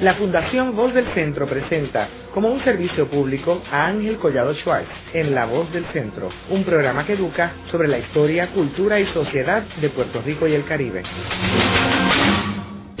La 0.00 0.14
Fundación 0.14 0.74
Voz 0.74 0.94
del 0.94 1.04
Centro 1.12 1.46
presenta 1.46 2.08
como 2.32 2.50
un 2.50 2.64
servicio 2.64 3.06
público 3.08 3.60
a 3.70 3.88
Ángel 3.88 4.16
Collado 4.16 4.54
Schwartz 4.54 4.88
en 5.12 5.34
La 5.34 5.44
Voz 5.44 5.70
del 5.72 5.84
Centro, 5.92 6.30
un 6.48 6.64
programa 6.64 7.04
que 7.04 7.12
educa 7.12 7.52
sobre 7.70 7.86
la 7.86 7.98
historia, 7.98 8.50
cultura 8.54 8.98
y 8.98 9.04
sociedad 9.08 9.62
de 9.78 9.90
Puerto 9.90 10.22
Rico 10.22 10.48
y 10.48 10.54
el 10.54 10.64
Caribe. 10.64 11.02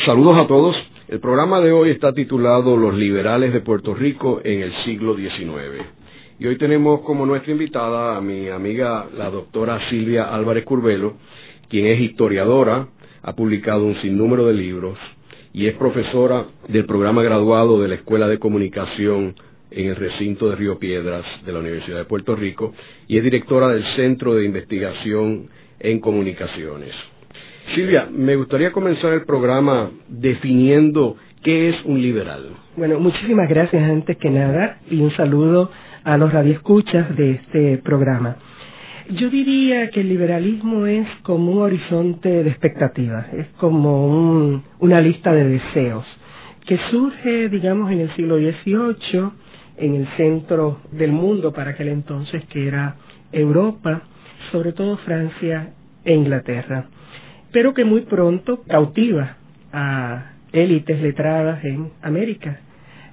Saludos 0.04 0.42
a 0.42 0.46
todos. 0.46 0.76
El 1.08 1.20
programa 1.20 1.60
de 1.60 1.72
hoy 1.72 1.88
está 1.88 2.12
titulado 2.12 2.76
Los 2.76 2.94
liberales 2.94 3.54
de 3.54 3.62
Puerto 3.62 3.94
Rico 3.94 4.42
en 4.44 4.60
el 4.60 4.74
siglo 4.84 5.16
XIX. 5.16 5.82
Y 6.38 6.48
hoy 6.48 6.58
tenemos 6.58 7.00
como 7.00 7.24
nuestra 7.24 7.52
invitada 7.52 8.18
a 8.18 8.20
mi 8.20 8.50
amiga 8.50 9.06
la 9.16 9.30
doctora 9.30 9.88
Silvia 9.88 10.24
Álvarez 10.34 10.66
Curbelo, 10.66 11.14
quien 11.70 11.86
es 11.86 11.98
historiadora, 11.98 12.88
ha 13.22 13.32
publicado 13.34 13.86
un 13.86 13.96
sinnúmero 14.02 14.46
de 14.46 14.52
libros, 14.52 14.98
y 15.52 15.66
es 15.66 15.74
profesora 15.76 16.46
del 16.68 16.86
programa 16.86 17.22
graduado 17.22 17.80
de 17.80 17.88
la 17.88 17.96
Escuela 17.96 18.28
de 18.28 18.38
Comunicación 18.38 19.34
en 19.70 19.86
el 19.88 19.96
recinto 19.96 20.48
de 20.48 20.56
Río 20.56 20.78
Piedras 20.78 21.24
de 21.44 21.52
la 21.52 21.60
Universidad 21.60 21.98
de 21.98 22.04
Puerto 22.04 22.34
Rico 22.36 22.72
y 23.06 23.18
es 23.18 23.24
directora 23.24 23.68
del 23.68 23.84
Centro 23.96 24.34
de 24.34 24.44
Investigación 24.44 25.48
en 25.78 26.00
Comunicaciones. 26.00 26.92
Silvia, 27.74 28.08
me 28.10 28.36
gustaría 28.36 28.72
comenzar 28.72 29.12
el 29.12 29.22
programa 29.22 29.90
definiendo 30.08 31.16
qué 31.42 31.70
es 31.70 31.76
un 31.84 32.00
liberal. 32.02 32.50
Bueno, 32.76 32.98
muchísimas 32.98 33.48
gracias 33.48 33.82
antes 33.82 34.16
que 34.18 34.30
nada 34.30 34.78
y 34.90 35.00
un 35.00 35.12
saludo 35.12 35.70
a 36.04 36.16
los 36.16 36.32
radioescuchas 36.32 37.16
de 37.16 37.32
este 37.32 37.78
programa. 37.78 38.36
Yo 39.16 39.28
diría 39.28 39.90
que 39.90 40.02
el 40.02 40.08
liberalismo 40.08 40.86
es 40.86 41.08
como 41.22 41.50
un 41.50 41.62
horizonte 41.62 42.28
de 42.44 42.48
expectativas, 42.48 43.26
es 43.32 43.48
como 43.58 44.62
una 44.78 45.00
lista 45.00 45.32
de 45.32 45.44
deseos 45.48 46.04
que 46.64 46.78
surge, 46.92 47.48
digamos, 47.48 47.90
en 47.90 48.00
el 48.02 48.14
siglo 48.14 48.36
XVIII, 48.36 49.30
en 49.78 49.94
el 49.96 50.06
centro 50.16 50.78
del 50.92 51.10
mundo 51.10 51.52
para 51.52 51.72
aquel 51.72 51.88
entonces, 51.88 52.44
que 52.46 52.68
era 52.68 52.94
Europa, 53.32 54.02
sobre 54.52 54.72
todo 54.72 54.96
Francia 54.98 55.72
e 56.04 56.14
Inglaterra, 56.14 56.84
pero 57.50 57.74
que 57.74 57.84
muy 57.84 58.02
pronto 58.02 58.62
cautiva 58.68 59.38
a 59.72 60.34
élites 60.52 61.02
letradas 61.02 61.64
en 61.64 61.90
América, 62.02 62.60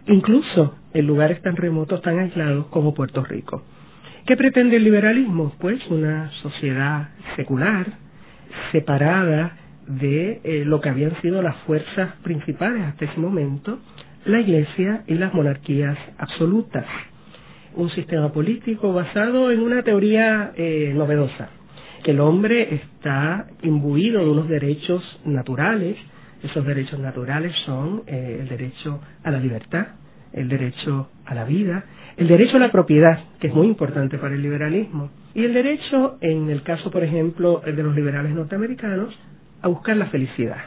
incluso 0.05 0.75
en 0.93 1.07
lugares 1.07 1.41
tan 1.41 1.55
remotos, 1.55 2.03
tan 2.03 2.19
aislados 2.19 2.67
como 2.67 2.93
Puerto 2.93 3.23
Rico. 3.23 3.63
¿Qué 4.27 4.35
pretende 4.35 4.75
el 4.75 4.83
liberalismo? 4.83 5.53
Pues 5.57 5.79
una 5.87 6.29
sociedad 6.41 7.11
secular, 7.37 7.85
separada 8.73 9.55
de 9.87 10.41
eh, 10.43 10.63
lo 10.65 10.81
que 10.81 10.89
habían 10.89 11.15
sido 11.21 11.41
las 11.41 11.55
fuerzas 11.61 12.11
principales 12.23 12.83
hasta 12.83 13.05
ese 13.05 13.21
momento, 13.21 13.79
la 14.25 14.41
Iglesia 14.41 15.05
y 15.07 15.13
las 15.13 15.33
monarquías 15.33 15.97
absolutas. 16.17 16.83
Un 17.73 17.89
sistema 17.91 18.33
político 18.33 18.91
basado 18.91 19.49
en 19.49 19.61
una 19.61 19.81
teoría 19.83 20.51
eh, 20.57 20.91
novedosa, 20.93 21.47
que 22.03 22.11
el 22.11 22.19
hombre 22.19 22.75
está 22.75 23.47
imbuido 23.61 24.25
de 24.25 24.29
unos 24.29 24.49
derechos 24.49 25.21
naturales, 25.23 25.95
esos 26.43 26.65
derechos 26.65 26.99
naturales 26.99 27.55
son 27.65 28.03
eh, 28.07 28.39
el 28.41 28.49
derecho 28.49 28.99
a 29.23 29.31
la 29.31 29.39
libertad, 29.39 29.87
el 30.33 30.49
derecho 30.49 31.11
a 31.27 31.35
la 31.35 31.43
vida, 31.43 31.83
el 32.15 32.27
derecho 32.27 32.57
a 32.57 32.59
la 32.59 32.71
propiedad, 32.71 33.19
que 33.39 33.47
es 33.47 33.53
muy 33.53 33.67
importante 33.67 34.17
para 34.17 34.33
el 34.33 34.41
liberalismo, 34.41 35.11
y 35.35 35.43
el 35.43 35.53
derecho, 35.53 36.17
en 36.21 36.49
el 36.49 36.63
caso, 36.63 36.89
por 36.89 37.03
ejemplo, 37.03 37.61
de 37.63 37.83
los 37.83 37.95
liberales 37.95 38.33
norteamericanos, 38.33 39.13
a 39.61 39.67
buscar 39.67 39.95
la 39.97 40.07
felicidad. 40.07 40.57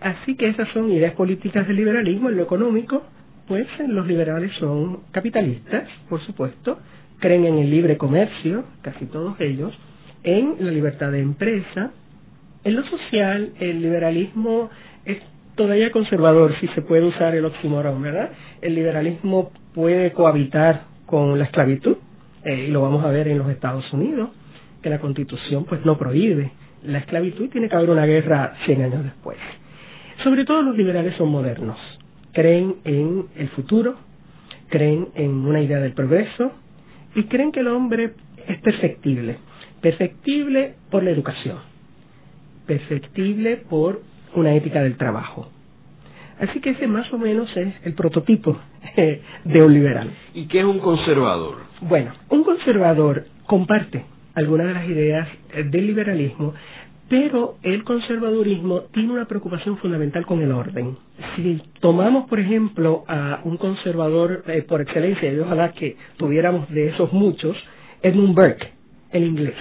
Así 0.00 0.36
que 0.36 0.48
esas 0.48 0.68
son 0.68 0.90
ideas 0.92 1.14
políticas 1.14 1.66
del 1.66 1.76
liberalismo. 1.76 2.30
En 2.30 2.36
lo 2.36 2.44
económico, 2.44 3.02
pues 3.46 3.66
los 3.88 4.06
liberales 4.06 4.52
son 4.54 5.00
capitalistas, 5.10 5.88
por 6.08 6.20
supuesto, 6.22 6.78
creen 7.18 7.46
en 7.46 7.58
el 7.58 7.70
libre 7.70 7.96
comercio, 7.96 8.64
casi 8.82 9.06
todos 9.06 9.40
ellos, 9.40 9.76
en 10.22 10.56
la 10.60 10.70
libertad 10.70 11.10
de 11.10 11.20
empresa. 11.20 11.90
En 12.64 12.76
lo 12.76 12.84
social, 12.84 13.52
el 13.58 13.82
liberalismo 13.82 14.70
es 15.04 15.18
todavía 15.58 15.90
conservador, 15.90 16.54
si 16.60 16.68
se 16.68 16.80
puede 16.80 17.04
usar 17.04 17.34
el 17.34 17.44
oxímoron, 17.44 18.00
¿verdad? 18.00 18.30
El 18.62 18.76
liberalismo 18.76 19.50
puede 19.74 20.12
cohabitar 20.12 20.84
con 21.04 21.38
la 21.38 21.44
esclavitud, 21.44 21.96
eh, 22.44 22.66
y 22.68 22.70
lo 22.70 22.80
vamos 22.80 23.04
a 23.04 23.08
ver 23.08 23.28
en 23.28 23.38
los 23.38 23.50
Estados 23.50 23.92
Unidos, 23.92 24.30
que 24.80 24.88
la 24.88 25.00
Constitución 25.00 25.64
pues 25.64 25.84
no 25.84 25.98
prohíbe 25.98 26.52
la 26.84 26.98
esclavitud 26.98 27.44
y 27.44 27.48
tiene 27.48 27.68
que 27.68 27.74
haber 27.74 27.90
una 27.90 28.06
guerra 28.06 28.54
100 28.64 28.82
años 28.82 29.04
después. 29.04 29.36
Sobre 30.22 30.44
todo 30.44 30.62
los 30.62 30.76
liberales 30.76 31.16
son 31.16 31.28
modernos, 31.28 31.76
creen 32.32 32.76
en 32.84 33.26
el 33.36 33.48
futuro, 33.48 33.96
creen 34.68 35.08
en 35.16 35.30
una 35.30 35.60
idea 35.60 35.80
del 35.80 35.92
progreso 35.92 36.52
y 37.16 37.24
creen 37.24 37.50
que 37.50 37.60
el 37.60 37.68
hombre 37.68 38.12
es 38.46 38.58
perfectible, 38.60 39.38
perfectible 39.80 40.74
por 40.90 41.02
la 41.02 41.10
educación, 41.10 41.58
perfectible 42.66 43.56
por 43.68 44.02
una 44.34 44.54
ética 44.54 44.82
del 44.82 44.96
trabajo. 44.96 45.48
Así 46.40 46.60
que 46.60 46.70
ese 46.70 46.86
más 46.86 47.12
o 47.12 47.18
menos 47.18 47.54
es 47.56 47.74
el 47.84 47.94
prototipo 47.94 48.56
eh, 48.96 49.22
de 49.44 49.62
un 49.62 49.74
liberal. 49.74 50.10
¿Y 50.34 50.46
qué 50.46 50.60
es 50.60 50.64
un 50.64 50.78
conservador? 50.78 51.56
Bueno, 51.80 52.12
un 52.28 52.44
conservador 52.44 53.26
comparte 53.46 54.04
algunas 54.34 54.68
de 54.68 54.74
las 54.74 54.88
ideas 54.88 55.28
eh, 55.52 55.64
del 55.64 55.86
liberalismo, 55.86 56.54
pero 57.08 57.56
el 57.62 57.84
conservadurismo 57.84 58.82
tiene 58.92 59.12
una 59.12 59.24
preocupación 59.24 59.78
fundamental 59.78 60.26
con 60.26 60.42
el 60.42 60.52
orden. 60.52 60.96
Si 61.36 61.60
tomamos, 61.80 62.28
por 62.28 62.38
ejemplo, 62.38 63.04
a 63.08 63.40
un 63.44 63.56
conservador 63.56 64.44
eh, 64.46 64.62
por 64.62 64.80
excelencia, 64.82 65.32
y 65.32 65.38
ojalá 65.38 65.72
que 65.72 65.96
tuviéramos 66.18 66.68
de 66.68 66.88
esos 66.88 67.12
muchos, 67.12 67.56
Edmund 68.02 68.34
Burke, 68.34 68.72
el 69.10 69.24
inglés. 69.24 69.56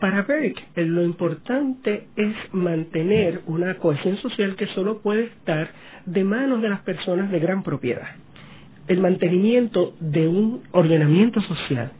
Para 0.00 0.22
Burke, 0.22 0.62
lo 0.76 1.02
importante 1.02 2.06
es 2.14 2.34
mantener 2.52 3.40
una 3.46 3.74
cohesión 3.78 4.16
social 4.18 4.54
que 4.54 4.68
solo 4.68 5.02
puede 5.02 5.24
estar 5.24 5.70
de 6.06 6.22
manos 6.22 6.62
de 6.62 6.68
las 6.68 6.80
personas 6.82 7.32
de 7.32 7.40
gran 7.40 7.64
propiedad. 7.64 8.06
El 8.86 9.00
mantenimiento 9.00 9.96
de 9.98 10.28
un 10.28 10.62
ordenamiento 10.70 11.40
social 11.40 11.90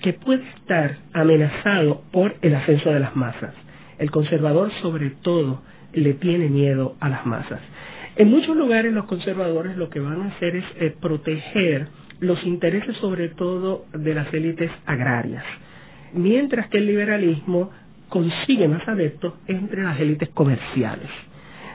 que 0.00 0.14
puede 0.14 0.42
estar 0.56 0.96
amenazado 1.12 2.02
por 2.12 2.34
el 2.40 2.54
ascenso 2.54 2.90
de 2.90 3.00
las 3.00 3.14
masas. 3.14 3.54
El 3.98 4.10
conservador 4.10 4.72
sobre 4.80 5.10
todo 5.10 5.60
le 5.92 6.14
tiene 6.14 6.48
miedo 6.48 6.96
a 6.98 7.10
las 7.10 7.26
masas. 7.26 7.60
En 8.16 8.30
muchos 8.30 8.56
lugares 8.56 8.90
los 8.94 9.04
conservadores 9.04 9.76
lo 9.76 9.90
que 9.90 10.00
van 10.00 10.22
a 10.22 10.28
hacer 10.28 10.56
es 10.56 10.64
eh, 10.76 10.96
proteger 10.98 11.88
los 12.20 12.42
intereses 12.44 12.96
sobre 12.96 13.28
todo 13.28 13.84
de 13.92 14.14
las 14.14 14.32
élites 14.32 14.70
agrarias 14.86 15.44
mientras 16.14 16.68
que 16.68 16.78
el 16.78 16.86
liberalismo 16.86 17.70
consigue 18.08 18.68
más 18.68 18.86
adeptos 18.88 19.34
entre 19.46 19.82
las 19.82 19.98
élites 19.98 20.28
comerciales. 20.30 21.08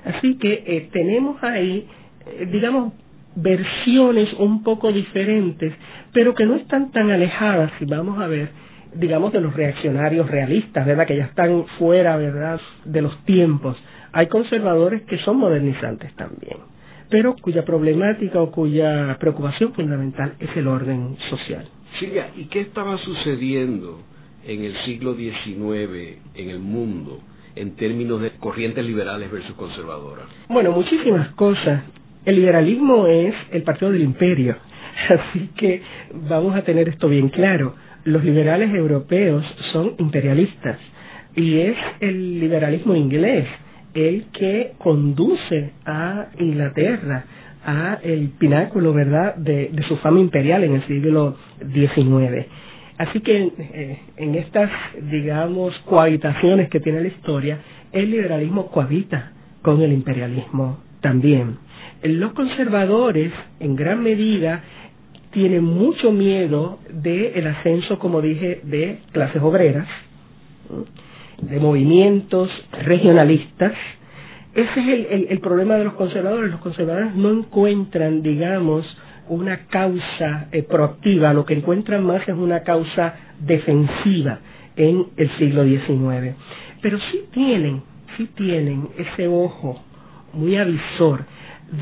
Así 0.05 0.37
que 0.37 0.63
eh, 0.65 0.89
tenemos 0.91 1.41
ahí, 1.43 1.85
eh, 2.25 2.47
digamos, 2.51 2.93
versiones 3.35 4.33
un 4.33 4.63
poco 4.63 4.91
diferentes, 4.91 5.73
pero 6.13 6.33
que 6.33 6.45
no 6.45 6.55
están 6.55 6.91
tan 6.91 7.11
alejadas, 7.11 7.71
si 7.77 7.85
vamos 7.85 8.19
a 8.19 8.27
ver, 8.27 8.49
digamos, 8.95 9.33
de 9.33 9.41
los 9.41 9.53
reaccionarios 9.53 10.29
realistas, 10.29 10.85
¿verdad? 10.85 11.05
Que 11.05 11.17
ya 11.17 11.25
están 11.25 11.65
fuera, 11.77 12.17
¿verdad?, 12.17 12.59
de 12.85 13.01
los 13.01 13.17
tiempos. 13.25 13.77
Hay 14.11 14.27
conservadores 14.27 15.03
que 15.03 15.17
son 15.19 15.37
modernizantes 15.37 16.13
también, 16.15 16.57
pero 17.09 17.35
cuya 17.35 17.63
problemática 17.63 18.41
o 18.41 18.51
cuya 18.51 19.17
preocupación 19.19 19.73
fundamental 19.73 20.33
es 20.39 20.55
el 20.55 20.67
orden 20.67 21.17
social. 21.29 21.67
Silvia, 21.99 22.29
¿y 22.35 22.45
qué 22.45 22.61
estaba 22.61 22.97
sucediendo 22.97 23.99
en 24.45 24.63
el 24.63 24.75
siglo 24.85 25.15
XIX 25.15 26.17
en 26.35 26.49
el 26.49 26.59
mundo 26.59 27.19
en 27.55 27.75
términos 27.75 28.21
de 28.21 28.31
corrientes 28.39 28.85
liberales 28.85 29.31
versus 29.31 29.55
conservadoras? 29.55 30.25
Bueno, 30.47 30.71
muchísimas 30.71 31.29
cosas. 31.35 31.83
El 32.25 32.35
liberalismo 32.35 33.07
es 33.07 33.33
el 33.51 33.63
partido 33.63 33.91
del 33.91 34.01
imperio, 34.01 34.57
así 35.09 35.49
que 35.57 35.81
vamos 36.13 36.55
a 36.55 36.63
tener 36.63 36.89
esto 36.89 37.09
bien 37.09 37.29
claro. 37.29 37.75
Los 38.05 38.23
liberales 38.23 38.73
europeos 38.73 39.45
son 39.71 39.95
imperialistas 39.97 40.77
y 41.35 41.59
es 41.59 41.77
el 41.99 42.39
liberalismo 42.39 42.95
inglés 42.95 43.47
el 43.93 44.25
que 44.31 44.73
conduce 44.77 45.71
a 45.85 46.27
Inglaterra 46.39 47.25
a 47.65 47.99
el 48.03 48.29
pináculo, 48.39 48.93
¿verdad?, 48.93 49.35
de, 49.35 49.69
de 49.71 49.83
su 49.83 49.97
fama 49.97 50.19
imperial 50.19 50.63
en 50.63 50.75
el 50.75 50.87
siglo 50.87 51.35
XIX. 51.59 52.47
Así 52.99 53.21
que 53.21 53.51
eh, 53.57 53.99
en 54.17 54.35
estas, 54.35 54.69
digamos, 55.09 55.73
cohabitaciones 55.85 56.67
que 56.69 56.81
tiene 56.81 56.99
la 56.99 57.07
historia, 57.07 57.59
el 57.93 58.11
liberalismo 58.11 58.67
cohabita 58.67 59.31
con 59.61 59.81
el 59.81 59.93
imperialismo 59.93 60.79
también. 60.99 61.57
Los 62.03 62.33
conservadores, 62.33 63.31
en 63.61 63.77
gran 63.77 64.03
medida, 64.03 64.63
tienen 65.31 65.63
mucho 65.63 66.11
miedo 66.11 66.79
del 66.91 67.47
ascenso, 67.47 67.99
como 67.99 68.21
dije, 68.21 68.59
de 68.63 68.99
clases 69.13 69.41
obreras, 69.41 69.87
de 71.41 71.57
movimientos 71.57 72.49
regionalistas, 72.83 73.73
ese 74.55 74.79
es 74.79 75.11
el, 75.11 75.27
el, 75.29 75.39
problema 75.39 75.75
de 75.75 75.85
los 75.85 75.93
conservadores. 75.93 76.51
Los 76.51 76.59
conservadores 76.59 77.15
no 77.15 77.29
encuentran, 77.29 78.21
digamos, 78.23 78.85
una 79.29 79.67
causa 79.67 80.47
eh, 80.51 80.63
proactiva, 80.63 81.33
lo 81.33 81.45
que 81.45 81.53
encuentran 81.53 82.03
más 82.05 82.27
es 82.27 82.35
una 82.35 82.63
causa 82.63 83.15
defensiva 83.39 84.39
en 84.75 85.07
el 85.17 85.29
siglo 85.37 85.63
XIX. 85.63 86.35
Pero 86.81 86.99
sí 87.11 87.25
tienen, 87.31 87.83
sí 88.17 88.27
tienen 88.35 88.89
ese 88.97 89.27
ojo 89.27 89.81
muy 90.33 90.57
avisor 90.57 91.25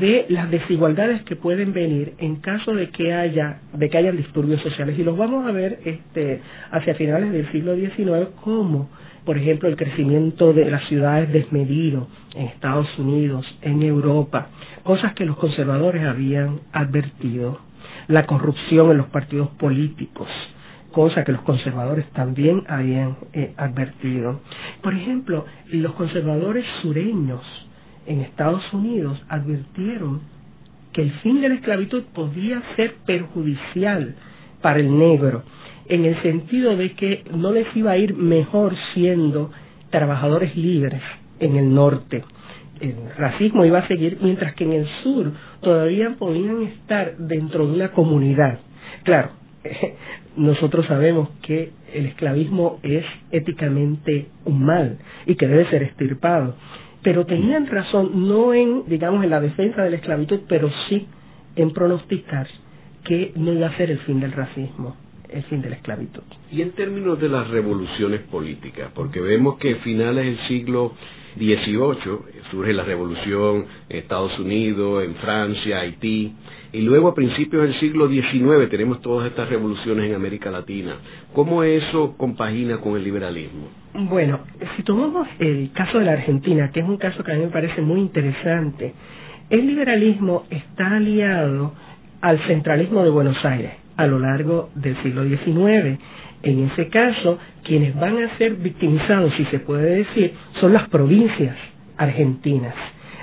de 0.00 0.26
las 0.28 0.50
desigualdades 0.50 1.22
que 1.22 1.36
pueden 1.36 1.72
venir 1.72 2.14
en 2.18 2.36
caso 2.36 2.74
de 2.74 2.90
que 2.90 3.14
haya 3.14 3.60
de 3.72 3.88
que 3.88 3.96
haya 3.96 4.12
disturbios 4.12 4.60
sociales 4.60 4.98
y 4.98 5.02
los 5.02 5.16
vamos 5.16 5.46
a 5.46 5.52
ver 5.52 5.80
este 5.84 6.42
hacia 6.70 6.94
finales 6.94 7.32
del 7.32 7.50
siglo 7.52 7.74
XIX 7.74 8.28
como 8.42 8.90
por 9.28 9.36
ejemplo, 9.36 9.68
el 9.68 9.76
crecimiento 9.76 10.54
de 10.54 10.70
las 10.70 10.88
ciudades 10.88 11.30
desmedido 11.30 12.08
en 12.34 12.46
Estados 12.46 12.88
Unidos, 12.98 13.44
en 13.60 13.82
Europa, 13.82 14.46
cosas 14.84 15.12
que 15.12 15.26
los 15.26 15.36
conservadores 15.36 16.02
habían 16.02 16.60
advertido, 16.72 17.58
la 18.06 18.24
corrupción 18.24 18.90
en 18.90 18.96
los 18.96 19.08
partidos 19.08 19.50
políticos, 19.58 20.28
cosa 20.92 21.24
que 21.24 21.32
los 21.32 21.42
conservadores 21.42 22.06
también 22.12 22.64
habían 22.68 23.18
eh, 23.34 23.52
advertido. 23.58 24.40
Por 24.80 24.94
ejemplo, 24.94 25.44
los 25.66 25.92
conservadores 25.92 26.64
sureños 26.80 27.42
en 28.06 28.22
Estados 28.22 28.62
Unidos 28.72 29.22
advirtieron 29.28 30.22
que 30.94 31.02
el 31.02 31.12
fin 31.20 31.42
de 31.42 31.50
la 31.50 31.56
esclavitud 31.56 32.02
podía 32.14 32.62
ser 32.76 32.94
perjudicial 33.04 34.14
para 34.62 34.80
el 34.80 34.98
negro 34.98 35.42
en 35.88 36.04
el 36.04 36.20
sentido 36.22 36.76
de 36.76 36.92
que 36.92 37.24
no 37.34 37.52
les 37.52 37.66
iba 37.76 37.92
a 37.92 37.96
ir 37.96 38.14
mejor 38.14 38.74
siendo 38.94 39.50
trabajadores 39.90 40.54
libres 40.56 41.02
en 41.40 41.56
el 41.56 41.72
norte. 41.74 42.24
El 42.80 42.94
racismo 43.16 43.64
iba 43.64 43.80
a 43.80 43.88
seguir, 43.88 44.18
mientras 44.22 44.54
que 44.54 44.64
en 44.64 44.72
el 44.72 44.86
sur 45.02 45.32
todavía 45.62 46.14
podían 46.18 46.62
estar 46.62 47.16
dentro 47.16 47.66
de 47.66 47.72
una 47.72 47.92
comunidad. 47.92 48.60
Claro, 49.02 49.30
nosotros 50.36 50.86
sabemos 50.86 51.30
que 51.42 51.72
el 51.92 52.06
esclavismo 52.06 52.78
es 52.82 53.04
éticamente 53.32 54.26
un 54.44 54.64
mal 54.64 54.98
y 55.26 55.34
que 55.34 55.48
debe 55.48 55.68
ser 55.70 55.82
estirpado. 55.82 56.54
Pero 57.02 57.26
tenían 57.26 57.66
razón, 57.66 58.28
no 58.28 58.52
en, 58.52 58.84
digamos, 58.86 59.24
en 59.24 59.30
la 59.30 59.40
defensa 59.40 59.82
de 59.82 59.90
la 59.90 59.96
esclavitud, 59.96 60.40
pero 60.48 60.70
sí 60.88 61.06
en 61.56 61.72
pronosticar 61.72 62.46
que 63.04 63.32
no 63.36 63.52
iba 63.52 63.68
a 63.68 63.76
ser 63.76 63.90
el 63.90 63.98
fin 64.00 64.20
del 64.20 64.32
racismo 64.32 64.96
el 65.30 65.42
fin 65.44 65.62
de 65.62 65.70
la 65.70 65.76
esclavitud. 65.76 66.22
Y 66.50 66.62
en 66.62 66.72
términos 66.72 67.20
de 67.20 67.28
las 67.28 67.48
revoluciones 67.48 68.20
políticas, 68.22 68.90
porque 68.94 69.20
vemos 69.20 69.58
que 69.58 69.76
finales 69.76 70.24
del 70.24 70.38
siglo 70.48 70.94
XVIII 71.36 72.42
surge 72.50 72.72
la 72.72 72.84
revolución 72.84 73.66
en 73.88 73.98
Estados 73.98 74.38
Unidos, 74.38 75.04
en 75.04 75.14
Francia, 75.16 75.80
Haití, 75.80 76.34
y 76.72 76.80
luego 76.82 77.08
a 77.08 77.14
principios 77.14 77.62
del 77.62 77.78
siglo 77.80 78.08
XIX 78.08 78.68
tenemos 78.70 79.00
todas 79.00 79.28
estas 79.28 79.48
revoluciones 79.48 80.08
en 80.08 80.14
América 80.14 80.50
Latina. 80.50 80.96
¿Cómo 81.32 81.62
eso 81.62 82.14
compagina 82.16 82.78
con 82.78 82.96
el 82.96 83.04
liberalismo? 83.04 83.68
Bueno, 83.94 84.40
si 84.76 84.82
tomamos 84.82 85.28
el 85.38 85.70
caso 85.72 85.98
de 85.98 86.04
la 86.04 86.12
Argentina, 86.12 86.70
que 86.70 86.80
es 86.80 86.88
un 86.88 86.98
caso 86.98 87.24
que 87.24 87.32
a 87.32 87.34
mí 87.36 87.42
me 87.42 87.48
parece 87.48 87.80
muy 87.80 88.00
interesante, 88.00 88.92
el 89.48 89.66
liberalismo 89.66 90.44
está 90.50 90.96
aliado 90.96 91.72
al 92.20 92.38
centralismo 92.46 93.02
de 93.02 93.10
Buenos 93.10 93.42
Aires 93.44 93.87
a 93.98 94.06
lo 94.06 94.18
largo 94.20 94.70
del 94.76 94.96
siglo 95.02 95.24
XIX. 95.24 95.98
En 96.42 96.70
ese 96.70 96.88
caso, 96.88 97.38
quienes 97.64 97.94
van 97.96 98.22
a 98.22 98.38
ser 98.38 98.54
victimizados, 98.54 99.34
si 99.34 99.44
se 99.46 99.58
puede 99.58 99.96
decir, 99.96 100.32
son 100.60 100.72
las 100.72 100.88
provincias 100.88 101.56
argentinas. 101.96 102.74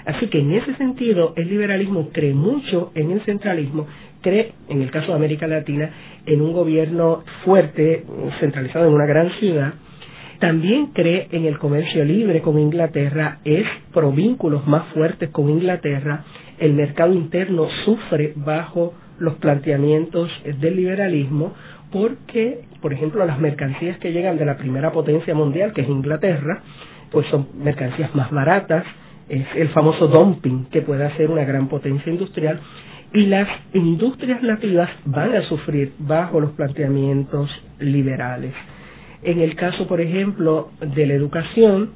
Así 0.06 0.28
que 0.28 0.40
en 0.40 0.52
ese 0.52 0.76
sentido, 0.76 1.34
el 1.38 1.50
liberalismo 1.50 2.10
cree 2.12 2.34
mucho 2.34 2.92
en 2.94 3.12
el 3.12 3.22
centralismo, 3.22 3.88
cree, 4.22 4.52
en 4.68 4.82
el 4.82 4.92
caso 4.92 5.08
de 5.08 5.14
América 5.16 5.48
Latina, 5.48 5.90
en 6.26 6.42
un 6.42 6.52
gobierno 6.52 7.24
fuerte, 7.46 8.04
centralizado 8.42 8.88
en 8.88 8.94
una 8.94 9.06
gran 9.06 9.32
ciudad, 9.40 9.74
también 10.40 10.88
cree 10.88 11.30
en 11.32 11.46
el 11.46 11.58
comercio 11.58 12.04
libre 12.04 12.42
con 12.42 12.60
Inglaterra, 12.60 13.40
es 13.46 13.66
pro 13.94 14.12
vínculos 14.12 14.68
más 14.68 14.88
fuertes 14.94 15.30
con 15.30 15.50
Inglaterra, 15.50 16.26
el 16.60 16.74
mercado 16.74 17.14
interno 17.14 17.68
sufre 17.86 18.34
bajo 18.36 18.94
los 19.20 19.36
planteamientos 19.36 20.30
del 20.60 20.76
liberalismo 20.76 21.54
porque, 21.92 22.66
por 22.82 22.94
ejemplo, 22.94 23.26
las 23.26 23.40
mercancías 23.40 23.98
que 24.00 24.12
llegan 24.12 24.38
de 24.38 24.46
la 24.46 24.58
primera 24.58 24.92
potencia 24.92 25.34
mundial, 25.34 25.74
que 25.74 25.82
es 25.82 25.90
Inglaterra, 25.90 26.62
pues 27.12 27.26
son 27.28 27.48
mercancías 27.58 28.14
más 28.16 28.32
baratas, 28.32 28.84
es 29.30 29.46
el 29.56 29.70
famoso 29.70 30.08
dumping 30.08 30.66
que 30.66 30.82
puede 30.82 31.06
hacer 31.06 31.32
una 31.32 31.46
gran 31.46 31.68
potencia 31.70 32.12
industrial, 32.12 32.60
y 33.14 33.28
las 33.28 33.48
industrias 33.74 34.44
nativas 34.44 34.90
van 35.06 35.36
a 35.36 35.42
sufrir 35.44 35.94
bajo 36.00 36.42
los 36.42 36.52
planteamientos 36.52 37.50
liberales. 37.80 38.54
En 39.24 39.40
el 39.40 39.56
caso, 39.56 39.88
por 39.88 40.02
ejemplo, 40.02 40.72
de 40.82 41.08
la 41.08 41.14
educación, 41.14 41.92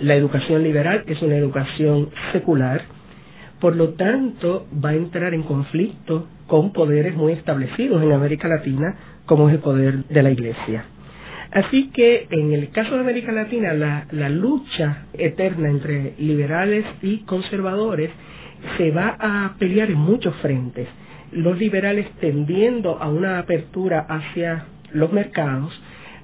la 0.00 0.14
educación 0.14 0.62
liberal 0.62 1.04
es 1.06 1.22
una 1.22 1.36
educación 1.36 2.10
secular, 2.32 2.82
por 3.60 3.76
lo 3.76 3.94
tanto 3.94 4.66
va 4.84 4.90
a 4.90 4.94
entrar 4.94 5.32
en 5.32 5.42
conflicto 5.42 6.26
con 6.52 6.74
poderes 6.74 7.16
muy 7.16 7.32
establecidos 7.32 8.02
en 8.02 8.12
América 8.12 8.46
Latina, 8.46 8.94
como 9.24 9.48
es 9.48 9.54
el 9.54 9.60
poder 9.62 10.04
de 10.04 10.22
la 10.22 10.30
Iglesia. 10.30 10.84
Así 11.50 11.88
que 11.94 12.26
en 12.28 12.52
el 12.52 12.68
caso 12.68 12.92
de 12.94 13.00
América 13.00 13.32
Latina, 13.32 13.72
la, 13.72 14.28
lucha 14.28 15.06
eterna 15.14 15.70
entre 15.70 16.12
liberales 16.18 16.84
y 17.00 17.20
conservadores 17.20 18.10
se 18.76 18.90
va 18.90 19.16
a 19.18 19.54
pelear 19.58 19.90
en 19.90 19.96
muchos 19.96 20.36
frentes. 20.42 20.88
Los 21.30 21.58
liberales 21.58 22.06
tendiendo 22.20 22.98
a 23.02 23.08
una 23.08 23.38
apertura 23.38 24.00
hacia 24.06 24.66
los 24.92 25.10
mercados, 25.10 25.72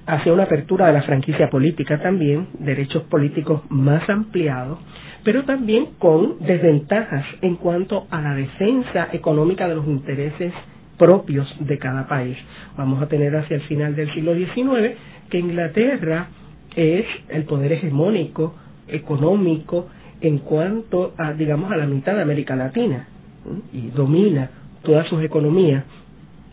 hacia 0.09 0.33
una 0.33 0.43
apertura 0.43 0.87
de 0.87 0.93
la 0.93 1.03
franquicia 1.03 1.49
política 1.49 2.01
también, 2.01 2.47
derechos 2.59 3.03
políticos 3.03 3.61
más 3.69 4.09
ampliados, 4.09 4.79
pero 5.23 5.43
también 5.43 5.89
con 5.99 6.39
desventajas 6.39 7.25
en 7.41 7.55
cuanto 7.57 8.07
a 8.09 8.19
la 8.19 8.33
defensa 8.33 9.09
económica 9.11 9.67
de 9.67 9.75
los 9.75 9.85
intereses 9.85 10.51
propios 10.97 11.47
de 11.59 11.77
cada 11.77 12.07
país. 12.07 12.35
Vamos 12.75 13.01
a 13.03 13.07
tener 13.07 13.35
hacia 13.35 13.57
el 13.57 13.61
final 13.63 13.95
del 13.95 14.11
siglo 14.13 14.33
XIX 14.33 14.97
que 15.29 15.37
Inglaterra 15.39 16.29
es 16.75 17.05
el 17.29 17.43
poder 17.43 17.73
hegemónico 17.73 18.55
económico 18.87 19.89
en 20.21 20.39
cuanto 20.39 21.13
a, 21.17 21.33
digamos, 21.33 21.71
a 21.71 21.77
la 21.77 21.85
mitad 21.85 22.15
de 22.15 22.23
América 22.23 22.55
Latina 22.55 23.07
y 23.71 23.89
domina 23.91 24.49
todas 24.81 25.07
sus 25.07 25.21
economías 25.23 25.83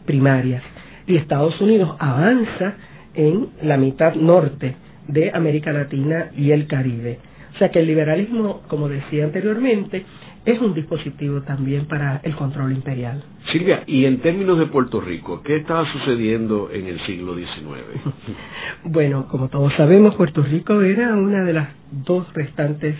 primarias. 0.04 0.62
Y 1.06 1.16
Estados 1.16 1.58
Unidos 1.60 1.96
avanza 1.98 2.74
en 3.16 3.48
la 3.62 3.76
mitad 3.76 4.14
norte 4.14 4.76
de 5.08 5.30
América 5.32 5.72
Latina 5.72 6.30
y 6.36 6.50
el 6.50 6.66
Caribe. 6.66 7.18
O 7.54 7.58
sea 7.58 7.70
que 7.70 7.80
el 7.80 7.86
liberalismo, 7.86 8.62
como 8.68 8.88
decía 8.88 9.24
anteriormente, 9.24 10.04
es 10.44 10.60
un 10.60 10.74
dispositivo 10.74 11.42
también 11.42 11.86
para 11.86 12.20
el 12.22 12.36
control 12.36 12.72
imperial. 12.72 13.22
Silvia, 13.50 13.82
y 13.86 14.04
en 14.04 14.20
términos 14.20 14.58
de 14.58 14.66
Puerto 14.66 15.00
Rico, 15.00 15.42
¿qué 15.42 15.56
estaba 15.56 15.90
sucediendo 15.92 16.70
en 16.72 16.86
el 16.86 17.00
siglo 17.00 17.34
XIX? 17.34 18.14
bueno, 18.84 19.26
como 19.28 19.48
todos 19.48 19.72
sabemos, 19.74 20.14
Puerto 20.14 20.42
Rico 20.42 20.82
era 20.82 21.16
una 21.16 21.42
de 21.42 21.52
las 21.52 21.68
dos 21.90 22.32
restantes 22.32 22.94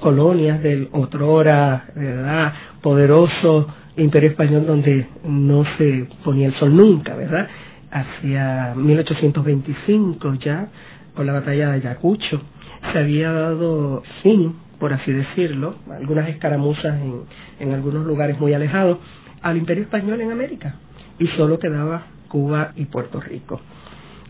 colonias 0.00 0.62
del 0.62 0.88
otrora, 0.92 1.86
¿verdad?, 1.94 2.52
poderoso 2.82 3.68
imperio 3.96 4.30
español 4.30 4.66
donde 4.66 5.06
no 5.24 5.64
se 5.76 6.06
ponía 6.24 6.48
el 6.48 6.54
sol 6.54 6.74
nunca, 6.76 7.14
¿verdad? 7.14 7.48
Hacia 7.90 8.74
1825 8.76 10.34
ya, 10.34 10.68
con 11.14 11.26
la 11.26 11.32
batalla 11.32 11.70
de 11.70 11.74
Ayacucho, 11.74 12.40
se 12.92 12.98
había 12.98 13.32
dado 13.32 14.02
fin, 14.22 14.54
por 14.78 14.92
así 14.92 15.12
decirlo, 15.12 15.76
algunas 15.90 16.28
escaramuzas 16.28 17.00
en, 17.00 17.22
en 17.58 17.72
algunos 17.72 18.06
lugares 18.06 18.38
muy 18.38 18.54
alejados, 18.54 18.98
al 19.42 19.56
imperio 19.56 19.84
español 19.84 20.20
en 20.20 20.32
América 20.32 20.76
y 21.18 21.26
solo 21.28 21.58
quedaba 21.58 22.06
Cuba 22.28 22.72
y 22.76 22.86
Puerto 22.86 23.20
Rico. 23.20 23.60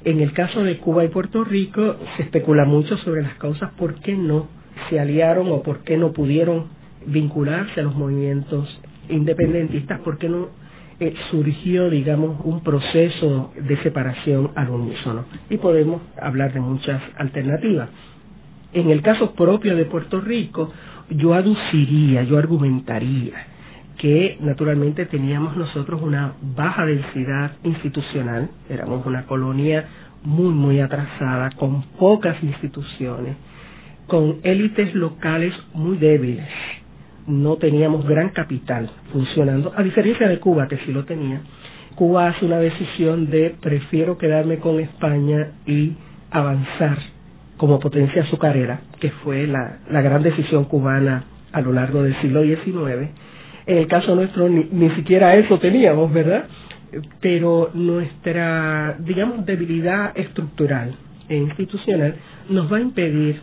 En 0.05 0.21
el 0.21 0.33
caso 0.33 0.62
de 0.62 0.79
Cuba 0.79 1.05
y 1.05 1.09
Puerto 1.09 1.45
Rico 1.45 1.97
se 2.17 2.23
especula 2.23 2.64
mucho 2.64 2.97
sobre 2.99 3.23
las 3.23 3.35
causas 3.35 3.71
por 3.73 3.97
qué 4.00 4.17
no 4.17 4.49
se 4.88 4.99
aliaron 4.99 5.50
o 5.52 5.62
por 5.62 5.81
qué 5.81 5.97
no 5.97 6.12
pudieron 6.12 6.69
vincularse 7.07 7.81
a 7.81 7.85
los 7.85 7.95
movimientos 7.95 8.81
independentistas, 9.09 10.00
por 10.00 10.19
qué 10.19 10.29
no 10.29 10.49
eh, 11.00 11.14
surgió, 11.30 11.88
digamos, 11.88 12.40
un 12.45 12.62
proceso 12.62 13.52
de 13.57 13.76
separación 13.83 14.50
al 14.54 14.69
unísono. 14.71 15.25
Y 15.49 15.57
podemos 15.57 16.02
hablar 16.21 16.52
de 16.52 16.61
muchas 16.61 17.02
alternativas. 17.16 17.88
En 18.73 18.90
el 18.90 19.02
caso 19.02 19.33
propio 19.35 19.76
de 19.76 19.87
Puerto 19.87 20.21
Rico, 20.21 20.71
yo 21.09 21.35
aduciría, 21.35 22.23
yo 22.25 22.38
argumentaría 22.38 23.47
que 23.97 24.38
naturalmente 24.40 25.07
teníamos 25.07 25.57
nosotros 25.57 26.00
una 26.00 26.35
baja 26.40 26.87
densidad 26.87 27.52
institucional, 27.64 28.49
éramos 28.69 29.04
una 29.04 29.26
colonia 29.26 29.87
muy, 30.23 30.52
muy 30.54 30.80
atrasada, 30.80 31.50
con 31.50 31.83
pocas 31.99 32.42
instituciones, 32.42 33.37
con 34.07 34.37
élites 34.42 34.95
locales 34.95 35.54
muy 35.75 35.99
débiles. 35.99 36.49
No 37.30 37.56
teníamos 37.56 38.06
gran 38.06 38.30
capital 38.30 38.90
funcionando, 39.12 39.72
a 39.76 39.82
diferencia 39.84 40.28
de 40.28 40.40
Cuba, 40.40 40.66
que 40.66 40.78
sí 40.78 40.92
lo 40.92 41.04
tenía. 41.04 41.40
Cuba 41.94 42.28
hace 42.28 42.44
una 42.44 42.58
decisión 42.58 43.30
de 43.30 43.54
prefiero 43.60 44.18
quedarme 44.18 44.58
con 44.58 44.80
España 44.80 45.52
y 45.64 45.92
avanzar 46.30 46.99
como 47.56 47.78
potencia 47.78 48.22
azucarera, 48.22 48.80
que 48.99 49.10
fue 49.22 49.46
la, 49.46 49.78
la 49.90 50.00
gran 50.00 50.22
decisión 50.22 50.64
cubana 50.64 51.25
a 51.52 51.60
lo 51.60 51.72
largo 51.72 52.02
del 52.02 52.20
siglo 52.20 52.42
XIX. 52.42 53.10
En 53.66 53.78
el 53.78 53.87
caso 53.87 54.14
nuestro 54.14 54.49
ni, 54.49 54.64
ni 54.72 54.90
siquiera 54.96 55.32
eso 55.32 55.58
teníamos, 55.58 56.12
¿verdad? 56.12 56.46
Pero 57.20 57.70
nuestra, 57.75 58.96
digamos, 58.99 59.46
debilidad 59.46 60.16
estructural 60.18 60.94
e 61.28 61.37
institucional 61.37 62.14
nos 62.49 62.72
va 62.72 62.78
a 62.78 62.80
impedir 62.80 63.40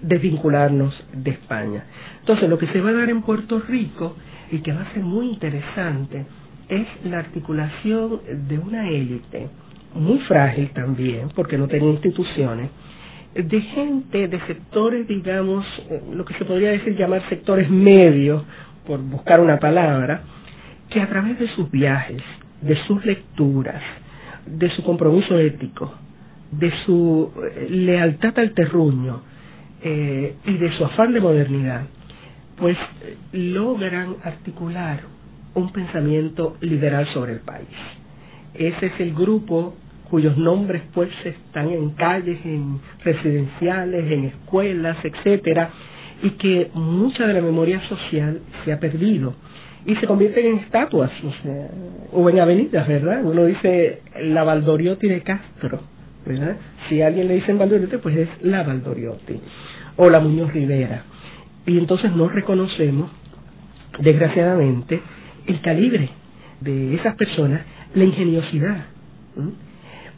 desvincularnos 0.00 0.94
de 1.12 1.30
España. 1.30 1.84
Entonces, 2.20 2.48
lo 2.48 2.58
que 2.58 2.66
se 2.68 2.80
va 2.80 2.90
a 2.90 2.94
dar 2.94 3.10
en 3.10 3.22
Puerto 3.22 3.60
Rico 3.60 4.16
y 4.50 4.58
que 4.58 4.72
va 4.72 4.82
a 4.82 4.92
ser 4.92 5.02
muy 5.02 5.28
interesante 5.28 6.26
es 6.68 6.86
la 7.04 7.18
articulación 7.18 8.20
de 8.48 8.58
una 8.58 8.88
élite 8.88 9.48
muy 9.94 10.18
frágil 10.20 10.70
también, 10.70 11.28
porque 11.34 11.56
no 11.56 11.68
tenía 11.68 11.90
instituciones, 11.90 12.70
de 13.34 13.60
gente 13.60 14.28
de 14.28 14.40
sectores, 14.46 15.06
digamos, 15.06 15.64
lo 16.12 16.24
que 16.24 16.34
se 16.34 16.44
podría 16.44 16.70
decir 16.70 16.96
llamar 16.96 17.28
sectores 17.28 17.70
medios, 17.70 18.44
por 18.86 19.00
buscar 19.00 19.40
una 19.40 19.58
palabra, 19.58 20.22
que 20.90 21.00
a 21.00 21.08
través 21.08 21.38
de 21.38 21.48
sus 21.48 21.70
viajes, 21.70 22.22
de 22.62 22.76
sus 22.86 23.04
lecturas, 23.04 23.82
de 24.46 24.70
su 24.70 24.82
compromiso 24.82 25.38
ético, 25.38 25.92
de 26.52 26.70
su 26.84 27.32
eh, 27.42 27.66
lealtad 27.68 28.38
al 28.38 28.52
terruño 28.52 29.22
eh, 29.88 30.34
y 30.44 30.58
de 30.58 30.72
su 30.72 30.84
afán 30.84 31.12
de 31.12 31.20
modernidad, 31.20 31.82
pues 32.56 32.76
logran 33.30 34.16
articular 34.24 34.98
un 35.54 35.70
pensamiento 35.70 36.56
liberal 36.60 37.06
sobre 37.14 37.34
el 37.34 37.38
país. 37.38 37.68
Ese 38.54 38.86
es 38.86 38.92
el 38.98 39.14
grupo 39.14 39.76
cuyos 40.10 40.36
nombres 40.36 40.82
pues 40.92 41.10
están 41.24 41.70
en 41.70 41.90
calles, 41.90 42.44
en 42.44 42.80
residenciales, 43.04 44.10
en 44.10 44.24
escuelas, 44.24 44.96
etcétera, 45.04 45.70
y 46.20 46.30
que 46.30 46.68
mucha 46.74 47.24
de 47.24 47.34
la 47.34 47.40
memoria 47.40 47.80
social 47.88 48.40
se 48.64 48.72
ha 48.72 48.80
perdido 48.80 49.34
y 49.84 49.94
se 49.94 50.06
convierten 50.08 50.46
en 50.46 50.58
estatuas 50.58 51.12
o, 51.22 51.32
sea, 51.44 51.68
o 52.12 52.28
en 52.28 52.40
avenidas, 52.40 52.88
¿verdad? 52.88 53.24
Uno 53.24 53.44
dice 53.44 54.00
la 54.20 54.42
Valdoriotti 54.42 55.06
de 55.06 55.22
Castro, 55.22 55.78
¿verdad? 56.24 56.56
Si 56.88 57.00
a 57.02 57.06
alguien 57.06 57.28
le 57.28 57.34
dicen 57.34 57.56
Valdoriotti, 57.56 57.98
pues 57.98 58.16
es 58.16 58.28
la 58.42 58.64
Valdoriotti 58.64 59.40
o 59.96 60.10
la 60.10 60.20
Muñoz 60.20 60.52
Rivera. 60.52 61.04
Y 61.66 61.78
entonces 61.78 62.12
no 62.12 62.28
reconocemos, 62.28 63.10
desgraciadamente, 63.98 65.00
el 65.46 65.60
calibre 65.60 66.10
de 66.60 66.94
esas 66.94 67.14
personas, 67.16 67.62
la 67.94 68.04
ingeniosidad, 68.04 68.86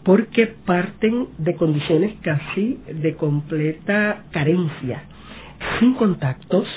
porque 0.05 0.55
parten 0.65 1.29
de 1.39 1.55
condiciones 1.55 2.15
casi 2.23 2.81
de 2.93 3.15
completa 3.15 4.25
carencia, 4.31 5.03
sin 5.79 5.95
contactos, 5.95 6.69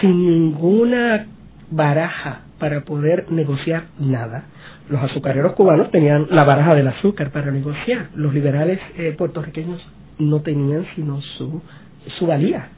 sin 0.00 0.26
ninguna 0.26 1.26
baraja 1.70 2.42
para 2.58 2.82
poder 2.82 3.30
negociar 3.30 3.84
nada. 3.98 4.44
Los 4.88 5.02
azucareros 5.02 5.54
cubanos 5.54 5.90
tenían 5.90 6.26
la 6.30 6.44
baraja 6.44 6.74
del 6.74 6.88
azúcar 6.88 7.30
para 7.30 7.50
negociar. 7.50 8.08
Los 8.14 8.32
liberales 8.32 8.80
eh, 8.96 9.14
puertorriqueños 9.16 9.82
no 10.18 10.40
tenían 10.42 10.86
sino 10.94 11.20
su, 11.20 11.62
su 12.18 12.26
valía, 12.26 12.68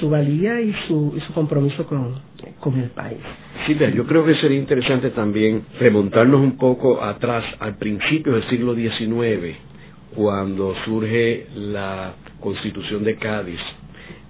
su 0.00 0.10
valía 0.10 0.60
y 0.60 0.74
su, 0.86 1.14
y 1.16 1.20
su 1.20 1.32
compromiso 1.32 1.86
con, 1.86 2.20
con 2.60 2.78
el 2.78 2.90
país. 2.90 3.18
Sí, 3.66 3.76
yo 3.94 4.06
creo 4.06 4.24
que 4.24 4.34
sería 4.36 4.58
interesante 4.58 5.10
también 5.10 5.64
remontarnos 5.78 6.40
un 6.40 6.56
poco 6.56 7.02
atrás, 7.02 7.44
al 7.60 7.76
principio 7.76 8.34
del 8.34 8.44
siglo 8.48 8.74
XIX, 8.74 9.56
cuando 10.14 10.74
surge 10.84 11.46
la 11.54 12.14
Constitución 12.40 13.04
de 13.04 13.16
Cádiz 13.16 13.60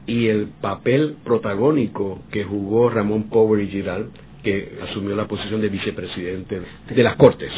y 0.07 0.27
el 0.29 0.49
papel 0.61 1.17
protagónico 1.25 2.23
que 2.31 2.45
jugó 2.45 2.91
Ramón 2.91 3.25
Power 3.29 3.61
y 3.63 3.69
Giral, 3.69 4.11
que 4.43 4.79
asumió 4.83 5.15
la 5.15 5.27
posición 5.27 5.61
de 5.61 5.69
vicepresidente 5.69 6.61
de 6.95 7.03
las 7.03 7.17
Cortes. 7.17 7.53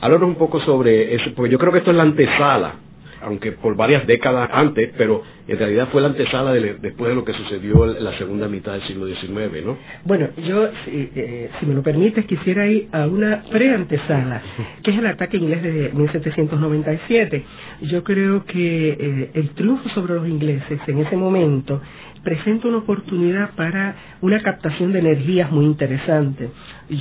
Háblanos 0.00 0.28
un 0.28 0.36
poco 0.36 0.60
sobre 0.60 1.14
eso, 1.14 1.30
porque 1.34 1.52
yo 1.52 1.58
creo 1.58 1.72
que 1.72 1.78
esto 1.78 1.90
es 1.90 1.96
la 1.96 2.04
antesala 2.04 2.74
aunque 3.22 3.52
por 3.52 3.76
varias 3.76 4.06
décadas 4.06 4.50
antes, 4.52 4.92
pero 4.96 5.22
en 5.46 5.58
realidad 5.58 5.88
fue 5.90 6.00
la 6.02 6.08
antesala 6.08 6.52
de, 6.52 6.74
después 6.80 7.08
de 7.08 7.14
lo 7.14 7.24
que 7.24 7.32
sucedió 7.32 7.96
en 7.96 8.04
la 8.04 8.16
segunda 8.18 8.48
mitad 8.48 8.72
del 8.72 8.82
siglo 8.82 9.06
XIX, 9.06 9.64
¿no? 9.64 9.76
Bueno, 10.04 10.28
yo, 10.46 10.68
si, 10.84 11.10
eh, 11.14 11.50
si 11.58 11.66
me 11.66 11.74
lo 11.74 11.82
permites, 11.82 12.24
quisiera 12.26 12.66
ir 12.66 12.88
a 12.92 13.06
una 13.06 13.42
preantesala, 13.50 14.42
que 14.82 14.90
es 14.90 14.98
el 14.98 15.06
ataque 15.06 15.36
inglés 15.36 15.62
de 15.62 15.90
1797. 15.94 17.44
Yo 17.82 18.04
creo 18.04 18.44
que 18.44 18.88
eh, 18.90 19.30
el 19.34 19.50
triunfo 19.50 19.88
sobre 19.90 20.14
los 20.14 20.28
ingleses 20.28 20.80
en 20.86 20.98
ese 20.98 21.16
momento 21.16 21.80
presenta 22.22 22.68
una 22.68 22.78
oportunidad 22.78 23.54
para 23.54 23.96
una 24.20 24.40
captación 24.42 24.92
de 24.92 25.00
energías 25.00 25.50
muy 25.50 25.64
interesante. 25.64 26.50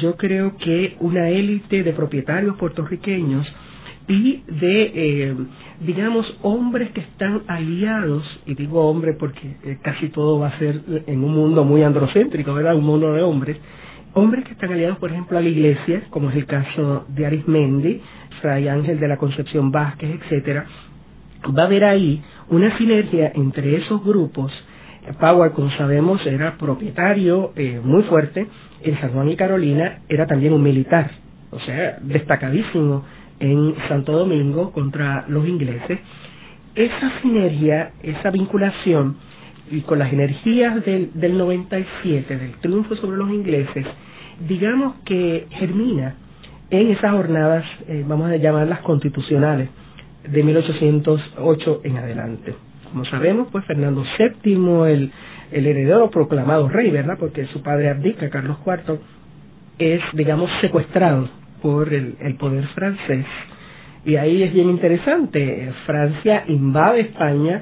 Yo 0.02 0.16
creo 0.16 0.58
que 0.58 0.96
una 1.00 1.30
élite 1.30 1.84
de 1.84 1.94
propietarios 1.94 2.58
puertorriqueños 2.58 3.48
y 4.08 4.44
de, 4.48 4.92
eh, 4.94 5.36
digamos, 5.82 6.38
hombres 6.42 6.92
que 6.92 7.02
están 7.02 7.44
aliados, 7.48 8.24
y 8.46 8.56
digo 8.56 8.90
hombre 8.90 9.14
porque 9.14 9.56
eh, 9.64 9.78
casi 9.82 10.10
todo 10.10 10.40
va 10.40 10.50
a 10.50 10.60
ser 10.60 10.82
en 11.08 11.24
un 11.24 11.34
mundo 11.34 11.64
muy 11.64 11.84
androcéntrico, 11.84 12.54
¿verdad? 12.54 12.76
Un 12.76 12.86
mundo 12.86 13.14
de 13.14 13.22
hombres. 13.22 13.58
Hombres 14.14 14.44
que 14.44 14.52
están 14.52 14.74
aliados, 14.74 14.98
por 14.98 15.12
ejemplo, 15.12 15.38
a 15.38 15.42
la 15.42 15.48
iglesia, 15.48 16.04
como 16.10 16.30
es 16.30 16.36
el 16.36 16.46
caso 16.46 17.06
de 17.08 17.26
Arismendi, 17.26 18.02
Fray 18.42 18.68
Ángel 18.68 19.00
de 19.00 19.08
la 19.08 19.18
Concepción 19.18 19.72
Vázquez, 19.72 20.20
etcétera, 20.22 20.66
va 21.58 21.64
a 21.64 21.66
haber 21.66 21.86
ahí 21.86 22.22
una 22.50 22.78
sinergia 22.78 23.32
entre 23.34 23.78
esos 23.78 24.04
grupos. 24.04 24.52
Power, 25.20 25.52
como 25.54 25.72
sabemos, 25.72 26.26
era 26.26 26.58
propietario 26.58 27.54
eh, 27.56 27.80
muy 27.84 28.04
fuerte. 28.04 28.48
En 28.82 29.00
San 29.00 29.12
Juan 29.12 29.30
y 29.30 29.36
Carolina 29.36 30.00
era 30.10 30.28
también 30.28 30.54
un 30.54 30.62
militar, 30.62 31.12
o 31.52 31.60
sea, 31.60 32.00
destacadísimo 32.02 33.04
en 33.42 33.76
Santo 33.90 34.14
Domingo 34.14 34.72
contra 34.72 35.26
los 35.28 35.46
ingleses, 35.48 36.00
esa 36.76 37.22
sinergia, 37.22 37.92
esa 38.04 38.30
vinculación, 38.32 39.18
y 39.70 39.82
con 39.82 40.00
las 40.00 40.12
energías 40.14 40.84
del, 40.86 41.12
del 41.14 41.38
97, 41.38 42.38
del 42.38 42.52
triunfo 42.58 42.96
sobre 42.96 43.18
los 43.18 43.30
ingleses, 43.30 43.86
digamos 44.48 44.96
que 45.06 45.48
germina 45.52 46.16
en 46.70 46.92
esas 46.92 47.12
jornadas, 47.12 47.66
eh, 47.88 48.04
vamos 48.08 48.32
a 48.32 48.36
llamarlas 48.36 48.80
constitucionales, 48.82 49.70
de 50.28 50.44
1808 50.44 51.82
en 51.84 51.98
adelante. 51.98 52.54
Como 52.92 53.06
sabemos, 53.06 53.48
pues 53.52 53.66
Fernando 53.66 54.04
VII, 54.44 54.92
el, 54.92 55.12
el 55.52 55.66
heredero 55.66 56.10
proclamado 56.12 56.70
rey, 56.70 56.92
¿verdad? 56.92 57.18
Porque 57.20 57.46
su 57.48 57.64
padre 57.64 57.90
abdica, 57.90 58.30
Carlos 58.30 58.58
IV, 58.66 59.00
es, 59.80 60.02
digamos, 60.14 60.50
secuestrado 60.62 61.41
por 61.62 61.94
el, 61.94 62.16
poder 62.40 62.68
francés. 62.70 63.26
Y 64.06 64.16
ahí 64.16 64.44
es 64.44 64.54
bien 64.54 64.70
interesante, 64.70 65.72
Francia 65.86 66.44
invade 66.48 67.02
España, 67.02 67.62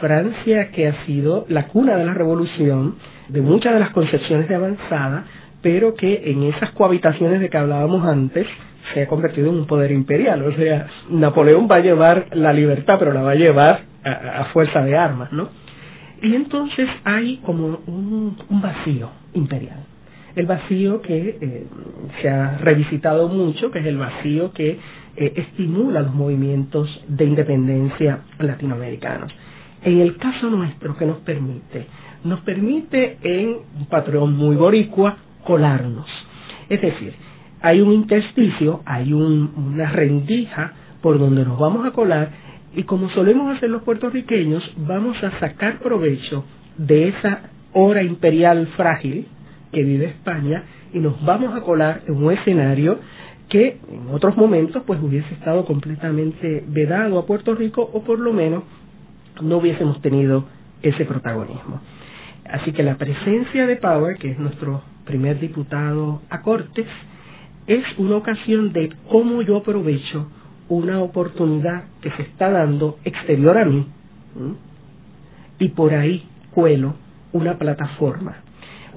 Francia 0.00 0.70
que 0.70 0.86
ha 0.88 1.04
sido 1.04 1.46
la 1.48 1.66
cuna 1.68 1.96
de 1.96 2.04
la 2.04 2.14
revolución, 2.14 2.94
de 3.28 3.40
muchas 3.40 3.74
de 3.74 3.80
las 3.80 3.90
concepciones 3.90 4.48
de 4.48 4.54
avanzada, 4.54 5.24
pero 5.62 5.94
que 5.94 6.30
en 6.30 6.44
esas 6.44 6.70
cohabitaciones 6.70 7.40
de 7.40 7.50
que 7.50 7.58
hablábamos 7.58 8.06
antes 8.06 8.46
se 8.94 9.02
ha 9.02 9.08
convertido 9.08 9.50
en 9.50 9.56
un 9.56 9.66
poder 9.66 9.90
imperial. 9.90 10.42
O 10.42 10.52
sea, 10.52 10.86
Napoleón 11.10 11.68
va 11.70 11.76
a 11.76 11.80
llevar 11.80 12.28
la 12.32 12.52
libertad, 12.52 12.96
pero 12.98 13.12
la 13.12 13.22
va 13.22 13.32
a 13.32 13.36
llevar 13.36 13.82
a, 14.04 14.44
fuerza 14.52 14.82
de 14.82 14.96
armas, 14.96 15.32
¿no? 15.32 15.48
Y 16.22 16.34
entonces 16.34 16.88
hay 17.04 17.38
como 17.38 17.80
un 17.86 18.36
vacío 18.62 19.10
imperial 19.34 19.89
el 20.36 20.46
vacío 20.46 21.02
que 21.02 21.38
eh, 21.40 21.66
se 22.20 22.28
ha 22.28 22.58
revisitado 22.58 23.28
mucho, 23.28 23.70
que 23.70 23.80
es 23.80 23.86
el 23.86 23.98
vacío 23.98 24.52
que 24.52 24.78
eh, 25.16 25.32
estimula 25.36 26.02
los 26.02 26.14
movimientos 26.14 26.88
de 27.08 27.24
independencia 27.24 28.20
latinoamericanos. 28.38 29.32
En 29.82 30.00
el 30.00 30.16
caso 30.16 30.50
nuestro, 30.50 30.96
¿qué 30.96 31.06
nos 31.06 31.18
permite? 31.18 31.86
Nos 32.24 32.40
permite 32.40 33.18
en 33.22 33.56
un 33.78 33.86
patrón 33.86 34.36
muy 34.36 34.56
boricua 34.56 35.16
colarnos. 35.44 36.06
Es 36.68 36.82
decir, 36.82 37.14
hay 37.62 37.80
un 37.80 37.92
intersticio, 37.92 38.82
hay 38.84 39.12
una 39.12 39.90
rendija 39.90 40.72
por 41.02 41.18
donde 41.18 41.44
nos 41.44 41.58
vamos 41.58 41.86
a 41.86 41.92
colar 41.92 42.30
y 42.74 42.84
como 42.84 43.10
solemos 43.10 43.56
hacer 43.56 43.70
los 43.70 43.82
puertorriqueños, 43.82 44.62
vamos 44.76 45.22
a 45.24 45.38
sacar 45.40 45.78
provecho 45.80 46.44
de 46.76 47.08
esa 47.08 47.50
hora 47.72 48.02
imperial 48.02 48.68
frágil, 48.76 49.26
que 49.72 49.82
vive 49.82 50.06
España 50.06 50.64
y 50.92 50.98
nos 50.98 51.22
vamos 51.24 51.54
a 51.54 51.62
colar 51.62 52.02
en 52.06 52.16
un 52.16 52.32
escenario 52.32 52.98
que 53.48 53.78
en 53.88 54.08
otros 54.10 54.36
momentos 54.36 54.82
pues 54.86 55.00
hubiese 55.02 55.32
estado 55.34 55.64
completamente 55.64 56.64
vedado 56.68 57.18
a 57.18 57.26
Puerto 57.26 57.54
Rico 57.54 57.88
o 57.92 58.02
por 58.02 58.18
lo 58.18 58.32
menos 58.32 58.62
no 59.42 59.58
hubiésemos 59.58 60.00
tenido 60.00 60.44
ese 60.82 61.04
protagonismo. 61.04 61.80
Así 62.48 62.72
que 62.72 62.82
la 62.82 62.96
presencia 62.96 63.66
de 63.66 63.76
Power, 63.76 64.16
que 64.18 64.30
es 64.30 64.38
nuestro 64.38 64.82
primer 65.04 65.38
diputado 65.38 66.22
a 66.30 66.42
Cortes, 66.42 66.86
es 67.66 67.84
una 67.98 68.16
ocasión 68.16 68.72
de 68.72 68.92
cómo 69.08 69.42
yo 69.42 69.58
aprovecho 69.58 70.28
una 70.68 71.00
oportunidad 71.00 71.84
que 72.00 72.10
se 72.12 72.22
está 72.22 72.50
dando 72.50 72.98
exterior 73.04 73.58
a 73.58 73.64
mí 73.64 73.86
y 75.58 75.68
por 75.68 75.92
ahí 75.94 76.26
cuelo 76.52 76.94
una 77.32 77.58
plataforma. 77.58 78.36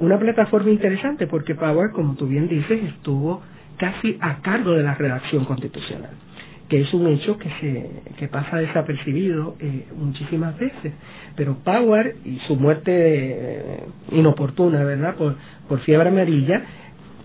Una 0.04 0.20
plataforma 0.20 0.70
interesante 0.70 1.28
porque 1.28 1.56
Power, 1.56 1.92
como 1.92 2.16
tú 2.16 2.28
bien 2.28 2.50
dices, 2.50 2.84
estuvo 2.84 3.42
casi 3.78 4.18
a 4.20 4.42
cargo 4.42 4.72
de 4.72 4.84
la 4.84 4.96
redacción 4.96 5.46
constitucional 5.46 6.12
que 6.70 6.82
es 6.82 6.94
un 6.94 7.08
hecho 7.08 7.38
que 7.38 7.50
se 7.60 7.90
que 8.18 8.28
pasa 8.28 8.58
desapercibido 8.58 9.56
eh, 9.60 9.86
muchísimas 9.96 10.58
veces. 10.58 10.94
Pero 11.36 11.58
Power 11.64 12.16
y 12.26 12.40
su 12.48 12.56
muerte 12.56 12.92
eh, 12.92 13.80
inoportuna 14.12 14.84
verdad 14.84 15.16
por 15.16 15.36
por 15.68 15.80
fiebre 15.82 16.10
amarilla 16.10 16.64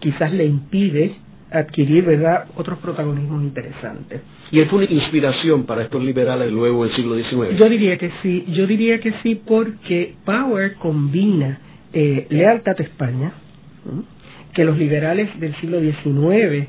quizás 0.00 0.32
le 0.32 0.44
impide 0.44 1.16
adquirir 1.50 2.04
verdad 2.04 2.46
otros 2.56 2.78
protagonismos 2.80 3.42
interesantes. 3.42 4.20
Y 4.50 4.60
él 4.60 4.68
fue 4.68 4.84
una 4.84 4.92
inspiración 4.92 5.64
para 5.64 5.82
estos 5.82 6.02
liberales 6.02 6.52
luego 6.52 6.84
del 6.84 6.94
siglo 6.94 7.16
XIX 7.16 7.56
yo 7.56 7.68
diría 7.68 7.96
que 7.96 8.12
sí 8.22 8.44
yo 8.48 8.66
diría 8.66 9.00
que 9.00 9.14
sí 9.22 9.40
porque 9.46 10.14
Power 10.24 10.74
combina 10.74 11.60
eh, 11.92 12.26
lealtad 12.30 12.76
a 12.78 12.82
España 12.82 13.32
que 14.54 14.64
los 14.64 14.76
liberales 14.76 15.28
del 15.40 15.54
siglo 15.56 15.80
XIX 15.80 16.68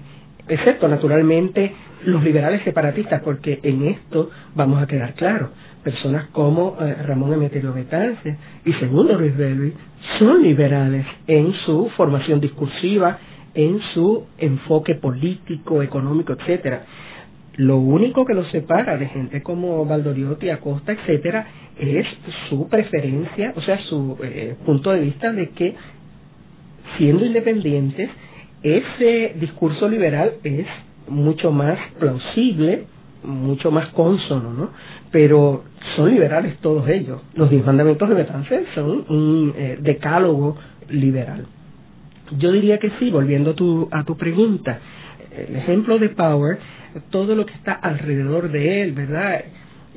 excepto 0.49 0.87
naturalmente 0.87 1.71
los 2.05 2.23
liberales 2.23 2.61
separatistas, 2.63 3.21
porque 3.21 3.59
en 3.63 3.87
esto 3.87 4.29
vamos 4.55 4.81
a 4.81 4.87
quedar 4.87 5.13
claros. 5.13 5.49
Personas 5.83 6.27
como 6.31 6.77
eh, 6.81 6.93
Ramón 7.05 7.33
Emeterio 7.33 7.73
Betance 7.73 8.37
y 8.65 8.73
Segundo 8.73 9.17
Ruiz 9.17 9.35
Belvi 9.37 9.73
son 10.17 10.43
liberales 10.43 11.05
en 11.27 11.53
su 11.65 11.89
formación 11.95 12.39
discursiva, 12.39 13.17
en 13.53 13.79
su 13.93 14.25
enfoque 14.37 14.95
político, 14.95 15.81
económico, 15.81 16.33
etcétera. 16.33 16.83
Lo 17.59 17.75
único 17.75 18.23
que 18.25 18.33
los 18.33 18.47
separa 18.51 18.95
de 18.95 19.07
gente 19.07 19.43
como 19.43 19.85
Valdoriotti, 19.85 20.49
Acosta, 20.49 20.93
etcétera, 20.93 21.45
es 21.77 22.07
su 22.47 22.69
preferencia, 22.69 23.51
o 23.53 23.59
sea, 23.59 23.77
su 23.79 24.17
eh, 24.23 24.55
punto 24.65 24.93
de 24.93 25.01
vista 25.01 25.33
de 25.33 25.49
que 25.49 25.75
siendo 26.97 27.25
independientes, 27.25 28.09
ese 28.63 29.33
discurso 29.41 29.89
liberal 29.89 30.35
es 30.45 30.67
mucho 31.09 31.51
más 31.51 31.77
plausible, 31.99 32.85
mucho 33.25 33.71
más 33.71 33.89
consono, 33.89 34.53
¿no? 34.53 34.69
Pero 35.11 35.65
son 35.97 36.11
liberales 36.11 36.55
todos 36.59 36.87
ellos. 36.87 37.21
Los 37.33 37.49
diez 37.49 37.65
mandamientos 37.65 38.07
de 38.07 38.15
Betances 38.15 38.67
son 38.73 39.03
un 39.09 39.53
eh, 39.57 39.77
decálogo 39.81 40.55
liberal. 40.87 41.45
Yo 42.37 42.53
diría 42.53 42.77
que 42.77 42.89
sí, 42.99 43.11
volviendo 43.11 43.49
a 43.51 43.55
tu, 43.55 43.89
a 43.91 44.05
tu 44.05 44.15
pregunta, 44.15 44.79
el 45.35 45.57
ejemplo 45.57 45.99
de 45.99 46.07
Power, 46.07 46.57
todo 47.09 47.35
lo 47.35 47.45
que 47.45 47.53
está 47.53 47.73
alrededor 47.73 48.51
de 48.51 48.81
él, 48.81 48.93
¿verdad? 48.93 49.43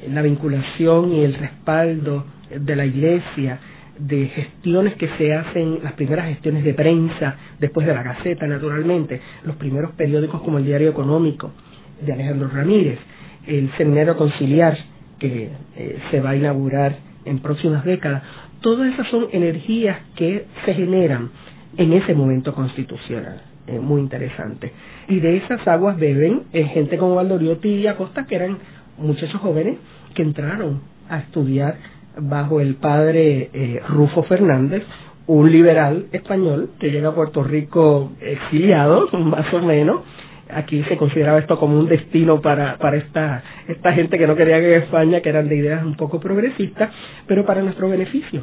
La 0.08 0.22
vinculación 0.22 1.12
y 1.12 1.24
el 1.24 1.34
respaldo 1.34 2.24
de 2.50 2.76
la 2.76 2.84
iglesia, 2.84 3.58
de 3.98 4.26
gestiones 4.28 4.94
que 4.96 5.08
se 5.16 5.34
hacen, 5.34 5.80
las 5.82 5.92
primeras 5.92 6.26
gestiones 6.26 6.64
de 6.64 6.74
prensa, 6.74 7.36
después 7.58 7.86
de 7.86 7.94
la 7.94 8.02
Gaceta, 8.02 8.46
naturalmente, 8.46 9.20
los 9.44 9.56
primeros 9.56 9.92
periódicos 9.92 10.40
como 10.42 10.58
el 10.58 10.64
Diario 10.64 10.90
Económico 10.90 11.52
de 12.00 12.12
Alejandro 12.12 12.48
Ramírez, 12.48 12.98
el 13.46 13.70
Seminario 13.76 14.16
Conciliar 14.16 14.76
que 15.18 15.50
eh, 15.76 15.98
se 16.10 16.20
va 16.20 16.30
a 16.30 16.36
inaugurar 16.36 16.96
en 17.24 17.38
próximas 17.38 17.84
décadas, 17.84 18.22
todas 18.60 18.92
esas 18.92 19.08
son 19.08 19.28
energías 19.32 19.98
que 20.16 20.46
se 20.64 20.74
generan 20.74 21.30
en 21.76 21.92
ese 21.92 22.14
momento 22.14 22.54
constitucional. 22.54 23.40
Eh, 23.66 23.78
muy 23.78 24.00
interesante. 24.00 24.72
Y 25.08 25.20
de 25.20 25.36
esas 25.38 25.66
aguas 25.66 25.98
beben 25.98 26.44
eh, 26.52 26.64
gente 26.64 26.96
como 26.96 27.14
Valdoriotti 27.14 27.68
y 27.68 27.86
Acosta, 27.86 28.26
que 28.26 28.36
eran 28.36 28.58
muchachos 28.98 29.40
jóvenes 29.40 29.78
que 30.14 30.22
entraron 30.22 30.80
a 31.08 31.18
estudiar 31.18 31.76
bajo 32.18 32.60
el 32.60 32.76
padre 32.76 33.50
eh, 33.52 33.80
Rufo 33.88 34.22
Fernández, 34.24 34.84
un 35.26 35.50
liberal 35.50 36.06
español 36.12 36.70
que 36.78 36.90
llega 36.90 37.10
a 37.10 37.14
Puerto 37.14 37.42
Rico 37.42 38.12
exiliado, 38.20 39.08
más 39.18 39.52
o 39.52 39.60
menos. 39.60 40.02
Aquí 40.50 40.82
se 40.84 40.98
consideraba 40.98 41.38
esto 41.38 41.58
como 41.58 41.78
un 41.78 41.88
destino 41.88 42.42
para, 42.42 42.76
para 42.76 42.98
esta, 42.98 43.42
esta 43.68 43.92
gente 43.92 44.18
que 44.18 44.26
no 44.26 44.36
quería 44.36 44.60
que 44.60 44.76
España, 44.76 45.22
que 45.22 45.30
eran 45.30 45.48
de 45.48 45.56
ideas 45.56 45.82
un 45.82 45.96
poco 45.96 46.20
progresistas, 46.20 46.90
pero 47.26 47.46
para 47.46 47.62
nuestro 47.62 47.88
beneficio. 47.88 48.42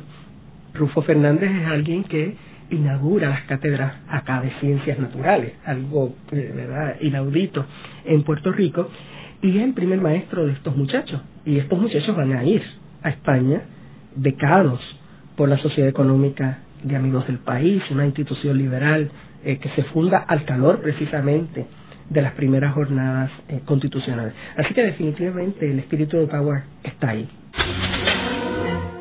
Rufo 0.73 1.01
Fernández 1.03 1.51
es 1.51 1.67
alguien 1.67 2.03
que 2.05 2.35
inaugura 2.69 3.29
las 3.29 3.43
cátedras 3.43 3.93
acá 4.07 4.41
de 4.41 4.51
ciencias 4.59 4.99
naturales, 4.99 5.53
algo 5.65 6.15
eh, 6.31 6.53
¿verdad? 6.55 6.95
inaudito 7.01 7.65
en 8.05 8.23
Puerto 8.23 8.51
Rico, 8.51 8.89
y 9.41 9.57
es 9.57 9.63
el 9.63 9.73
primer 9.73 10.01
maestro 10.01 10.45
de 10.45 10.53
estos 10.53 10.75
muchachos. 10.75 11.21
Y 11.45 11.57
estos 11.57 11.79
muchachos 11.79 12.15
van 12.15 12.33
a 12.33 12.43
ir 12.43 12.61
a 13.01 13.09
España, 13.09 13.61
becados 14.15 14.81
por 15.35 15.47
la 15.49 15.57
Sociedad 15.57 15.89
Económica 15.89 16.59
de 16.83 16.95
Amigos 16.95 17.27
del 17.27 17.39
País, 17.39 17.81
una 17.91 18.05
institución 18.05 18.57
liberal 18.57 19.09
eh, 19.43 19.57
que 19.57 19.69
se 19.69 19.83
funda 19.83 20.17
al 20.17 20.45
calor 20.45 20.81
precisamente 20.81 21.65
de 22.09 22.21
las 22.21 22.33
primeras 22.33 22.73
jornadas 22.73 23.31
eh, 23.47 23.61
constitucionales. 23.65 24.33
Así 24.57 24.73
que 24.73 24.83
definitivamente 24.83 25.69
el 25.69 25.79
espíritu 25.79 26.17
de 26.17 26.27
Power 26.27 26.63
está 26.83 27.09
ahí. 27.09 27.29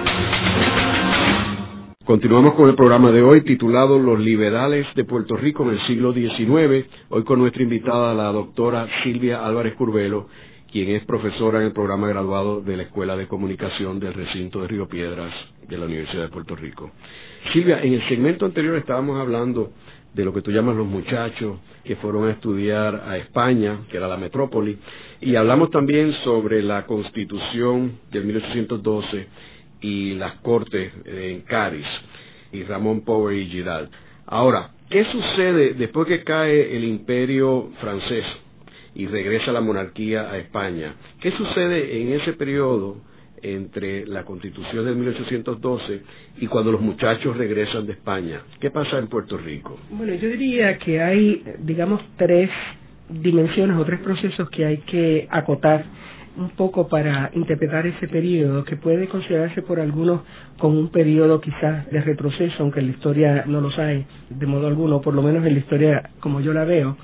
Continuamos 2.10 2.56
con 2.56 2.68
el 2.68 2.74
programa 2.74 3.12
de 3.12 3.22
hoy 3.22 3.42
titulado 3.42 4.00
Los 4.00 4.20
liberales 4.20 4.88
de 4.96 5.04
Puerto 5.04 5.38
Rico 5.38 5.62
en 5.62 5.78
el 5.78 5.86
siglo 5.86 6.12
XIX. 6.12 6.90
Hoy 7.10 7.24
con 7.24 7.38
nuestra 7.38 7.62
invitada, 7.62 8.16
la 8.16 8.32
doctora 8.32 8.88
Silvia 9.04 9.46
Álvarez 9.46 9.76
Curbelo, 9.76 10.28
quien 10.72 10.90
es 10.90 11.06
profesora 11.06 11.60
en 11.60 11.68
el 11.68 11.72
programa 11.72 12.08
graduado 12.08 12.62
de 12.62 12.78
la 12.78 12.82
Escuela 12.82 13.16
de 13.16 13.28
Comunicación 13.28 14.00
del 14.00 14.16
recinto 14.16 14.60
de 14.62 14.70
Río 14.70 14.88
Piedras 14.88 15.32
de 15.68 15.78
la 15.78 15.86
Universidad 15.86 16.24
de 16.24 16.30
Puerto 16.30 16.56
Rico. 16.56 16.90
Silvia, 17.54 17.80
en 17.84 17.94
el 17.94 18.08
segmento 18.10 18.48
anterior 18.48 18.76
estábamos 18.78 19.20
hablando 19.20 19.74
de 20.12 20.26
lo 20.26 20.34
que 20.34 20.42
tú 20.42 20.50
llamas 20.50 20.76
los 20.76 20.88
muchachos 20.88 21.60
que 21.84 21.96
fueron 21.98 22.28
a 22.28 22.32
estudiar 22.32 23.04
a 23.08 23.18
España, 23.18 23.82
que 23.92 23.98
era 23.98 24.08
la 24.08 24.18
metrópoli, 24.18 24.80
y 25.22 25.36
hablamos 25.36 25.70
también 25.70 26.12
sobre 26.24 26.64
la 26.64 26.88
constitución 26.88 28.00
del 28.12 28.26
1812 28.26 29.28
y 29.82 30.16
las 30.16 30.36
cortes 30.36 30.92
en 31.06 31.42
Cádiz, 31.42 31.88
y 32.52 32.64
Ramón 32.64 33.02
Power 33.02 33.36
y 33.36 33.48
Giral. 33.48 33.90
Ahora, 34.26 34.72
¿qué 34.90 35.06
sucede 35.06 35.74
después 35.74 36.08
que 36.08 36.24
cae 36.24 36.76
el 36.76 36.84
imperio 36.84 37.72
francés? 37.80 38.26
y 38.96 39.08
regresa 39.08 39.52
la 39.52 39.62
monarquía 39.62 40.32
a 40.32 40.38
España. 40.38 40.96
¿Qué 41.22 41.32
sucede 41.32 42.02
en 42.02 42.20
ese 42.20 42.34
periodo 42.34 42.98
entre 43.42 44.06
la 44.06 44.26
constitución 44.26 44.86
de 44.86 44.94
1812 44.94 46.02
y 46.40 46.48
cuando 46.48 46.72
los 46.72 46.82
muchachos 46.82 47.38
regresan 47.38 47.86
de 47.86 47.94
España? 47.94 48.42
¿Qué 48.60 48.72
pasa 48.72 48.98
en 48.98 49.08
Puerto 49.08 49.38
Rico? 49.38 49.80
Bueno, 49.92 50.14
yo 50.16 50.28
diría 50.28 50.78
que 50.78 51.02
hay, 51.02 51.44
digamos, 51.60 52.02
tres 52.18 52.50
dimensiones 53.10 53.78
o 53.78 53.86
tres 53.86 54.02
procesos 54.02 54.50
que 54.50 54.66
hay 54.66 54.78
que 54.80 55.28
acotar 55.32 55.86
un 56.38 56.50
poco 56.52 56.88
para 56.88 57.32
interpretar 57.34 57.86
ese 57.88 58.08
periodo 58.08 58.64
que 58.64 58.76
puede 58.76 59.08
considerarse 59.08 59.62
por 59.62 59.80
algunos 59.80 60.22
como 60.58 60.80
un 60.80 60.90
periodo 60.90 61.42
quizás 61.42 61.90
de 61.90 62.02
retroceso, 62.02 62.64
aunque 62.64 62.80
en 62.80 62.88
la 62.88 62.92
historia 62.94 63.44
no 63.48 63.62
los 63.62 63.78
hay 63.78 64.06
de 64.30 64.46
modo 64.46 64.68
alguno, 64.68 65.02
por 65.02 65.14
lo 65.14 65.22
menos 65.22 65.46
en 65.46 65.54
la 65.54 65.60
historia 65.60 66.10
como 66.20 66.42
yo 66.42 66.54
la 66.54 66.66
veo 66.66 66.98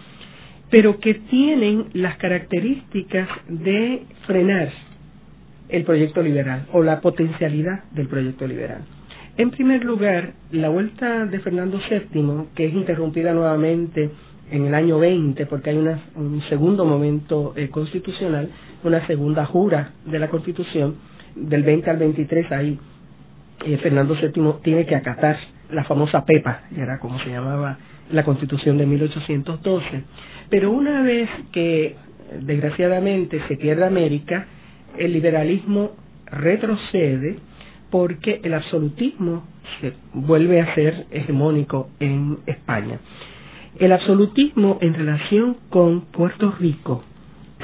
pero 0.69 0.99
que 0.99 1.13
tienen 1.13 1.85
las 1.93 2.17
características 2.17 3.29
de 3.47 4.03
frenar 4.25 4.69
el 5.69 5.83
proyecto 5.83 6.21
liberal 6.21 6.67
o 6.73 6.83
la 6.83 7.01
potencialidad 7.01 7.85
del 7.91 8.07
proyecto 8.07 8.47
liberal. 8.47 8.81
En 9.37 9.51
primer 9.51 9.83
lugar, 9.83 10.33
la 10.51 10.69
vuelta 10.69 11.25
de 11.25 11.39
Fernando 11.39 11.79
VII, 11.89 12.49
que 12.55 12.65
es 12.65 12.73
interrumpida 12.73 13.33
nuevamente 13.33 14.09
en 14.49 14.65
el 14.65 14.73
año 14.73 14.99
20, 14.99 15.45
porque 15.47 15.71
hay 15.71 15.77
un 15.77 16.41
segundo 16.49 16.85
momento 16.85 17.53
eh, 17.55 17.69
constitucional, 17.69 18.49
una 18.87 19.05
segunda 19.07 19.45
jura 19.45 19.91
de 20.05 20.19
la 20.19 20.29
Constitución, 20.29 20.95
del 21.35 21.63
20 21.63 21.89
al 21.89 21.97
23 21.97 22.51
hay 22.51 22.79
eh, 23.65 23.77
Fernando 23.77 24.15
VII 24.15 24.61
tiene 24.63 24.85
que 24.85 24.95
acatar 24.95 25.37
la 25.71 25.83
famosa 25.85 26.23
PEPA, 26.25 26.63
era 26.77 26.99
como 26.99 27.19
se 27.19 27.29
llamaba 27.29 27.77
la 28.11 28.23
constitución 28.23 28.77
de 28.77 28.85
1812. 28.85 30.03
Pero 30.49 30.71
una 30.71 31.01
vez 31.01 31.29
que 31.51 31.95
desgraciadamente 32.41 33.41
se 33.47 33.57
pierde 33.57 33.85
América, 33.85 34.45
el 34.97 35.13
liberalismo 35.13 35.91
retrocede 36.27 37.37
porque 37.89 38.41
el 38.43 38.53
absolutismo 38.53 39.43
se 39.81 39.93
vuelve 40.13 40.61
a 40.61 40.75
ser 40.75 41.05
hegemónico 41.11 41.89
en 41.99 42.39
España. 42.45 42.99
El 43.79 43.91
absolutismo 43.91 44.77
en 44.81 44.93
relación 44.93 45.57
con 45.69 46.01
Puerto 46.01 46.51
Rico 46.59 47.03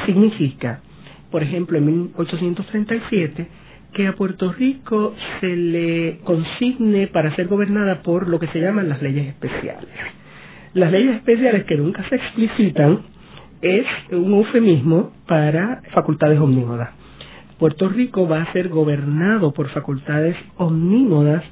significa, 0.06 0.82
por 1.32 1.44
ejemplo, 1.44 1.78
en 1.78 1.86
1837, 1.86 3.48
que 3.94 4.08
a 4.08 4.14
Puerto 4.14 4.52
Rico 4.52 5.16
se 5.40 5.56
le 5.56 6.20
consigne 6.24 7.08
para 7.08 7.36
ser 7.36 7.48
gobernada 7.48 8.02
por 8.04 8.28
lo 8.28 8.40
que 8.40 8.48
se 8.48 8.60
llaman 8.60 8.90
las 8.90 9.02
leyes 9.02 9.28
especiales. 9.28 9.90
Las 10.74 10.92
leyes 10.92 11.16
especiales 11.16 11.66
que 11.66 11.76
nunca 11.76 12.08
se 12.10 12.16
explicitan 12.16 13.02
es 13.62 13.86
un 14.12 14.34
eufemismo 14.34 15.12
para 15.28 15.82
facultades 15.92 16.40
omnímodas. 16.40 16.92
Puerto 17.60 17.90
Rico 17.90 18.28
va 18.28 18.42
a 18.42 18.54
ser 18.54 18.70
gobernado 18.70 19.54
por 19.54 19.70
facultades 19.70 20.36
omnímodas 20.58 21.44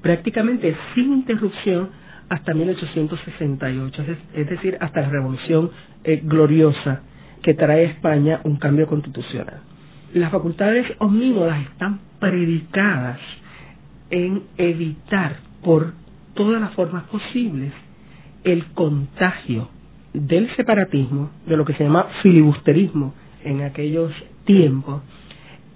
prácticamente 0.00 0.76
sin 0.94 1.12
interrupción 1.12 1.90
hasta 2.28 2.54
1868, 2.54 4.04
es 4.34 4.48
decir, 4.48 4.78
hasta 4.80 5.02
la 5.02 5.10
Revolución 5.10 5.70
eh, 6.04 6.20
Gloriosa 6.24 7.02
que 7.44 7.52
trae 7.54 7.86
a 7.86 7.90
España 7.90 8.40
un 8.44 8.56
cambio 8.56 8.86
constitucional. 8.86 9.60
Las 10.14 10.32
facultades 10.32 10.86
omnímodas 10.98 11.62
están 11.62 12.00
predicadas 12.18 13.18
en 14.10 14.44
evitar 14.56 15.36
por 15.62 15.92
todas 16.32 16.60
las 16.60 16.72
formas 16.72 17.04
posibles 17.04 17.72
el 18.44 18.64
contagio 18.72 19.68
del 20.14 20.48
separatismo, 20.56 21.30
de 21.46 21.56
lo 21.56 21.66
que 21.66 21.74
se 21.74 21.84
llama 21.84 22.06
filibusterismo 22.22 23.12
en 23.44 23.60
aquellos 23.60 24.12
tiempos, 24.46 25.02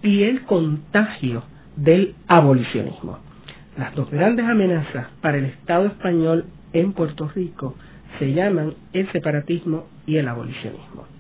y 0.03 0.23
el 0.23 0.43
contagio 0.45 1.43
del 1.77 2.15
abolicionismo. 2.29 3.19
Las 3.77 3.95
dos 3.95 4.11
grandes 4.11 4.47
amenazas 4.47 5.09
para 5.21 5.37
el 5.37 5.45
Estado 5.47 5.87
español 5.87 6.47
en 6.73 6.93
Puerto 6.95 7.29
Rico 7.29 7.75
se 8.19 8.33
llaman 8.33 8.75
el 8.95 9.11
separatismo 9.13 9.87
y 10.07 10.17
el 10.17 10.29
abolicionismo. 10.29 11.18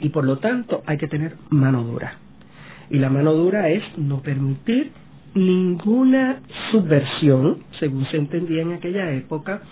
Y 0.00 0.10
por 0.10 0.24
lo 0.24 0.38
tanto 0.38 0.82
hay 0.86 0.98
que 0.98 1.08
tener 1.08 1.36
mano 1.50 1.82
dura. 1.84 2.18
Y 2.90 2.98
la 2.98 3.10
mano 3.10 3.34
dura 3.34 3.68
es 3.68 3.82
no 3.98 4.22
permitir 4.22 4.92
ninguna 5.34 6.40
subversión, 6.70 7.58
según 7.78 8.06
se 8.06 8.16
entendía 8.16 8.62
en 8.62 8.72
aquella 8.72 9.10
época, 9.12 9.62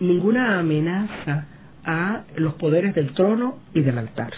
ninguna 0.00 0.58
amenaza 0.58 1.46
a 1.84 2.24
los 2.36 2.54
poderes 2.54 2.94
del 2.94 3.12
trono 3.12 3.58
y 3.72 3.80
del 3.80 3.98
altar. 3.98 4.32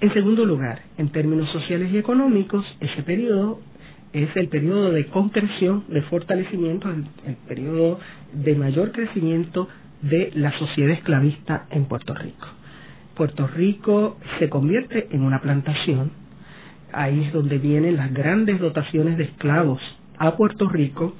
En 0.00 0.12
segundo 0.12 0.44
lugar, 0.44 0.82
en 0.98 1.10
términos 1.10 1.48
sociales 1.50 1.92
y 1.92 1.98
económicos, 1.98 2.64
ese 2.80 3.02
periodo 3.02 3.60
es 4.12 4.34
el 4.36 4.48
periodo 4.48 4.90
de 4.90 5.06
concreción, 5.06 5.84
de 5.88 6.02
fortalecimiento, 6.02 6.90
el, 6.90 7.06
el 7.26 7.36
periodo 7.48 7.98
de 8.32 8.54
mayor 8.54 8.92
crecimiento 8.92 9.68
de 10.02 10.32
la 10.34 10.56
sociedad 10.58 10.90
esclavista 10.90 11.66
en 11.70 11.86
Puerto 11.86 12.14
Rico. 12.14 12.46
Puerto 13.14 13.46
Rico 13.46 14.16
se 14.38 14.48
convierte 14.48 15.08
en 15.10 15.22
una 15.22 15.40
plantación, 15.40 16.10
ahí 16.92 17.24
es 17.24 17.32
donde 17.32 17.58
vienen 17.58 17.96
las 17.96 18.12
grandes 18.12 18.58
dotaciones 18.60 19.18
de 19.18 19.24
esclavos 19.24 19.80
a 20.18 20.36
Puerto 20.36 20.68
Rico, 20.68 21.14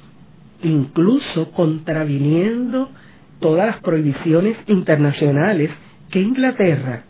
incluso 0.62 1.50
contraviniendo 1.52 2.90
todas 3.40 3.66
las 3.66 3.80
prohibiciones 3.80 4.56
internacionales 4.68 5.70
que 6.10 6.20
Inglaterra, 6.20 7.04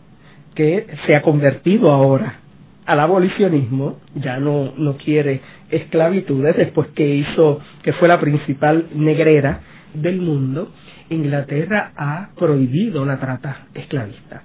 que 0.55 0.87
se 1.05 1.17
ha 1.17 1.21
convertido 1.21 1.91
ahora 1.91 2.39
al 2.85 2.99
abolicionismo, 2.99 3.99
ya 4.15 4.39
no, 4.39 4.73
no 4.77 4.97
quiere 4.97 5.41
esclavitudes 5.69 6.57
después 6.57 6.89
que 6.89 7.15
hizo, 7.15 7.59
que 7.81 7.93
fue 7.93 8.07
la 8.07 8.19
principal 8.19 8.87
negrera 8.93 9.61
del 9.93 10.19
mundo, 10.19 10.71
Inglaterra 11.09 11.91
ha 11.95 12.29
prohibido 12.37 13.05
la 13.05 13.19
trata 13.19 13.67
esclavista. 13.73 14.43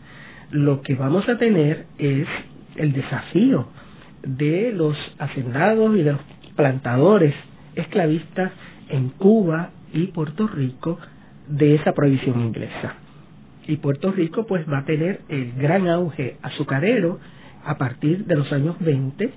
Lo 0.50 0.82
que 0.82 0.94
vamos 0.94 1.28
a 1.28 1.36
tener 1.36 1.86
es 1.98 2.26
el 2.76 2.92
desafío 2.92 3.68
de 4.22 4.72
los 4.72 4.96
hacendados 5.18 5.94
y 5.96 6.02
de 6.02 6.12
los 6.12 6.20
plantadores 6.56 7.34
esclavistas 7.74 8.52
en 8.88 9.10
Cuba 9.10 9.70
y 9.92 10.08
Puerto 10.08 10.46
Rico 10.46 10.98
de 11.46 11.74
esa 11.74 11.92
prohibición 11.92 12.40
inglesa. 12.40 12.94
Y 13.66 13.76
Puerto 13.76 14.10
Rico 14.10 14.46
pues 14.46 14.66
va 14.70 14.78
a 14.78 14.84
tener 14.84 15.20
el 15.28 15.52
gran 15.52 15.88
auge 15.88 16.36
azucarero 16.42 17.18
a 17.64 17.76
partir 17.76 18.24
de 18.24 18.36
los 18.36 18.50
años 18.52 18.76
20 18.80 19.30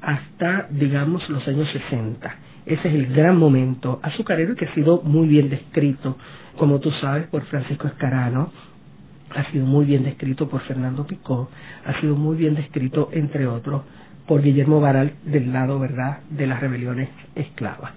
hasta 0.00 0.68
digamos 0.70 1.28
los 1.28 1.46
años 1.46 1.68
60. 1.70 2.36
Ese 2.66 2.88
es 2.88 2.94
el 2.94 3.14
gran 3.14 3.36
momento 3.36 4.00
azucarero 4.02 4.54
que 4.56 4.66
ha 4.66 4.74
sido 4.74 5.02
muy 5.02 5.28
bien 5.28 5.50
descrito, 5.50 6.16
como 6.56 6.80
tú 6.80 6.90
sabes, 6.92 7.26
por 7.26 7.44
Francisco 7.44 7.86
Escarano, 7.86 8.52
ha 9.34 9.50
sido 9.50 9.66
muy 9.66 9.84
bien 9.84 10.04
descrito 10.04 10.48
por 10.48 10.62
Fernando 10.62 11.06
Picó, 11.06 11.50
ha 11.84 12.00
sido 12.00 12.16
muy 12.16 12.36
bien 12.36 12.54
descrito, 12.54 13.08
entre 13.12 13.46
otros, 13.46 13.82
por 14.26 14.42
Guillermo 14.42 14.80
Baral 14.80 15.14
del 15.24 15.52
lado, 15.52 15.78
¿verdad?, 15.78 16.20
de 16.30 16.46
las 16.46 16.60
rebeliones 16.60 17.08
esclavas. 17.34 17.92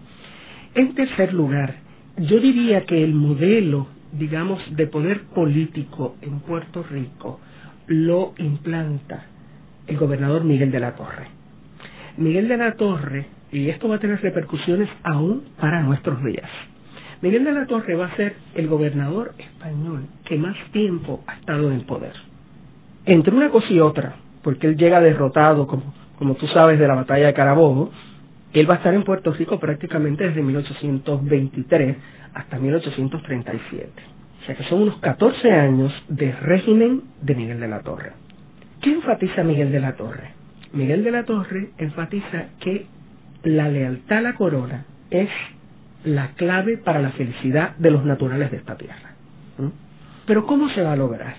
En 0.76 0.94
tercer 0.96 1.34
lugar, 1.34 1.76
yo 2.18 2.40
diría 2.40 2.86
que 2.86 3.04
el 3.04 3.14
modelo, 3.14 3.88
digamos, 4.12 4.60
de 4.76 4.88
poder 4.88 5.24
político 5.34 6.16
en 6.22 6.40
Puerto 6.42 6.84
Rico 6.84 7.40
lo 7.88 8.34
implanta 8.38 9.26
el 9.88 9.98
gobernador 9.98 10.44
Miguel 10.44 10.72
de 10.72 10.80
la 10.80 10.96
Torre. 10.96 11.28
Miguel 12.18 12.48
de 12.48 12.58
la 12.58 12.74
Torre, 12.74 13.28
y 13.52 13.70
esto 13.70 13.88
va 13.88 13.96
a 13.96 14.00
tener 14.00 14.22
repercusiones 14.22 14.90
aún 15.04 15.44
para 15.60 15.82
nuestros 15.84 16.24
días. 16.24 16.50
Miguel 17.22 17.44
de 17.44 17.52
la 17.52 17.66
Torre 17.66 17.96
va 17.96 18.08
a 18.08 18.16
ser 18.16 18.36
el 18.56 18.68
gobernador 18.68 19.34
español 19.40 20.06
que 20.26 20.38
más 20.38 20.56
tiempo 20.72 21.24
ha 21.26 21.36
estado 21.36 21.72
en 21.72 21.82
poder. 21.82 22.14
Entre 23.06 23.34
una 23.34 23.50
cosa 23.50 23.72
y 23.72 23.80
otra, 23.80 24.16
porque 24.44 24.68
él 24.68 24.78
llega 24.78 25.02
derrotado, 25.02 25.66
como, 25.66 25.94
como 26.20 26.36
tú 26.36 26.46
sabes, 26.48 26.78
de 26.78 26.88
la 26.88 26.96
batalla 26.96 27.28
de 27.28 27.34
Carabobo, 27.34 27.90
él 28.54 28.70
va 28.70 28.76
a 28.76 28.78
estar 28.78 28.94
en 28.94 29.04
Puerto 29.04 29.34
Rico 29.34 29.60
prácticamente 29.60 30.28
desde 30.28 30.42
1823 30.42 31.98
hasta 32.34 32.60
1837. 32.60 33.90
O 34.42 34.46
sea 34.46 34.56
que 34.56 34.64
son 34.66 34.84
unos 34.84 34.98
14 35.00 35.52
años 35.52 35.94
de 36.08 36.32
régimen 36.32 37.02
de 37.22 37.36
Miguel 37.36 37.60
de 37.60 37.68
la 37.68 37.82
Torre. 37.82 38.14
¿Qué 38.82 38.92
enfatiza 38.92 39.44
Miguel 39.44 39.72
de 39.72 39.80
la 39.80 39.96
Torre? 39.96 40.32
Miguel 40.72 41.04
de 41.04 41.12
la 41.12 41.24
Torre 41.24 41.70
enfatiza 41.78 42.50
que 42.60 42.86
la 43.44 43.70
lealtad 43.70 44.20
a 44.20 44.22
la 44.22 44.36
corona 44.36 44.86
es 45.10 45.30
la 46.08 46.30
clave 46.36 46.78
para 46.78 47.02
la 47.02 47.12
felicidad 47.12 47.76
de 47.78 47.92
los 47.92 48.06
naturales 48.06 48.52
de 48.52 48.58
esta 48.58 48.76
tierra. 48.76 49.16
Pero 50.26 50.46
¿cómo 50.46 50.70
se 50.70 50.82
va 50.82 50.94
a 50.94 50.96
lograr? 50.96 51.36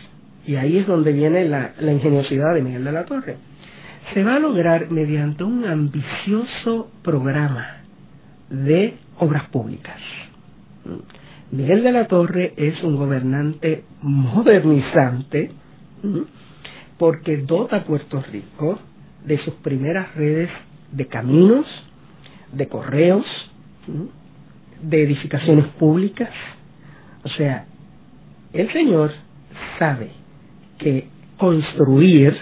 Y 0.47 0.57
ahí 0.57 0.79
es 0.79 0.87
donde 0.87 1.13
viene 1.13 1.45
la, 1.45 1.73
ingeniosidad 1.81 2.55
de 2.55 2.63
Miguel 2.63 2.85
de 2.85 2.93
la 2.93 3.05
Torre 3.05 3.37
se 4.15 4.25
va 4.25 4.37
a 4.37 4.39
lograr 4.39 4.91
mediante 4.91 5.45
un 5.45 5.65
ambicioso 5.65 6.91
programa 7.03 7.83
de 8.49 8.97
obras 9.19 9.49
públicas. 9.51 9.99
Miguel 11.51 11.83
de 11.83 11.93
la 11.93 12.07
Torre 12.07 12.55
es 12.57 12.83
un 12.83 12.97
gobernante 12.97 13.85
modernizante 14.01 15.51
porque 16.99 17.39
dota 17.39 17.77
a 17.77 17.85
Puerto 17.85 18.23
Rico 18.33 18.79
de 19.25 19.39
sus 19.39 19.55
primeras 19.55 20.15
redes 20.15 20.51
de 20.93 21.07
caminos, 21.07 21.67
de 22.53 22.67
correos, 22.69 23.27
de 24.83 25.03
edificaciones 25.03 25.67
públicas. 25.79 26.31
O 27.25 27.29
sea, 27.31 27.67
el 28.53 28.73
Señor 28.73 29.13
sabe 29.79 30.11
que 30.79 31.09
construir 31.37 32.37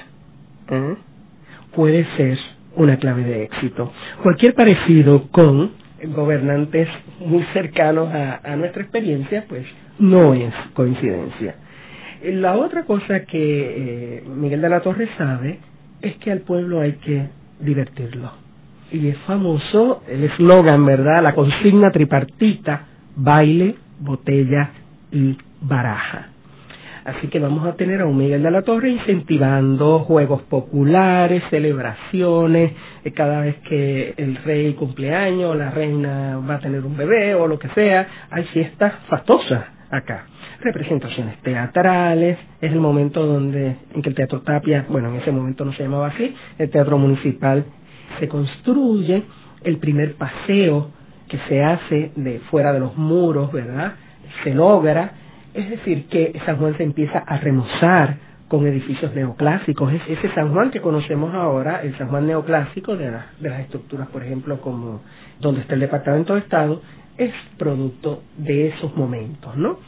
puede 1.75 2.07
ser 2.16 2.38
una 2.75 2.96
clave 2.99 3.25
de 3.25 3.44
éxito. 3.44 3.92
Cualquier 4.22 4.55
parecido 4.55 5.29
con 5.31 5.72
gobernantes 6.05 6.88
muy 7.20 7.42
cercanos 7.53 8.09
a, 8.12 8.57
nuestra 8.57 8.83
experiencia, 8.83 9.44
pues 9.49 9.66
no 9.99 10.35
es 10.35 10.53
coincidencia. 10.75 11.57
La 12.22 12.57
otra 12.57 12.85
cosa 12.85 13.25
que 13.25 14.18
eh, 14.18 14.22
Miguel 14.27 14.61
de 14.61 14.68
la 14.68 14.81
Torre 14.81 15.09
sabe 15.16 15.59
es 16.03 16.16
que 16.16 16.31
al 16.31 16.40
pueblo 16.40 16.81
hay 16.81 16.92
que 16.94 17.29
divertirlo. 17.61 18.46
Y 18.92 19.09
es 19.09 19.18
famoso 19.18 20.03
el 20.09 20.25
eslogan, 20.25 20.85
¿verdad? 20.85 21.22
La 21.22 21.35
consigna 21.35 21.90
tripartita, 21.90 22.87
baile, 23.16 23.75
botella 24.01 24.70
y 25.11 25.37
baraja. 25.61 26.29
Así 27.05 27.29
que 27.29 27.38
vamos 27.38 27.64
a 27.64 27.77
tener 27.77 28.01
a 28.01 28.07
un 28.07 28.16
Miguel 28.16 28.42
de 28.42 28.51
la 28.51 28.62
Torre 28.62 28.90
incentivando 28.90 30.01
juegos 30.01 30.42
populares, 30.42 31.42
celebraciones, 31.51 32.72
eh, 33.05 33.12
cada 33.12 33.42
vez 33.42 33.57
que 33.68 34.14
el 34.16 34.37
rey 34.44 34.75
cumpleaños, 34.75 35.57
la 35.57 35.70
reina 35.70 36.38
va 36.38 36.57
a 36.57 36.59
tener 36.59 36.85
un 36.85 36.96
bebé 36.96 37.35
o 37.37 37.46
lo 37.46 37.61
que 37.61 37.68
sea, 37.68 38.09
hay 38.29 38.42
fiestas 38.46 38.92
fastosas 39.09 39.66
acá 39.88 40.27
representaciones 40.61 41.38
teatrales, 41.42 42.38
es 42.61 42.72
el 42.72 42.81
momento 42.81 43.25
donde 43.25 43.77
en 43.94 44.03
que 44.03 44.09
el 44.09 44.14
Teatro 44.14 44.42
Tapia, 44.42 44.87
bueno, 44.88 45.11
en 45.11 45.16
ese 45.16 45.31
momento 45.31 45.64
no 45.64 45.72
se 45.72 45.83
llamaba 45.83 46.09
así, 46.09 46.35
el 46.59 46.70
Teatro 46.70 46.99
Municipal 46.99 47.64
se 48.19 48.29
construye, 48.29 49.23
el 49.63 49.79
primer 49.79 50.15
paseo 50.15 50.91
que 51.29 51.39
se 51.49 51.63
hace 51.63 52.13
de 52.15 52.39
fuera 52.51 52.73
de 52.73 52.81
los 52.81 52.97
muros, 52.97 53.51
¿verdad? 53.53 53.95
Se 54.45 54.55
logra, 54.55 55.13
es 55.55 55.69
decir, 55.71 56.07
que 56.09 56.39
San 56.45 56.57
Juan 56.59 56.77
se 56.77 56.85
empieza 56.85 57.19
a 57.19 57.39
remozar 57.39 58.19
con 58.49 58.67
edificios 58.67 59.13
neoclásicos. 59.15 59.93
Es 59.93 60.03
ese 60.09 60.33
San 60.35 60.53
Juan 60.53 60.71
que 60.71 60.81
conocemos 60.81 61.35
ahora, 61.35 61.83
el 61.83 61.97
San 61.99 62.09
Juan 62.09 62.27
neoclásico 62.27 62.97
de, 62.97 63.11
de 63.41 63.51
las 63.51 63.61
estructuras, 63.61 64.09
por 64.09 64.23
ejemplo, 64.23 64.61
como 64.61 65.03
donde 65.41 65.63
está 65.63 65.75
el 65.75 65.81
Departamento 65.81 66.35
de 66.35 66.41
Estado, 66.41 66.81
es 67.19 67.33
producto 67.59 68.23
de 68.37 68.69
esos 68.69 68.95
momentos, 68.97 69.57
¿no? 69.57 69.79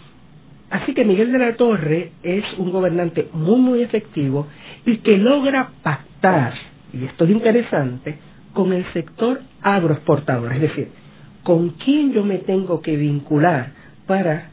Así 0.71 0.93
que 0.93 1.05
Miguel 1.05 1.33
de 1.33 1.39
la 1.39 1.57
Torre 1.57 2.13
es 2.23 2.45
un 2.59 2.71
gobernante 2.71 3.29
muy, 3.33 3.59
muy 3.61 3.83
efectivo 3.83 4.47
y 4.85 4.99
que 4.99 5.17
logra 5.17 5.71
pactar, 5.83 6.53
y 6.93 7.05
esto 7.05 7.25
es 7.25 7.31
interesante, 7.31 8.19
con 8.53 8.73
el 8.73 8.85
sector 8.93 9.41
agroexportador, 9.63 10.53
es 10.53 10.61
decir, 10.61 10.89
con 11.43 11.71
quién 11.71 12.13
yo 12.13 12.25
me 12.25 12.39
tengo 12.39 12.81
que 12.81 12.97
vincular 12.97 13.73
para 14.07 14.51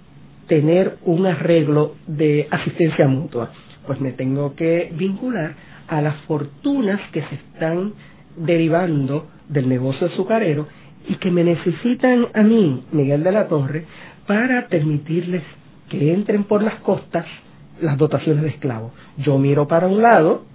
tener 0.47 0.97
un 1.03 1.25
arreglo 1.25 1.95
de 2.07 2.47
asistencia 2.51 3.07
mutua. 3.07 3.51
Pues 3.87 3.99
me 3.99 4.11
tengo 4.11 4.55
que 4.55 4.91
vincular 4.95 5.55
a 5.87 6.01
las 6.01 6.15
fortunas 6.21 6.99
que 7.11 7.21
se 7.21 7.35
están 7.35 7.93
derivando 8.37 9.27
del 9.49 9.69
negocio 9.69 10.07
azucarero 10.07 10.67
y 11.07 11.15
que 11.15 11.31
me 11.31 11.43
necesitan 11.43 12.27
a 12.33 12.41
mí, 12.41 12.83
Miguel 12.91 13.23
de 13.23 13.31
la 13.31 13.47
Torre, 13.47 13.85
para 14.27 14.67
permitirles 14.67 15.43
que 15.89 16.13
entren 16.13 16.45
por 16.45 16.63
las 16.63 16.75
costas 16.75 17.25
las 17.81 17.97
dotaciones 17.97 18.43
de 18.43 18.49
esclavos. 18.49 18.91
Yo 19.17 19.37
miro 19.37 19.67
para 19.67 19.87
un 19.87 20.01
lado, 20.01 20.45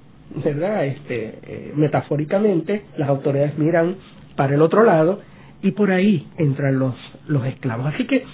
¿verdad? 0.45 0.87
Este, 0.87 1.39
eh, 1.43 1.73
metafóricamente, 1.75 2.85
las 2.97 3.09
autoridades 3.09 3.59
miran 3.59 3.97
para 4.37 4.55
el 4.55 4.63
otro 4.63 4.85
lado 4.85 5.21
y 5.63 5.73
por 5.73 5.91
ahí 5.91 6.27
entran 6.37 6.79
los, 6.79 6.95
los 7.27 7.45
esclavos. 7.47 7.95
Así 7.95 8.07
que 8.07 8.25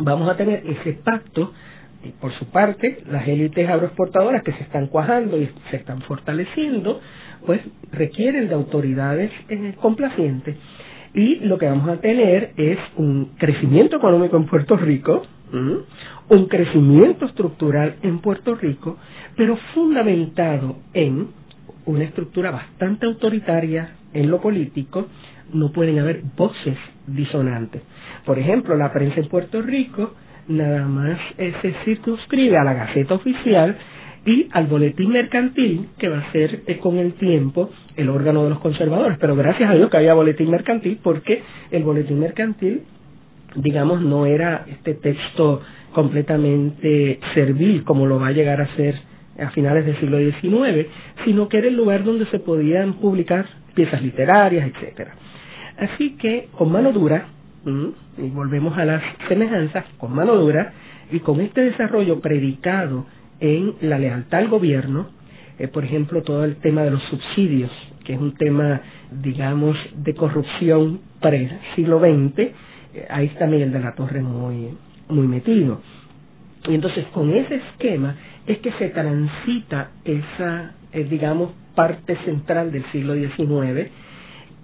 vamos 0.00 0.28
a 0.28 0.36
tener 0.36 0.62
ese 0.66 0.92
pacto 0.94 1.52
y 2.04 2.10
por 2.20 2.32
su 2.34 2.46
parte, 2.46 2.98
las 3.10 3.26
élites 3.26 3.68
agroexportadoras 3.68 4.42
que 4.42 4.52
se 4.52 4.62
están 4.62 4.86
cuajando 4.86 5.40
y 5.40 5.50
se 5.70 5.76
están 5.76 6.02
fortaleciendo, 6.02 7.00
pues 7.44 7.60
requieren 7.90 8.48
de 8.48 8.54
autoridades 8.54 9.30
eh, 9.48 9.74
complacientes. 9.80 10.56
Y 11.14 11.36
lo 11.40 11.58
que 11.58 11.66
vamos 11.66 11.88
a 11.88 12.00
tener 12.00 12.52
es 12.56 12.78
un 12.96 13.32
crecimiento 13.38 13.96
económico 13.96 14.36
en 14.36 14.46
Puerto 14.46 14.76
Rico, 14.76 15.22
un 16.28 16.46
crecimiento 16.46 17.26
estructural 17.26 17.96
en 18.02 18.18
Puerto 18.18 18.54
Rico, 18.54 18.96
pero 19.36 19.56
fundamentado 19.74 20.76
en 20.92 21.28
una 21.84 22.04
estructura 22.04 22.50
bastante 22.50 23.06
autoritaria 23.06 23.96
en 24.12 24.30
lo 24.30 24.40
político, 24.40 25.06
no 25.52 25.70
pueden 25.72 25.98
haber 26.00 26.22
voces 26.36 26.76
disonantes. 27.06 27.82
Por 28.24 28.38
ejemplo, 28.38 28.76
la 28.76 28.92
prensa 28.92 29.20
en 29.20 29.28
Puerto 29.28 29.62
Rico 29.62 30.14
nada 30.48 30.86
más 30.86 31.18
se 31.36 31.74
circunscribe 31.84 32.56
a 32.56 32.64
la 32.64 32.74
Gaceta 32.74 33.14
Oficial 33.14 33.76
y 34.26 34.48
al 34.50 34.66
boletín 34.66 35.10
mercantil, 35.10 35.88
que 35.98 36.08
va 36.08 36.18
a 36.18 36.32
ser 36.32 36.62
eh, 36.66 36.78
con 36.78 36.98
el 36.98 37.14
tiempo 37.14 37.70
el 37.94 38.08
órgano 38.08 38.42
de 38.42 38.50
los 38.50 38.58
conservadores. 38.58 39.18
Pero 39.20 39.36
gracias 39.36 39.70
a 39.70 39.74
Dios 39.74 39.88
que 39.88 39.96
había 39.98 40.14
boletín 40.14 40.50
mercantil, 40.50 40.98
porque 41.02 41.42
el 41.70 41.84
boletín 41.84 42.18
mercantil 42.18 42.82
digamos, 43.54 44.02
no 44.02 44.26
era 44.26 44.64
este 44.68 44.94
texto 44.94 45.62
completamente 45.92 47.20
servil 47.34 47.84
como 47.84 48.06
lo 48.06 48.20
va 48.20 48.28
a 48.28 48.32
llegar 48.32 48.60
a 48.60 48.74
ser 48.76 48.96
a 49.38 49.50
finales 49.50 49.84
del 49.86 49.98
siglo 49.98 50.18
XIX, 50.18 50.88
sino 51.24 51.48
que 51.48 51.58
era 51.58 51.68
el 51.68 51.76
lugar 51.76 52.04
donde 52.04 52.26
se 52.26 52.38
podían 52.38 52.94
publicar 52.94 53.46
piezas 53.74 54.02
literarias, 54.02 54.68
etcétera. 54.68 55.14
Así 55.78 56.16
que 56.16 56.48
con 56.56 56.72
mano 56.72 56.92
dura, 56.92 57.26
y 57.66 58.28
volvemos 58.30 58.76
a 58.78 58.84
las 58.84 59.02
semejanzas, 59.28 59.84
con 59.98 60.14
mano 60.14 60.36
dura 60.36 60.72
y 61.10 61.20
con 61.20 61.40
este 61.40 61.62
desarrollo 61.62 62.20
predicado 62.20 63.06
en 63.40 63.74
la 63.80 63.98
lealtad 63.98 64.40
al 64.40 64.48
gobierno, 64.48 65.08
eh, 65.58 65.68
por 65.68 65.84
ejemplo, 65.84 66.22
todo 66.22 66.44
el 66.44 66.56
tema 66.56 66.82
de 66.82 66.90
los 66.90 67.02
subsidios, 67.04 67.70
que 68.04 68.14
es 68.14 68.20
un 68.20 68.34
tema, 68.34 68.82
digamos, 69.10 69.76
de 69.94 70.14
corrupción 70.14 71.00
para 71.20 71.36
el 71.36 71.58
siglo 71.74 71.98
XX, 71.98 72.52
ahí 73.08 73.26
está 73.26 73.46
Miguel 73.46 73.72
de 73.72 73.80
la 73.80 73.94
Torre 73.94 74.20
muy, 74.22 74.76
muy 75.08 75.26
metido. 75.26 75.80
Y 76.68 76.74
entonces 76.74 77.06
con 77.12 77.30
ese 77.30 77.56
esquema 77.56 78.16
es 78.46 78.58
que 78.58 78.72
se 78.72 78.88
transita 78.88 79.90
esa, 80.04 80.74
eh, 80.92 81.04
digamos, 81.04 81.52
parte 81.74 82.16
central 82.24 82.72
del 82.72 82.84
siglo 82.90 83.14
XIX 83.14 83.90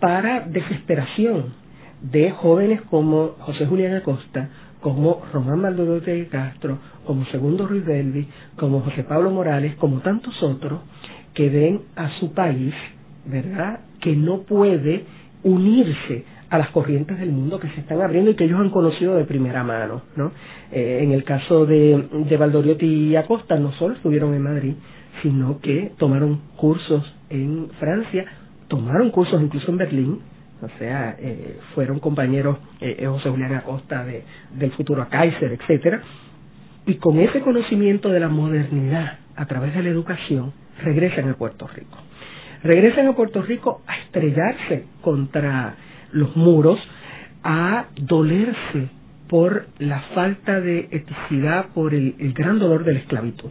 para 0.00 0.40
desesperación 0.40 1.54
de 2.00 2.30
jóvenes 2.32 2.80
como 2.82 3.36
José 3.38 3.66
Julián 3.66 3.94
Acosta, 3.94 4.48
como 4.80 5.22
Román 5.32 5.60
Maldonado 5.60 6.00
de 6.00 6.26
Castro, 6.26 6.78
como 7.06 7.24
Segundo 7.26 7.66
Ruiz 7.66 7.84
Belvi, 7.84 8.26
como 8.56 8.80
José 8.80 9.04
Pablo 9.04 9.30
Morales, 9.30 9.76
como 9.76 10.00
tantos 10.00 10.42
otros 10.42 10.80
que 11.34 11.48
ven 11.48 11.82
a 11.94 12.10
su 12.18 12.32
país, 12.32 12.74
¿verdad?, 13.24 13.80
que 14.00 14.16
no 14.16 14.42
puede 14.42 15.04
unirse 15.44 16.24
a 16.52 16.58
las 16.58 16.68
corrientes 16.68 17.18
del 17.18 17.32
mundo 17.32 17.58
que 17.58 17.68
se 17.70 17.80
están 17.80 18.02
abriendo 18.02 18.30
y 18.30 18.34
que 18.34 18.44
ellos 18.44 18.60
han 18.60 18.68
conocido 18.68 19.14
de 19.14 19.24
primera 19.24 19.64
mano. 19.64 20.02
¿no? 20.16 20.32
Eh, 20.70 21.00
en 21.02 21.12
el 21.12 21.24
caso 21.24 21.64
de, 21.64 22.08
de 22.28 22.36
Valdoriotti 22.36 22.84
y 22.84 23.16
Acosta, 23.16 23.58
no 23.58 23.72
solo 23.72 23.94
estuvieron 23.94 24.34
en 24.34 24.42
Madrid, 24.42 24.74
sino 25.22 25.60
que 25.60 25.92
tomaron 25.96 26.42
cursos 26.56 27.10
en 27.30 27.70
Francia, 27.80 28.26
tomaron 28.68 29.10
cursos 29.10 29.40
incluso 29.40 29.70
en 29.70 29.78
Berlín, 29.78 30.20
o 30.60 30.68
sea, 30.78 31.16
eh, 31.18 31.58
fueron 31.74 32.00
compañeros 32.00 32.58
eh, 32.82 33.02
José 33.06 33.30
Julián 33.30 33.54
Acosta 33.54 34.04
de, 34.04 34.22
del 34.54 34.72
futuro 34.72 35.00
a 35.00 35.08
Kaiser, 35.08 35.52
etcétera, 35.52 36.02
y 36.84 36.96
con 36.96 37.18
ese 37.18 37.40
conocimiento 37.40 38.10
de 38.10 38.20
la 38.20 38.28
modernidad 38.28 39.20
a 39.36 39.46
través 39.46 39.74
de 39.74 39.84
la 39.84 39.88
educación 39.88 40.52
regresan 40.84 41.30
a 41.30 41.34
Puerto 41.34 41.66
Rico. 41.66 41.96
Regresan 42.62 43.08
a 43.08 43.14
Puerto 43.14 43.40
Rico 43.40 43.80
a 43.86 43.96
estrellarse 44.00 44.84
contra 45.00 45.76
los 46.12 46.36
muros 46.36 46.78
a 47.42 47.86
dolerse 47.96 48.88
por 49.28 49.66
la 49.78 50.00
falta 50.14 50.60
de 50.60 50.88
eticidad, 50.90 51.68
por 51.74 51.94
el, 51.94 52.14
gran 52.34 52.58
dolor 52.58 52.84
de 52.84 52.94
la 52.94 52.98
esclavitud. 53.00 53.48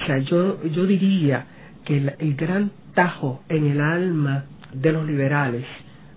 O 0.00 0.06
sea, 0.06 0.18
yo, 0.18 0.62
yo 0.64 0.86
diría 0.86 1.46
que 1.84 1.96
el, 1.96 2.14
el, 2.18 2.34
gran 2.36 2.70
tajo 2.94 3.42
en 3.48 3.66
el 3.66 3.80
alma 3.80 4.44
de 4.72 4.92
los 4.92 5.04
liberales 5.06 5.64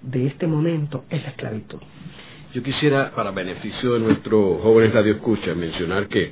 de 0.04 0.28
este 0.28 0.48
momento 0.48 1.06
es 1.10 1.22
la 1.24 1.30
esclavitud. 1.30 1.80
Yo 2.54 2.64
quisiera, 2.64 3.12
para 3.12 3.32
beneficio 3.32 3.94
de 3.94 4.00
nuestros 4.00 4.62
jóvenes 4.62 4.94
radioescuchas, 4.94 5.58
mencionar 5.58 6.08
que 6.08 6.32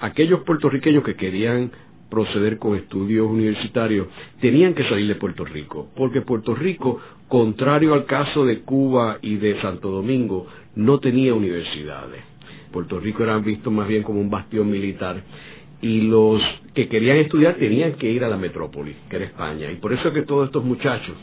aquellos 0.00 0.40
puertorriqueños 0.40 1.04
que 1.04 1.14
querían 1.14 1.70
proceder 2.14 2.58
con 2.58 2.76
estudios 2.76 3.28
universitarios, 3.28 4.06
tenían 4.40 4.74
que 4.74 4.88
salir 4.88 5.08
de 5.08 5.16
Puerto 5.16 5.44
Rico, 5.44 5.90
porque 5.96 6.20
Puerto 6.20 6.54
Rico, 6.54 7.00
contrario 7.28 7.94
al 7.94 8.06
caso 8.06 8.44
de 8.44 8.60
Cuba 8.60 9.18
y 9.22 9.36
de 9.36 9.60
Santo 9.60 9.90
Domingo, 9.90 10.46
no 10.76 10.98
tenía 11.00 11.34
universidades. 11.34 12.22
Puerto 12.72 12.98
Rico 12.98 13.22
era 13.22 13.38
visto 13.38 13.70
más 13.70 13.86
bien 13.86 14.02
como 14.02 14.20
un 14.20 14.30
bastión 14.30 14.70
militar 14.70 15.22
y 15.80 16.02
los 16.02 16.42
que 16.74 16.88
querían 16.88 17.18
estudiar 17.18 17.54
tenían 17.54 17.94
que 17.94 18.10
ir 18.10 18.24
a 18.24 18.28
la 18.28 18.36
metrópoli, 18.36 18.96
que 19.08 19.16
era 19.16 19.24
España, 19.26 19.70
y 19.70 19.76
por 19.76 19.92
eso 19.92 20.08
es 20.08 20.14
que 20.14 20.22
todos 20.22 20.46
estos 20.46 20.64
muchachos 20.64 21.14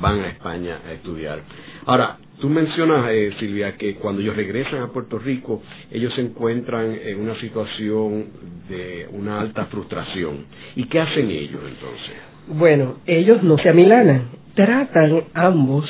van 0.00 0.20
a 0.20 0.28
España 0.28 0.80
a 0.86 0.92
estudiar. 0.92 1.42
Ahora, 1.86 2.18
Tú 2.40 2.48
mencionas, 2.48 3.08
eh, 3.10 3.32
Silvia, 3.38 3.76
que 3.76 3.94
cuando 3.94 4.20
ellos 4.20 4.34
regresan 4.34 4.82
a 4.82 4.88
Puerto 4.88 5.18
Rico, 5.18 5.62
ellos 5.90 6.12
se 6.14 6.20
encuentran 6.20 6.92
en 6.92 7.20
una 7.20 7.38
situación 7.40 8.26
de 8.68 9.06
una 9.12 9.40
alta 9.40 9.66
frustración. 9.66 10.46
¿Y 10.74 10.84
qué 10.84 11.00
hacen 11.00 11.30
ellos 11.30 11.62
entonces? 11.66 12.33
Bueno, 12.46 12.96
ellos 13.06 13.42
no 13.42 13.56
se 13.58 13.70
amilanan. 13.70 14.28
Tratan 14.54 15.24
ambos, 15.32 15.88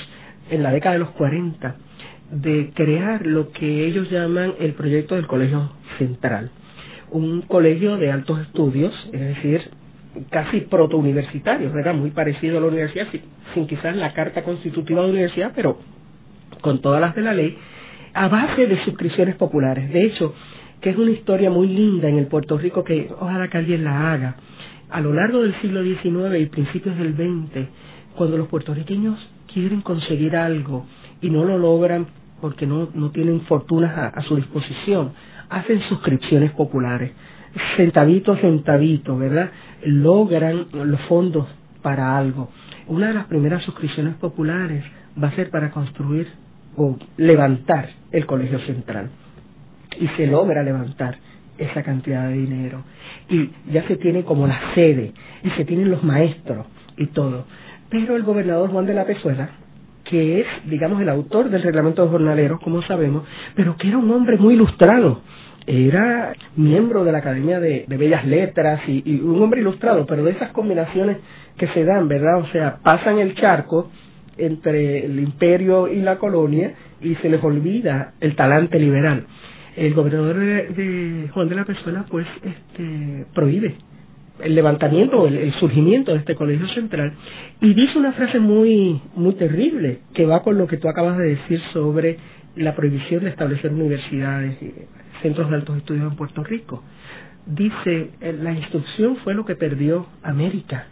en 0.50 0.62
la 0.62 0.72
década 0.72 0.94
de 0.94 1.00
los 1.00 1.10
40, 1.10 1.76
de 2.30 2.70
crear 2.74 3.26
lo 3.26 3.50
que 3.50 3.86
ellos 3.86 4.10
llaman 4.10 4.54
el 4.60 4.74
proyecto 4.74 5.16
del 5.16 5.26
Colegio 5.26 5.72
Central. 5.98 6.50
Un 7.10 7.42
colegio 7.42 7.96
de 7.96 8.10
altos 8.10 8.40
estudios, 8.40 8.92
es 9.12 9.20
decir, 9.20 9.62
casi 10.30 10.60
proto-universitario, 10.60 11.76
era 11.76 11.92
muy 11.92 12.10
parecido 12.10 12.58
a 12.58 12.60
la 12.60 12.68
universidad, 12.68 13.08
sin 13.52 13.66
quizás 13.66 13.96
la 13.96 14.12
carta 14.12 14.42
constitutiva 14.42 15.00
de 15.00 15.06
la 15.08 15.12
universidad, 15.12 15.52
pero 15.54 15.78
con 16.60 16.80
todas 16.80 17.00
las 17.00 17.14
de 17.14 17.22
la 17.22 17.34
ley, 17.34 17.58
a 18.14 18.28
base 18.28 18.66
de 18.66 18.82
suscripciones 18.84 19.34
populares. 19.36 19.92
De 19.92 20.04
hecho, 20.04 20.34
que 20.80 20.90
es 20.90 20.96
una 20.96 21.10
historia 21.10 21.50
muy 21.50 21.66
linda 21.66 22.08
en 22.08 22.18
el 22.18 22.26
Puerto 22.26 22.58
Rico 22.58 22.84
que 22.84 23.08
ojalá 23.18 23.48
que 23.48 23.58
alguien 23.58 23.84
la 23.84 24.12
haga. 24.12 24.36
A 24.94 25.00
lo 25.00 25.12
largo 25.12 25.42
del 25.42 25.61
siglo 25.61 25.83
XIX 25.83 26.38
y 26.38 26.46
principios 26.46 26.96
del 26.96 27.14
XX, 27.14 27.66
cuando 28.14 28.38
los 28.38 28.46
puertorriqueños 28.46 29.18
quieren 29.52 29.80
conseguir 29.80 30.37
algo 30.37 30.87
y 31.20 31.30
no 31.30 31.44
lo 31.44 31.59
logran 31.59 32.07
porque 32.40 32.64
no, 32.64 32.90
no 32.94 33.11
tienen 33.11 33.40
fortunas 33.40 33.90
a, 33.98 34.07
a 34.07 34.22
su 34.22 34.37
disposición, 34.37 35.11
hacen 35.50 35.80
suscripciones 35.88 36.52
populares. 36.52 37.11
Centavito, 37.76 38.37
centavito, 38.37 39.18
¿verdad? 39.18 39.50
Logran 39.83 40.66
los 40.72 41.00
fondos 41.09 41.48
para 41.83 42.16
algo. 42.16 42.50
Una 42.87 43.09
de 43.09 43.14
las 43.14 43.26
primeras 43.26 43.64
suscripciones 43.64 44.14
populares 44.14 44.85
va 45.20 45.26
a 45.26 45.35
ser 45.35 45.50
para 45.50 45.72
construir 45.72 46.28
o 46.76 46.96
levantar 47.16 47.88
el 48.12 48.26
colegio 48.26 48.61
central. 48.61 49.11
Y 49.98 50.07
se 50.16 50.28
logra 50.28 50.62
levantar 50.62 51.18
esa 51.58 51.82
cantidad 51.82 52.28
de 52.28 52.34
dinero. 52.34 52.82
Y 53.28 53.50
ya 53.70 53.86
se 53.86 53.96
tiene 53.96 54.24
como 54.24 54.46
la 54.46 54.74
sede, 54.74 55.12
y 55.42 55.50
se 55.50 55.64
tienen 55.64 55.90
los 55.90 56.02
maestros 56.02 56.66
y 56.96 57.06
todo. 57.06 57.46
Pero 57.90 58.16
el 58.16 58.22
gobernador 58.22 58.70
Juan 58.70 58.86
de 58.86 58.94
la 58.94 59.04
Pezuela, 59.04 59.50
que 60.04 60.40
es, 60.40 60.46
digamos, 60.66 61.00
el 61.00 61.08
autor 61.08 61.48
del 61.50 61.62
reglamento 61.62 62.02
de 62.04 62.10
jornaleros, 62.10 62.60
como 62.60 62.82
sabemos, 62.82 63.24
pero 63.54 63.76
que 63.76 63.88
era 63.88 63.98
un 63.98 64.10
hombre 64.10 64.36
muy 64.36 64.54
ilustrado, 64.54 65.22
era 65.66 66.34
miembro 66.56 67.04
de 67.04 67.12
la 67.12 67.18
Academia 67.18 67.58
de, 67.58 67.86
Bellas 67.88 68.26
Letras 68.26 68.80
y, 68.86 69.02
y, 69.06 69.20
un 69.20 69.42
hombre 69.42 69.60
ilustrado, 69.60 70.04
pero 70.06 70.22
de 70.22 70.32
esas 70.32 70.50
combinaciones 70.52 71.18
que 71.56 71.68
se 71.68 71.84
dan, 71.84 72.06
¿verdad? 72.08 72.38
O 72.40 72.46
sea, 72.48 72.78
pasan 72.82 73.18
el 73.18 73.34
charco 73.34 73.90
entre 74.36 75.06
el 75.06 75.18
imperio 75.20 75.88
y 75.88 76.00
la 76.00 76.18
colonia 76.18 76.74
y 77.00 77.14
se 77.16 77.28
les 77.28 77.42
olvida 77.42 78.14
el 78.20 78.34
talante 78.36 78.78
liberal. 78.78 79.26
El 79.76 79.94
gobernador 79.94 80.37
de, 80.37 81.28
Juan 81.32 81.48
de 81.48 81.54
la 81.54 81.64
Pezuela 81.64 82.04
pues 82.08 82.26
este, 82.42 83.26
prohíbe 83.34 83.74
el 84.40 84.54
levantamiento, 84.54 85.26
el, 85.26 85.37
el, 85.37 85.52
surgimiento 85.54 86.12
de 86.12 86.18
este 86.18 86.34
colegio 86.34 86.66
central 86.68 87.12
y 87.60 87.72
dice 87.72 87.98
una 87.98 88.12
frase 88.12 88.40
muy 88.40 89.00
muy 89.14 89.34
terrible 89.34 90.00
que 90.12 90.26
va 90.26 90.42
con 90.42 90.58
lo 90.58 90.66
que 90.66 90.76
tú 90.76 90.88
acabas 90.88 91.18
de 91.18 91.37
decir 91.37 91.60
sobre 91.72 92.18
la 92.56 92.74
prohibición 92.74 93.24
de 93.24 93.30
establecer 93.30 93.72
universidades 93.72 94.60
y 94.60 94.72
centros 95.22 95.50
de 95.50 95.56
altos 95.56 95.76
estudios 95.76 96.10
en 96.10 96.16
Puerto 96.16 96.42
Rico. 96.42 96.82
Dice, 97.46 98.10
la 98.40 98.52
instrucción 98.52 99.16
fue 99.18 99.34
lo 99.34 99.44
que 99.44 99.54
perdió 99.54 100.06
América 100.22 100.87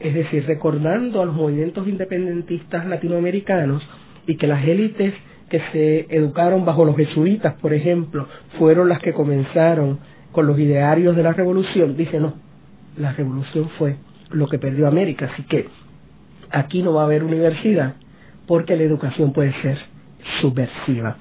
es 0.00 0.14
decir, 0.14 0.44
recordando 0.46 1.22
a 1.22 1.24
los 1.24 1.34
movimientos 1.34 1.86
independentistas 1.86 2.86
latinoamericanos 2.86 3.82
y 4.26 4.36
que 4.36 4.46
las 4.46 4.66
élites 4.66 5.14
que 5.48 5.60
se 5.72 6.06
educaron 6.14 6.64
bajo 6.64 6.84
los 6.84 6.96
jesuitas, 6.96 7.54
por 7.54 7.72
ejemplo, 7.72 8.26
fueron 8.58 8.88
las 8.88 9.00
que 9.00 9.12
comenzaron 9.12 9.98
con 10.32 10.46
los 10.46 10.58
idearios 10.58 11.14
de 11.14 11.22
la 11.22 11.32
revolución, 11.32 11.96
dice 11.96 12.18
no, 12.18 12.34
la 12.96 13.12
revolución 13.12 13.68
fue 13.78 13.96
lo 14.30 14.48
que 14.48 14.58
perdió 14.58 14.88
América, 14.88 15.30
así 15.32 15.44
que 15.44 15.68
aquí 16.50 16.82
no 16.82 16.94
va 16.94 17.02
a 17.02 17.04
haber 17.04 17.22
universidad 17.24 17.94
porque 18.46 18.76
la 18.76 18.82
educación 18.82 19.32
puede 19.32 19.52
ser 19.62 19.78
subversiva. 20.40 21.16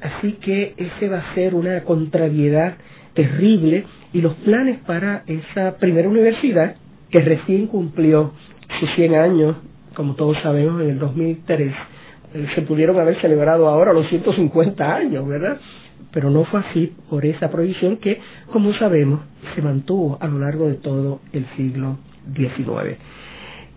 Así 0.00 0.32
que 0.34 0.74
ese 0.76 1.08
va 1.08 1.18
a 1.18 1.34
ser 1.34 1.54
una 1.54 1.82
contrariedad 1.84 2.76
terrible 3.14 3.84
y 4.12 4.20
los 4.20 4.34
planes 4.34 4.78
para 4.86 5.22
esa 5.26 5.78
primera 5.78 6.08
universidad 6.08 6.76
que 7.10 7.20
recién 7.20 7.66
cumplió 7.66 8.32
sus 8.80 8.90
100 8.94 9.14
años, 9.14 9.56
como 9.94 10.14
todos 10.14 10.36
sabemos, 10.42 10.80
en 10.82 10.90
el 10.90 10.98
2003. 10.98 11.72
Se 12.54 12.62
pudieron 12.62 12.98
haber 12.98 13.20
celebrado 13.20 13.68
ahora 13.68 13.92
los 13.92 14.08
150 14.08 14.94
años, 14.94 15.26
¿verdad? 15.26 15.58
Pero 16.12 16.30
no 16.30 16.44
fue 16.44 16.60
así 16.60 16.92
por 17.08 17.24
esa 17.24 17.50
prohibición 17.50 17.98
que, 17.98 18.20
como 18.52 18.72
sabemos, 18.74 19.20
se 19.54 19.62
mantuvo 19.62 20.18
a 20.20 20.26
lo 20.26 20.38
largo 20.38 20.68
de 20.68 20.74
todo 20.74 21.20
el 21.32 21.46
siglo 21.56 21.98
XIX. 22.34 22.98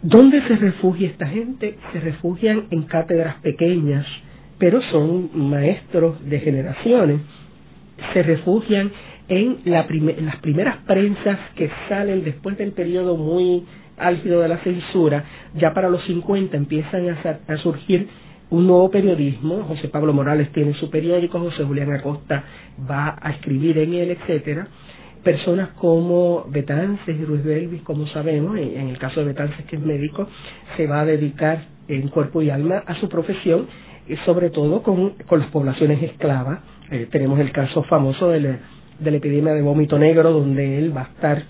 ¿Dónde 0.02 0.42
se 0.48 0.56
refugia 0.56 1.10
esta 1.10 1.28
gente? 1.28 1.78
Se 1.92 2.00
refugian 2.00 2.68
en 2.72 2.84
cátedras 2.84 3.36
pequeñas, 3.42 4.06
pero 4.58 4.82
son 4.84 5.30
maestros 5.34 6.24
de 6.30 6.40
generaciones. 6.40 7.22
Se 8.14 8.24
refugian 8.24 8.92
en 9.28 9.60
las 9.66 9.86
primeras 10.38 10.78
prensas 10.88 11.38
que 11.56 11.70
salen 11.88 12.24
después 12.24 12.58
del 12.58 12.72
periodo 12.72 13.16
muy 13.16 13.66
álgido 14.00 14.42
de 14.42 14.48
la 14.48 14.58
censura, 14.60 15.24
ya 15.56 15.74
para 15.74 15.90
los 15.90 16.04
50 16.06 16.56
empiezan 16.58 17.10
a, 17.48 17.58
surgir 17.58 18.08
un 18.52 18.66
nuevo 18.66 18.90
periodismo, 18.90 19.64
José 19.64 19.90
Pablo 19.90 20.14
Morales 20.14 20.52
tiene 20.52 20.74
su 20.74 20.90
periódico, 20.90 21.40
José 21.40 21.64
Julián 21.64 21.94
Acosta 21.94 22.44
va 22.90 23.16
a 23.22 23.32
escribir 23.32 23.78
en 23.78 23.94
él, 23.94 24.12
etcétera. 24.12 24.68
Personas 25.24 25.70
como 25.72 26.46
Betances 26.50 27.20
y 27.20 27.26
Ruiz 27.26 27.44
Belvis, 27.44 27.82
como 27.84 28.08
sabemos, 28.08 28.58
en, 28.58 28.88
el 28.88 28.98
caso 28.98 29.20
de 29.20 29.28
Betances 29.28 29.66
que 29.66 29.76
es 29.76 29.82
médico, 29.82 30.28
se 30.78 30.88
va 30.88 31.02
a 31.02 31.06
dedicar 31.06 31.66
en 31.88 32.08
cuerpo 32.08 32.42
y 32.42 32.50
alma 32.50 32.84
a 32.86 32.96
su 32.96 33.10
profesión, 33.10 33.68
sobre 34.26 34.50
todo 34.50 34.82
con, 34.82 35.12
con 35.28 35.40
las 35.40 35.50
poblaciones 35.50 36.02
esclavas. 36.02 36.60
Eh, 36.90 37.08
tenemos 37.12 37.40
el 37.40 37.52
caso 37.52 37.84
famoso 37.84 38.30
de 38.30 38.40
la 38.40 39.18
epidemia 39.18 39.54
de 39.54 39.62
vómito 39.62 40.00
negro, 40.00 40.32
donde 40.32 40.80
él 40.80 40.96
va 40.96 41.02
a 41.02 41.10
estar 41.10 41.44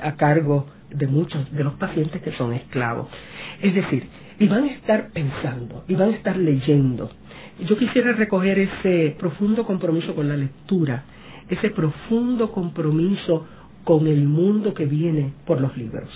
a 0.00 0.16
cargo 0.16 0.66
de 0.90 1.06
muchos 1.06 1.52
de 1.52 1.62
los 1.62 1.74
pacientes 1.74 2.20
que 2.22 2.32
son 2.32 2.52
esclavos. 2.54 3.08
Es 3.62 3.74
decir, 3.74 4.08
y 4.38 4.46
van 4.48 4.64
a 4.64 4.72
estar 4.72 5.10
pensando, 5.12 5.84
y 5.88 5.94
van 5.94 6.10
a 6.10 6.16
estar 6.16 6.36
leyendo. 6.36 7.10
Yo 7.66 7.76
quisiera 7.76 8.12
recoger 8.12 8.58
ese 8.58 9.16
profundo 9.18 9.64
compromiso 9.64 10.14
con 10.14 10.28
la 10.28 10.36
lectura, 10.36 11.04
ese 11.48 11.70
profundo 11.70 12.52
compromiso 12.52 13.46
con 13.84 14.06
el 14.06 14.24
mundo 14.24 14.74
que 14.74 14.84
viene 14.84 15.32
por 15.46 15.60
los 15.60 15.76
libros, 15.76 16.08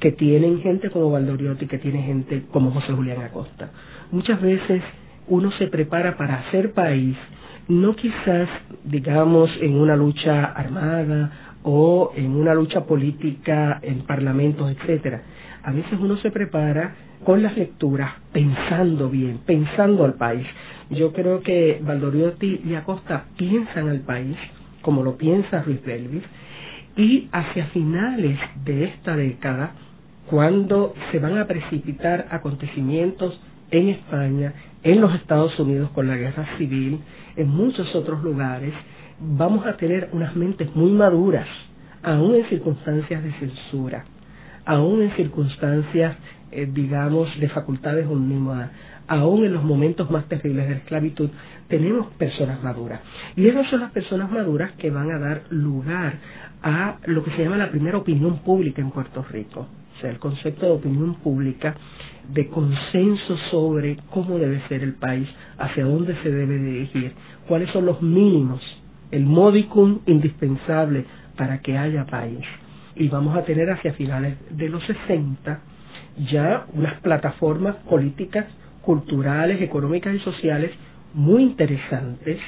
que 0.00 0.12
tienen 0.12 0.60
gente 0.60 0.90
como 0.90 1.10
Valdoriotti, 1.10 1.66
que 1.66 1.78
tiene 1.78 2.02
gente 2.02 2.44
como 2.52 2.70
José 2.72 2.92
Julián 2.92 3.22
Acosta. 3.22 3.70
Muchas 4.10 4.42
veces 4.42 4.82
uno 5.28 5.50
se 5.52 5.68
prepara 5.68 6.16
para 6.16 6.40
hacer 6.40 6.72
país 6.72 7.16
no 7.68 7.96
quizás, 7.96 8.48
digamos, 8.84 9.50
en 9.60 9.74
una 9.74 9.96
lucha 9.96 10.44
armada 10.44 11.56
o 11.62 12.12
en 12.14 12.32
una 12.36 12.54
lucha 12.54 12.84
política 12.84 13.78
en 13.82 14.02
parlamentos, 14.02 14.70
etcétera. 14.70 15.22
A 15.64 15.72
veces 15.72 15.98
uno 15.98 16.16
se 16.18 16.30
prepara 16.30 16.94
con 17.24 17.42
las 17.42 17.56
lecturas 17.56 18.12
pensando 18.32 19.08
bien, 19.08 19.40
pensando 19.46 20.04
al 20.04 20.14
país. 20.14 20.46
Yo 20.90 21.12
creo 21.12 21.40
que 21.40 21.80
Valdoriotti 21.82 22.60
y 22.64 22.74
Acosta 22.74 23.24
piensan 23.36 23.88
al 23.88 24.00
país 24.00 24.36
como 24.84 25.02
lo 25.02 25.16
piensa 25.16 25.62
Ruiz 25.62 25.82
Belvis 25.84 26.22
y 26.96 27.28
hacia 27.32 27.66
finales 27.66 28.38
de 28.64 28.84
esta 28.84 29.16
década, 29.16 29.72
cuando 30.30 30.94
se 31.10 31.18
van 31.18 31.38
a 31.38 31.46
precipitar 31.46 32.28
acontecimientos 32.30 33.40
en 33.70 33.88
España, 33.88 34.52
en 34.82 35.00
los 35.00 35.12
Estados 35.14 35.58
Unidos 35.58 35.90
con 35.90 36.06
la 36.06 36.16
guerra 36.16 36.46
civil, 36.58 37.00
en 37.36 37.48
muchos 37.48 37.92
otros 37.94 38.22
lugares, 38.22 38.72
vamos 39.18 39.66
a 39.66 39.76
tener 39.76 40.10
unas 40.12 40.36
mentes 40.36 40.74
muy 40.76 40.92
maduras, 40.92 41.48
aún 42.02 42.34
en 42.34 42.48
circunstancias 42.48 43.24
de 43.24 43.32
censura, 43.32 44.04
aún 44.64 45.02
en 45.02 45.16
circunstancias, 45.16 46.16
eh, 46.50 46.68
digamos, 46.72 47.28
de 47.38 47.48
facultades 47.48 48.06
omnímodas, 48.06 48.70
aún 49.06 49.44
en 49.44 49.52
los 49.52 49.64
momentos 49.64 50.10
más 50.10 50.26
terribles 50.28 50.66
de 50.66 50.72
la 50.72 50.78
esclavitud, 50.78 51.30
tenemos 51.68 52.06
personas 52.14 52.62
maduras. 52.62 53.00
Y 53.36 53.46
esas 53.46 53.68
son 53.70 53.80
las 53.80 53.92
personas 53.92 54.30
maduras 54.30 54.72
que 54.72 54.90
van 54.90 55.10
a 55.10 55.18
dar 55.18 55.42
lugar 55.50 56.14
a 56.62 56.96
lo 57.06 57.22
que 57.22 57.30
se 57.32 57.42
llama 57.42 57.56
la 57.56 57.70
primera 57.70 57.98
opinión 57.98 58.38
pública 58.38 58.80
en 58.80 58.90
Puerto 58.90 59.22
Rico. 59.30 59.66
O 59.96 60.00
sea, 60.00 60.10
el 60.10 60.18
concepto 60.18 60.66
de 60.66 60.72
opinión 60.72 61.14
pública 61.16 61.74
de 62.32 62.48
consenso 62.48 63.36
sobre 63.50 63.98
cómo 64.10 64.38
debe 64.38 64.66
ser 64.68 64.82
el 64.82 64.94
país, 64.94 65.28
hacia 65.58 65.84
dónde 65.84 66.16
se 66.22 66.30
debe 66.30 66.58
dirigir, 66.58 67.12
cuáles 67.46 67.70
son 67.70 67.86
los 67.86 68.00
mínimos, 68.02 68.62
el 69.10 69.24
modicum 69.24 70.00
indispensable 70.06 71.04
para 71.36 71.60
que 71.60 71.76
haya 71.76 72.06
país. 72.06 72.44
Y 72.96 73.08
vamos 73.08 73.36
a 73.36 73.44
tener 73.44 73.70
hacia 73.70 73.92
finales 73.94 74.36
de 74.50 74.68
los 74.68 74.82
60 74.84 75.60
ya 76.30 76.66
unas 76.72 77.00
plataformas 77.00 77.76
políticas, 77.88 78.46
culturales, 78.82 79.60
económicas 79.60 80.14
y 80.14 80.18
sociales 80.20 80.70
muy 81.12 81.42
interesantes, 81.42 82.38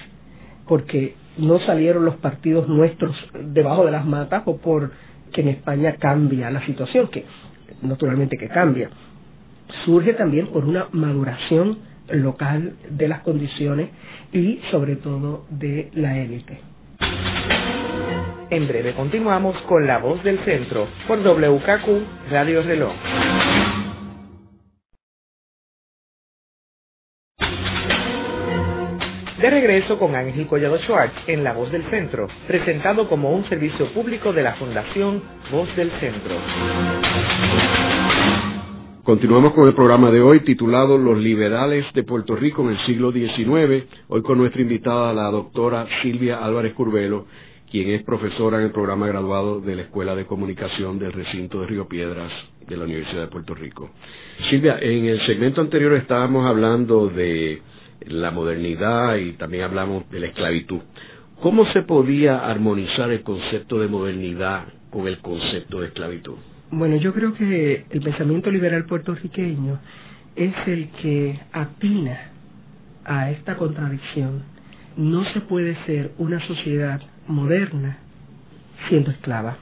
porque 0.69 1.15
no 1.39 1.59
salieron 1.61 2.05
los 2.05 2.17
partidos 2.17 2.69
nuestros 2.69 3.17
debajo 3.33 3.85
de 3.85 3.93
las 3.93 4.07
matas 4.07 4.43
o 4.47 4.57
por 4.59 4.93
que 5.33 5.41
en 5.41 5.49
España 5.49 5.97
cambia 5.99 6.51
la 6.51 6.65
situación, 6.65 7.09
que 7.09 7.25
naturalmente 7.83 8.37
que 8.37 8.49
cambia, 8.49 8.91
surge 9.85 10.15
también 10.15 10.49
por 10.49 10.65
una 10.65 10.89
maduración 10.93 11.79
local 12.09 12.75
de 12.89 13.09
las 13.09 13.21
condiciones 13.21 13.91
y 14.33 14.61
sobre 14.71 14.97
todo 14.97 15.45
de 15.51 15.91
la 15.95 16.19
élite. 16.19 16.61
En 18.49 18.69
breve 18.69 18.95
continuamos 18.95 19.57
con 19.63 19.89
La 19.89 19.99
Voz 19.99 20.23
del 20.23 20.39
Centro 20.45 20.87
por 21.09 21.19
WKQ 21.19 22.31
Radio 22.31 22.63
Reloj. 22.63 22.93
De 29.41 29.51
regreso 29.51 29.99
con 29.99 30.15
Ángel 30.15 30.47
Collado 30.47 30.79
Schwartz 30.79 31.13
en 31.27 31.43
La 31.43 31.55
Voz 31.55 31.73
del 31.73 31.83
Centro, 31.91 32.29
presentado 32.47 33.09
como 33.09 33.33
un 33.33 33.49
servicio 33.49 33.93
público 33.93 34.33
de 34.33 34.43
la 34.45 34.55
Fundación 34.55 35.23
Voz 35.51 35.75
del 35.75 35.91
Centro. 35.99 36.37
Continuamos 39.03 39.55
con 39.55 39.69
el 39.69 39.75
programa 39.75 40.11
de 40.11 40.21
hoy 40.21 40.41
titulado 40.41 40.99
Los 40.99 41.19
liberales 41.19 41.85
de 41.95 42.03
Puerto 42.03 42.35
Rico 42.35 42.63
en 42.63 42.71
el 42.71 42.87
siglo 42.87 43.13
XIX, 43.13 43.87
hoy 44.09 44.23
con 44.23 44.39
nuestra 44.39 44.63
invitada 44.63 45.13
la 45.13 45.31
doctora 45.31 45.87
Silvia 46.03 46.39
Álvarez 46.39 46.75
Curbelo, 46.75 47.27
quien 47.71 47.91
es 47.91 48.03
profesora 48.03 48.59
en 48.59 48.65
el 48.65 48.71
programa 48.71 49.07
graduado 49.07 49.61
de 49.61 49.77
la 49.77 49.83
Escuela 49.83 50.15
de 50.15 50.27
Comunicación 50.27 50.99
del 50.99 51.13
recinto 51.13 51.61
de 51.61 51.67
Río 51.67 51.89
Piedras 51.89 52.33
de 52.67 52.77
la 52.77 52.85
Universidad 52.85 53.23
de 53.23 53.29
Puerto 53.29 53.55
Rico. 53.55 53.91
Silvia, 54.51 54.79
en 54.81 55.07
el 55.07 55.25
segmento 55.27 55.61
anterior 55.61 55.93
estábamos 55.95 56.47
hablando 56.47 57.09
de 57.09 57.63
la 58.07 58.31
modernidad 58.31 59.17
y 59.17 59.33
también 59.33 59.65
hablamos 59.65 60.09
de 60.11 60.21
la 60.21 60.27
esclavitud. 60.27 60.81
¿Cómo 61.41 61.67
se 61.73 61.83
podía 61.83 62.49
armonizar 62.49 63.11
el 63.11 63.23
concepto 63.23 63.79
de 63.79 63.89
modernidad 63.89 64.65
con 64.91 65.07
el 65.07 65.19
concepto 65.19 65.81
de 65.81 65.89
esclavitud? 65.89 66.37
Bueno, 66.71 66.97
yo 66.97 67.13
creo 67.13 67.35
que 67.35 67.85
el 67.91 68.01
pensamiento 68.01 68.51
liberal 68.51 68.87
puertorriqueño 68.87 69.79
es 70.35 70.55
el 70.67 70.89
que 71.03 71.39
atina 71.53 72.33
a 73.05 73.31
esta 73.31 73.57
contradicción. 73.57 74.43
No 74.97 75.25
se 75.33 75.41
puede 75.43 75.77
ser 75.85 76.13
una 76.19 76.45
sociedad 76.47 77.01
moderna 77.29 77.99
siendo 78.89 79.11
esclava. 79.11 79.57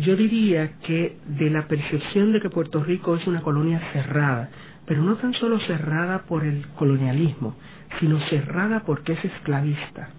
Yo 0.00 0.16
diría 0.16 0.78
que 0.80 1.16
de 1.26 1.50
la 1.50 1.66
percepción 1.66 2.32
de 2.32 2.40
que 2.40 2.50
Puerto 2.50 2.82
Rico 2.82 3.16
es 3.16 3.26
una 3.26 3.42
colonia 3.42 3.80
cerrada, 3.92 4.50
pero 4.86 5.02
no 5.02 5.16
tan 5.16 5.32
solo 5.34 5.58
cerrada 5.60 6.22
por 6.22 6.44
el 6.44 6.66
colonialismo, 6.76 7.54
sino 8.00 8.20
cerrada 8.28 8.82
porque 8.84 9.12
es 9.12 9.24
esclavista 9.24 10.10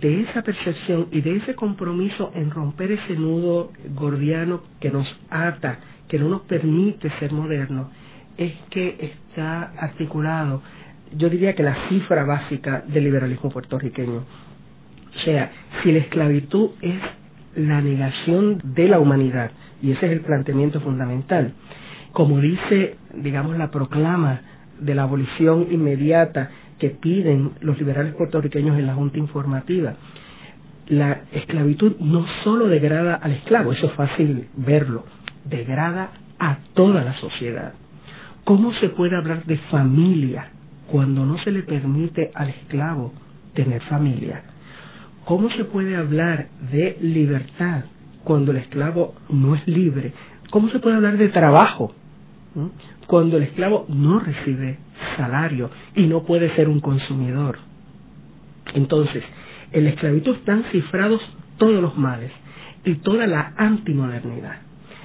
de 0.00 0.22
esa 0.22 0.42
percepción 0.42 1.08
y 1.12 1.20
de 1.20 1.36
ese 1.36 1.54
compromiso 1.54 2.32
en 2.34 2.50
romper 2.50 2.92
ese 2.92 3.14
nudo 3.14 3.72
gordiano 3.94 4.62
que 4.80 4.90
nos 4.90 5.06
ata, 5.30 5.78
que 6.08 6.18
no 6.18 6.28
nos 6.28 6.42
permite 6.42 7.10
ser 7.20 7.32
modernos, 7.32 7.88
es 8.36 8.52
que 8.70 8.96
está 9.00 9.72
articulado, 9.78 10.62
yo 11.16 11.30
diría 11.30 11.54
que 11.54 11.62
la 11.62 11.88
cifra 11.88 12.24
básica 12.24 12.82
del 12.88 13.04
liberalismo 13.04 13.50
puertorriqueño. 13.50 14.24
O 15.16 15.20
sea, 15.24 15.52
si 15.82 15.92
la 15.92 15.98
esclavitud 15.98 16.70
es 16.82 17.00
la 17.56 17.80
negación 17.80 18.60
de 18.62 18.88
la 18.88 18.98
humanidad, 18.98 19.50
y 19.82 19.92
ese 19.92 20.06
es 20.06 20.12
el 20.12 20.20
planteamiento 20.20 20.80
fundamental, 20.80 21.52
como 22.12 22.40
dice, 22.40 22.96
digamos, 23.14 23.56
la 23.58 23.70
proclama 23.70 24.40
de 24.80 24.94
la 24.94 25.02
abolición 25.02 25.68
inmediata 25.70 26.50
que 26.78 26.90
piden 26.90 27.52
los 27.60 27.78
liberales 27.78 28.14
puertorriqueños 28.14 28.78
en 28.78 28.86
la 28.86 28.94
Junta 28.94 29.18
Informativa. 29.18 29.94
La 30.88 31.22
esclavitud 31.32 31.96
no 32.00 32.26
solo 32.42 32.66
degrada 32.68 33.14
al 33.14 33.32
esclavo, 33.32 33.72
eso 33.72 33.86
es 33.86 33.92
fácil 33.92 34.48
verlo, 34.56 35.04
degrada 35.44 36.10
a 36.38 36.58
toda 36.74 37.02
la 37.04 37.14
sociedad. 37.14 37.74
¿Cómo 38.44 38.72
se 38.74 38.90
puede 38.90 39.16
hablar 39.16 39.44
de 39.44 39.56
familia 39.70 40.50
cuando 40.90 41.24
no 41.24 41.38
se 41.38 41.50
le 41.50 41.62
permite 41.62 42.30
al 42.34 42.50
esclavo 42.50 43.12
tener 43.54 43.80
familia? 43.82 44.42
¿Cómo 45.24 45.50
se 45.50 45.64
puede 45.64 45.96
hablar 45.96 46.48
de 46.70 46.98
libertad 47.00 47.84
cuando 48.24 48.52
el 48.52 48.58
esclavo 48.58 49.14
no 49.30 49.54
es 49.54 49.66
libre? 49.66 50.12
¿Cómo 50.50 50.68
se 50.68 50.78
puede 50.78 50.96
hablar 50.96 51.16
de 51.16 51.28
trabajo 51.28 51.94
cuando 53.06 53.36
el 53.36 53.44
esclavo 53.44 53.86
no 53.88 54.20
recibe 54.20 54.78
salario 55.16 55.70
y 55.94 56.06
no 56.06 56.22
puede 56.22 56.54
ser 56.54 56.68
un 56.68 56.80
consumidor. 56.80 57.58
Entonces, 58.74 59.22
en 59.72 59.84
la 59.84 59.90
esclavitud 59.90 60.36
están 60.36 60.64
cifrados 60.70 61.20
todos 61.58 61.80
los 61.80 61.96
males 61.96 62.30
y 62.84 62.94
toda 62.96 63.26
la 63.26 63.52
antimodernidad. 63.56 64.58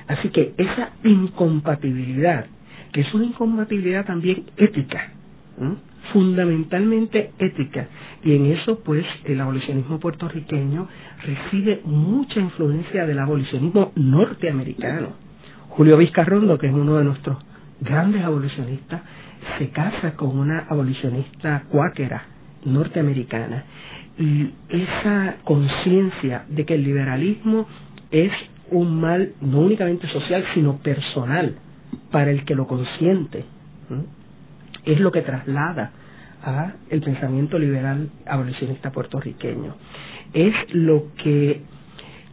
Así 0.07 0.29
que 0.29 0.53
esa 0.57 0.91
incompatibilidad, 1.03 2.47
que 2.91 3.01
es 3.01 3.13
una 3.13 3.25
incompatibilidad 3.25 4.05
también 4.05 4.45
ética, 4.57 5.11
fundamentalmente 6.13 7.31
ética, 7.39 7.87
y 8.23 8.35
en 8.35 8.47
eso 8.47 8.79
pues 8.83 9.05
el 9.25 9.39
abolicionismo 9.41 9.99
puertorriqueño 9.99 10.87
recibe 11.25 11.81
mucha 11.85 12.39
influencia 12.39 13.05
del 13.05 13.19
abolicionismo 13.19 13.91
norteamericano. 13.95 15.09
Julio 15.69 15.97
Vizcarrondo, 15.97 16.57
que 16.57 16.67
es 16.67 16.73
uno 16.73 16.97
de 16.97 17.03
nuestros 17.03 17.37
grandes 17.81 18.23
abolicionistas, 18.23 19.01
se 19.57 19.69
casa 19.69 20.15
con 20.15 20.37
una 20.37 20.65
abolicionista 20.69 21.63
cuáquera 21.69 22.23
norteamericana. 22.65 23.63
Y 24.17 24.49
esa 24.67 25.37
conciencia 25.45 26.43
de 26.49 26.65
que 26.65 26.75
el 26.75 26.83
liberalismo 26.83 27.67
es 28.11 28.31
un 28.71 28.99
mal 28.99 29.33
no 29.41 29.59
únicamente 29.59 30.07
social 30.09 30.45
sino 30.53 30.77
personal 30.77 31.55
para 32.11 32.31
el 32.31 32.43
que 32.43 32.55
lo 32.55 32.67
consiente 32.67 33.45
es 34.85 34.99
lo 34.99 35.11
que 35.11 35.21
traslada 35.21 35.91
a 36.43 36.73
el 36.89 37.01
pensamiento 37.01 37.59
liberal 37.59 38.09
abolicionista 38.25 38.91
puertorriqueño. 38.91 39.75
Es 40.33 40.53
lo 40.73 41.07
que 41.21 41.61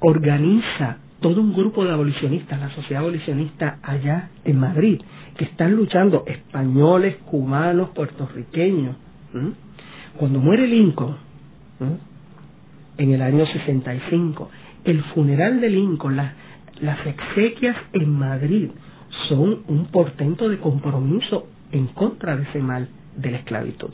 organiza 0.00 0.98
todo 1.20 1.40
un 1.40 1.54
grupo 1.54 1.84
de 1.84 1.92
abolicionistas, 1.92 2.60
la 2.60 2.70
sociedad 2.74 3.02
abolicionista 3.02 3.78
allá 3.82 4.30
en 4.44 4.60
Madrid, 4.60 5.00
que 5.36 5.44
están 5.44 5.74
luchando, 5.74 6.24
españoles, 6.26 7.16
cubanos, 7.24 7.90
puertorriqueños. 7.90 8.96
Cuando 10.18 10.38
muere 10.40 10.66
Lincoln, 10.66 11.16
en 12.98 13.12
el 13.12 13.22
año 13.22 13.46
65, 13.46 14.50
el 14.84 15.02
funeral 15.14 15.60
de 15.60 15.70
Lincoln, 15.70 16.16
las 16.16 17.06
exequias 17.06 17.76
en 17.92 18.10
Madrid 18.10 18.70
son 19.28 19.62
un 19.68 19.86
portento 19.86 20.48
de 20.48 20.58
compromiso 20.58 21.48
en 21.72 21.86
contra 21.88 22.36
de 22.36 22.44
ese 22.44 22.60
mal 22.60 22.88
de 23.16 23.30
la 23.30 23.38
esclavitud. 23.38 23.90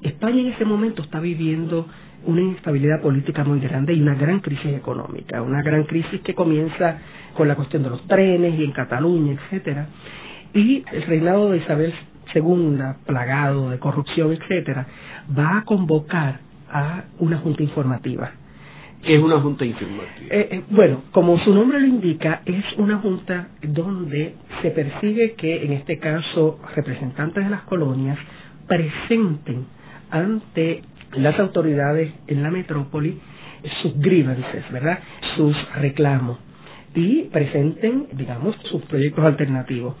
España 0.00 0.40
en 0.40 0.48
ese 0.48 0.64
momento 0.64 1.02
está 1.02 1.20
viviendo 1.20 1.86
una 2.24 2.40
inestabilidad 2.40 3.00
política 3.00 3.44
muy 3.44 3.60
grande 3.60 3.94
y 3.94 4.00
una 4.00 4.14
gran 4.14 4.40
crisis 4.40 4.74
económica, 4.74 5.42
una 5.42 5.62
gran 5.62 5.84
crisis 5.84 6.20
que 6.22 6.34
comienza 6.34 6.98
con 7.34 7.48
la 7.48 7.56
cuestión 7.56 7.82
de 7.82 7.90
los 7.90 8.06
trenes 8.06 8.58
y 8.58 8.64
en 8.64 8.72
Cataluña, 8.72 9.32
etcétera, 9.32 9.86
y 10.54 10.84
el 10.92 11.02
reinado 11.02 11.50
de 11.50 11.58
Isabel 11.58 11.94
II, 12.34 12.78
plagado 13.06 13.70
de 13.70 13.78
corrupción, 13.78 14.32
etcétera, 14.32 14.86
va 15.36 15.58
a 15.58 15.64
convocar 15.64 16.40
a 16.70 17.04
una 17.18 17.38
junta 17.38 17.62
informativa. 17.62 18.32
¿Qué 19.02 19.16
es 19.16 19.22
una 19.22 19.40
junta 19.40 19.64
informativa? 19.64 20.28
Eh, 20.30 20.48
eh, 20.50 20.62
bueno, 20.70 21.02
como 21.10 21.38
su 21.38 21.52
nombre 21.52 21.80
lo 21.80 21.86
indica, 21.86 22.42
es 22.46 22.64
una 22.78 22.98
junta 22.98 23.48
donde 23.62 24.34
se 24.62 24.70
persigue 24.70 25.34
que, 25.34 25.64
en 25.64 25.72
este 25.72 25.98
caso, 25.98 26.60
representantes 26.76 27.42
de 27.44 27.50
las 27.50 27.62
colonias 27.62 28.18
presenten 28.68 29.66
ante 30.10 30.82
las 31.14 31.38
autoridades 31.40 32.12
en 32.28 32.42
la 32.42 32.50
metrópoli 32.50 33.18
sus 33.82 33.98
grievances, 33.98 34.64
¿verdad? 34.72 34.98
Sus 35.36 35.56
reclamos 35.74 36.38
y 36.94 37.22
presenten, 37.24 38.08
digamos, 38.12 38.56
sus 38.70 38.82
proyectos 38.82 39.24
alternativos. 39.24 39.96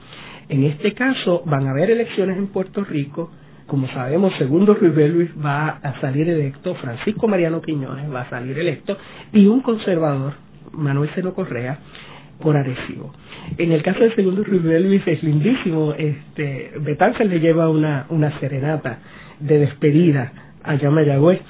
En 0.48 0.64
este 0.64 0.92
caso 0.92 1.42
van 1.46 1.66
a 1.66 1.70
haber 1.70 1.90
elecciones 1.90 2.36
en 2.36 2.48
Puerto 2.48 2.84
Rico. 2.84 3.30
Como 3.72 3.88
sabemos, 3.88 4.34
segundo 4.36 4.74
Ruiz 4.74 4.94
Luis 4.94 5.30
va 5.42 5.78
a 5.82 5.98
salir 6.02 6.28
electo, 6.28 6.74
Francisco 6.74 7.26
Mariano 7.26 7.62
Quiñones 7.62 8.12
va 8.12 8.20
a 8.20 8.28
salir 8.28 8.58
electo 8.58 8.98
y 9.32 9.46
un 9.46 9.62
conservador, 9.62 10.34
Manuel 10.72 11.08
Seno 11.14 11.32
Correa, 11.32 11.78
por 12.38 12.54
Arecibo. 12.54 13.14
En 13.56 13.72
el 13.72 13.82
caso 13.82 14.00
del 14.00 14.14
segundo 14.14 14.44
Ruiz 14.44 14.62
Luis 14.62 15.00
es 15.06 15.22
lindísimo, 15.22 15.94
este, 15.96 16.70
le 17.24 17.40
lleva 17.40 17.70
una, 17.70 18.04
una 18.10 18.38
serenata 18.40 18.98
de 19.40 19.60
despedida 19.60 20.32
en 20.66 20.92
Mayagüez 20.92 21.40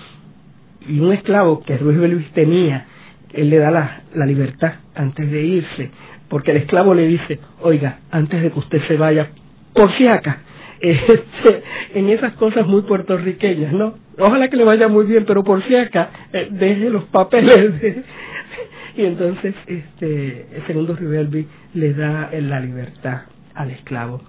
y 0.89 1.01
un 1.01 1.13
esclavo 1.13 1.65
que 1.65 1.77
Ruiz 1.77 1.99
Luis 2.09 2.31
tenía, 2.35 2.87
él 3.33 3.51
le 3.51 3.59
da 3.59 3.73
la, 3.73 4.03
la 4.15 4.27
libertad 4.27 4.75
antes 4.95 5.29
de 5.29 5.43
irse 5.43 5.91
porque 6.29 6.53
el 6.53 6.59
esclavo 6.59 6.95
le 6.95 7.09
dice, 7.09 7.41
oiga, 7.63 7.99
antes 8.13 8.41
de 8.43 8.53
que 8.53 8.59
usted 8.61 8.81
se 8.87 8.97
vaya, 8.97 9.31
por 9.75 9.93
si 9.99 10.07
acá, 10.07 10.39
este, 10.83 11.63
en 11.95 12.09
esas 12.09 12.35
cosas 12.35 12.67
muy 12.67 12.83
puertorriqueñas, 12.83 13.73
¿no? 13.73 13.95
Ojalá 14.19 14.49
que 14.49 14.57
le 14.57 14.65
vaya 14.65 14.89
muy 14.89 15.07
bien, 15.07 15.25
pero 15.27 15.45
por 15.45 15.63
si 15.65 15.75
acá, 15.77 16.11
eh, 16.33 16.49
deje 16.51 16.91
los 16.91 17.05
papeles. 17.05 17.73
y 18.97 19.05
entonces, 19.05 19.55
este, 19.67 20.47
segundo 20.67 20.97
Rivelbi 20.97 21.47
le 21.75 21.95
da 21.95 22.31
la 22.33 22.61
libertad 22.61 23.23
al 23.55 23.71
esclavo. 23.71 24.21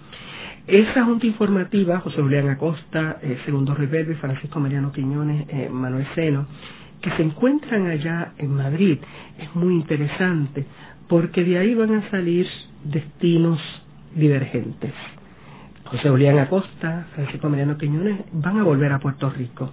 Esa 0.67 1.03
junta 1.03 1.25
informativa, 1.25 1.99
José 1.99 2.21
Julián 2.21 2.49
Acosta, 2.49 3.17
segundo 3.45 3.75
Rivelbi, 3.75 4.13
Francisco 4.15 4.59
Mariano 4.61 4.93
Quiñones, 4.93 5.45
eh, 5.49 5.67
Manuel 5.69 6.07
Seno, 6.15 6.47
que 7.01 7.11
se 7.11 7.23
encuentran 7.23 7.87
allá 7.87 8.31
en 8.37 8.55
Madrid, 8.55 8.97
es 9.37 9.53
muy 9.55 9.73
interesante 9.73 10.65
porque 11.09 11.43
de 11.43 11.57
ahí 11.57 11.73
van 11.75 11.93
a 11.95 12.09
salir 12.09 12.47
destinos 12.85 13.59
divergentes. 14.15 14.93
José 15.86 16.09
Julián 16.09 16.39
Acosta, 16.39 17.07
Francisco 17.13 17.49
Mariano 17.49 17.77
Quiñones 17.77 18.21
van 18.31 18.59
a 18.59 18.63
volver 18.63 18.91
a 18.91 18.99
Puerto 18.99 19.29
Rico, 19.29 19.71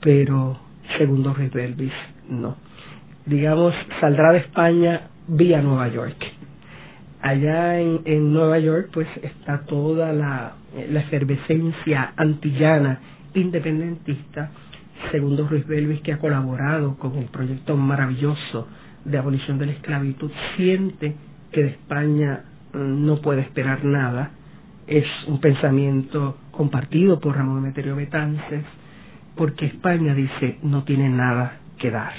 pero 0.00 0.58
segundo 0.98 1.34
Ruiz 1.34 1.52
Belvis 1.52 1.92
no. 2.28 2.56
Digamos, 3.26 3.74
saldrá 4.00 4.32
de 4.32 4.38
España 4.38 5.08
vía 5.28 5.62
Nueva 5.62 5.88
York. 5.88 6.16
Allá 7.20 7.78
en, 7.78 8.00
en 8.04 8.32
Nueva 8.32 8.58
York 8.58 8.90
pues 8.92 9.06
está 9.22 9.60
toda 9.60 10.12
la, 10.12 10.54
la 10.90 11.00
efervescencia 11.00 12.12
antillana 12.16 12.98
independentista, 13.34 14.50
segundo 15.10 15.46
Ruiz 15.46 15.66
Belvis 15.66 16.00
que 16.02 16.12
ha 16.12 16.18
colaborado 16.18 16.96
con 16.96 17.16
el 17.16 17.26
proyecto 17.26 17.76
maravilloso 17.76 18.68
de 19.04 19.18
abolición 19.18 19.58
de 19.58 19.66
la 19.66 19.72
esclavitud, 19.72 20.30
siente 20.56 21.14
que 21.50 21.62
de 21.62 21.70
España 21.70 22.44
mm, 22.72 23.06
no 23.06 23.20
puede 23.20 23.42
esperar 23.42 23.84
nada. 23.84 24.30
Es 24.92 25.06
un 25.26 25.40
pensamiento 25.40 26.36
compartido 26.50 27.18
por 27.18 27.34
Ramón 27.34 27.64
Emeterio 27.64 27.96
Betances, 27.96 28.62
porque 29.36 29.64
España 29.64 30.14
dice 30.14 30.58
no 30.62 30.84
tiene 30.84 31.08
nada 31.08 31.60
que 31.78 31.90
dar. 31.90 32.12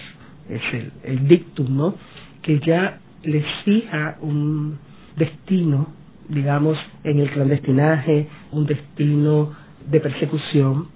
Es 0.49 0.61
el, 0.73 0.91
el 1.03 1.27
dictum, 1.27 1.77
¿no? 1.77 1.95
Que 2.41 2.59
ya 2.61 2.97
les 3.21 3.45
fija 3.63 4.17
un 4.21 4.79
destino, 5.15 5.89
digamos, 6.29 6.75
en 7.03 7.19
el 7.19 7.29
clandestinaje, 7.29 8.27
un 8.51 8.65
destino 8.65 9.53
de 9.91 9.99
persecución. 9.99 10.87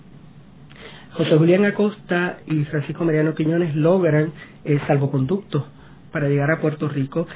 José 1.12 1.38
Julián 1.38 1.64
Acosta 1.66 2.40
y 2.48 2.64
Francisco 2.64 3.06
Mariano 3.06 3.36
Quiñones 3.36 3.76
logran 3.76 4.32
el 4.66 4.82
salvoconducto 4.88 5.68
para 6.12 6.28
llegar 6.28 6.50
a 6.50 6.60
Puerto 6.60 6.90
Rico 6.90 7.28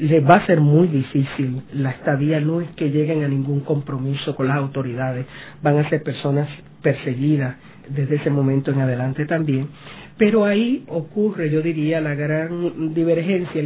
les 0.00 0.24
va 0.24 0.36
a 0.36 0.46
ser 0.46 0.60
muy 0.60 0.88
difícil 0.88 1.62
la 1.72 1.90
estadía, 1.90 2.40
no 2.40 2.60
es 2.60 2.70
que 2.70 2.90
lleguen 2.90 3.24
a 3.24 3.28
ningún 3.28 3.60
compromiso 3.60 4.34
con 4.36 4.48
las 4.48 4.56
autoridades, 4.56 5.26
van 5.62 5.78
a 5.78 5.88
ser 5.88 6.02
personas 6.02 6.48
perseguidas 6.82 7.56
desde 7.88 8.16
ese 8.16 8.30
momento 8.30 8.70
en 8.70 8.80
adelante 8.80 9.26
también, 9.26 9.68
pero 10.16 10.44
ahí 10.44 10.84
ocurre, 10.88 11.50
yo 11.50 11.62
diría, 11.62 12.00
la 12.00 12.14
gran 12.14 12.92
divergencia, 12.94 13.62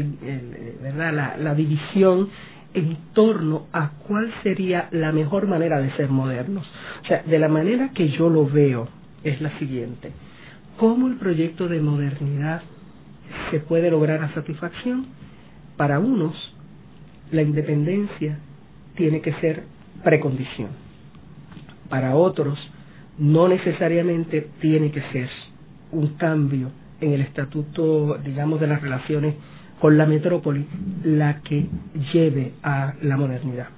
¿verdad? 0.82 1.12
La, 1.12 1.36
la 1.38 1.54
división 1.54 2.28
en 2.74 2.96
torno 3.12 3.66
a 3.72 3.90
cuál 4.06 4.32
sería 4.42 4.88
la 4.92 5.12
mejor 5.12 5.46
manera 5.46 5.80
de 5.80 5.90
ser 5.92 6.08
modernos. 6.08 6.66
O 7.02 7.06
sea, 7.06 7.22
de 7.22 7.38
la 7.38 7.48
manera 7.48 7.90
que 7.94 8.08
yo 8.10 8.30
lo 8.30 8.46
veo 8.46 8.88
es 9.24 9.40
la 9.40 9.58
siguiente, 9.58 10.12
¿cómo 10.78 11.08
el 11.08 11.16
proyecto 11.16 11.68
de 11.68 11.80
modernidad 11.80 12.62
se 13.50 13.60
puede 13.60 13.90
lograr 13.90 14.22
a 14.22 14.34
satisfacción? 14.34 15.06
Para 15.76 15.98
unos, 15.98 16.34
la 17.30 17.42
independencia 17.42 18.38
tiene 18.96 19.20
que 19.20 19.32
ser 19.34 19.64
precondición. 20.04 20.68
Para 21.88 22.14
otros, 22.14 22.58
no 23.18 23.48
necesariamente 23.48 24.48
tiene 24.60 24.90
que 24.90 25.02
ser 25.12 25.28
un 25.90 26.14
cambio 26.14 26.70
en 27.00 27.12
el 27.12 27.20
estatuto, 27.20 28.18
digamos, 28.24 28.60
de 28.60 28.66
las 28.66 28.80
relaciones 28.80 29.34
con 29.80 29.98
la 29.98 30.06
metrópoli 30.06 30.66
la 31.04 31.40
que 31.40 31.66
lleve 32.12 32.52
a 32.62 32.94
la 33.02 33.16
modernidad. 33.16 33.68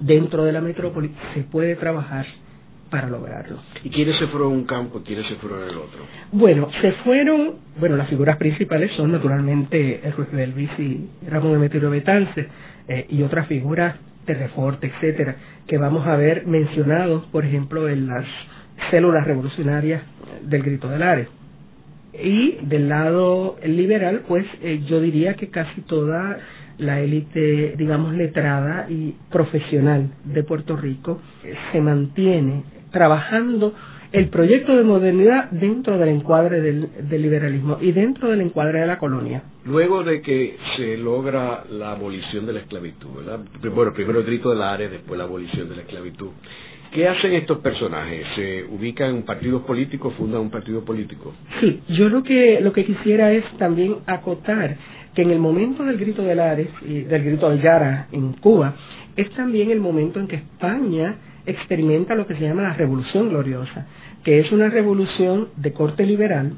Dentro 0.00 0.44
de 0.44 0.52
la 0.52 0.60
metrópoli 0.60 1.12
se 1.34 1.42
puede 1.42 1.76
trabajar 1.76 2.26
para 2.90 3.08
lograrlo. 3.08 3.58
¿Y 3.84 3.90
quiénes 3.90 4.16
se 4.18 4.26
fueron 4.26 4.52
en 4.52 4.58
un 4.58 4.64
campo, 4.64 5.00
quiénes 5.04 5.26
se 5.28 5.36
fueron 5.36 5.62
el 5.62 5.76
otro? 5.76 6.04
Bueno, 6.32 6.68
se 6.82 6.92
fueron, 7.04 7.56
bueno, 7.78 7.96
las 7.96 8.08
figuras 8.08 8.36
principales 8.36 8.90
son 8.96 9.12
naturalmente 9.12 10.00
el 10.04 10.12
juez 10.12 10.30
Belvis 10.32 10.70
y 10.78 11.08
Ramón 11.28 11.54
Emeterio 11.54 11.90
Betance 11.90 12.48
eh, 12.88 13.06
y 13.08 13.22
otras 13.22 13.46
figuras 13.46 13.96
de 14.26 14.34
Reforte, 14.34 14.88
etcétera, 14.88 15.36
que 15.66 15.78
vamos 15.78 16.06
a 16.06 16.16
ver 16.16 16.46
mencionados, 16.46 17.24
por 17.26 17.44
ejemplo, 17.44 17.88
en 17.88 18.08
las 18.08 18.24
células 18.90 19.26
revolucionarias 19.26 20.02
del 20.42 20.62
Grito 20.62 20.88
del 20.88 21.02
Ares. 21.02 21.28
Y 22.12 22.58
del 22.62 22.88
lado 22.88 23.56
liberal, 23.64 24.22
pues 24.26 24.44
eh, 24.62 24.82
yo 24.86 25.00
diría 25.00 25.34
que 25.34 25.48
casi 25.48 25.80
toda 25.82 26.38
la 26.78 27.00
élite, 27.00 27.74
digamos, 27.76 28.14
letrada 28.14 28.86
y 28.88 29.14
profesional 29.30 30.10
de 30.24 30.42
Puerto 30.42 30.76
Rico 30.76 31.20
eh, 31.44 31.54
se 31.72 31.80
mantiene 31.80 32.64
trabajando 32.90 33.74
el 34.12 34.28
proyecto 34.28 34.76
de 34.76 34.82
modernidad 34.82 35.50
dentro 35.50 35.96
del 35.96 36.08
encuadre 36.08 36.60
del, 36.60 36.90
liberalismo 37.10 37.78
y 37.80 37.92
dentro 37.92 38.28
del 38.28 38.40
encuadre 38.40 38.80
de 38.80 38.86
la 38.86 38.98
colonia. 38.98 39.44
Luego 39.64 40.02
de 40.02 40.20
que 40.20 40.56
se 40.76 40.96
logra 40.96 41.64
la 41.70 41.92
abolición 41.92 42.44
de 42.46 42.54
la 42.54 42.60
esclavitud, 42.60 43.08
¿verdad? 43.16 43.40
Bueno, 43.72 43.92
primero 43.92 44.18
el 44.18 44.26
grito 44.26 44.50
del 44.50 44.62
área, 44.62 44.88
después 44.88 45.16
la 45.16 45.24
abolición 45.24 45.68
de 45.68 45.76
la 45.76 45.82
esclavitud. 45.82 46.30
¿Qué 46.92 47.06
hacen 47.06 47.34
estos 47.34 47.58
personajes? 47.58 48.26
¿Se 48.34 48.64
ubican 48.64 49.10
en 49.10 49.22
partidos 49.22 49.62
políticos, 49.62 50.12
fundan 50.14 50.40
un 50.40 50.50
partido 50.50 50.84
político? 50.84 51.32
Sí, 51.60 51.80
yo 51.90 52.08
lo 52.08 52.24
que, 52.24 52.60
lo 52.60 52.72
que 52.72 52.84
quisiera 52.84 53.30
es 53.32 53.44
también 53.58 53.98
acotar 54.06 54.76
que 55.14 55.22
en 55.22 55.30
el 55.30 55.38
momento 55.38 55.84
del 55.84 55.98
grito 55.98 56.22
del 56.22 56.40
Ares 56.40 56.68
y 56.82 57.02
del 57.02 57.22
grito 57.22 57.48
del 57.48 57.62
Yara 57.62 58.08
en 58.10 58.32
Cuba, 58.34 58.74
es 59.16 59.30
también 59.32 59.70
el 59.70 59.80
momento 59.80 60.18
en 60.18 60.26
que 60.26 60.36
España 60.36 61.16
experimenta 61.46 62.14
lo 62.14 62.26
que 62.26 62.34
se 62.34 62.42
llama 62.42 62.62
la 62.62 62.74
Revolución 62.74 63.28
Gloriosa, 63.28 63.86
que 64.24 64.40
es 64.40 64.50
una 64.52 64.68
revolución 64.68 65.48
de 65.56 65.72
corte 65.72 66.04
liberal 66.04 66.52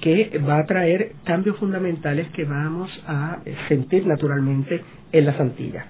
que 0.00 0.38
va 0.46 0.58
a 0.58 0.66
traer 0.66 1.12
cambios 1.24 1.56
fundamentales 1.56 2.28
que 2.30 2.44
vamos 2.44 2.90
a 3.06 3.38
sentir 3.68 4.06
naturalmente 4.06 4.82
en 5.12 5.24
las 5.24 5.38
Antillas. 5.40 5.86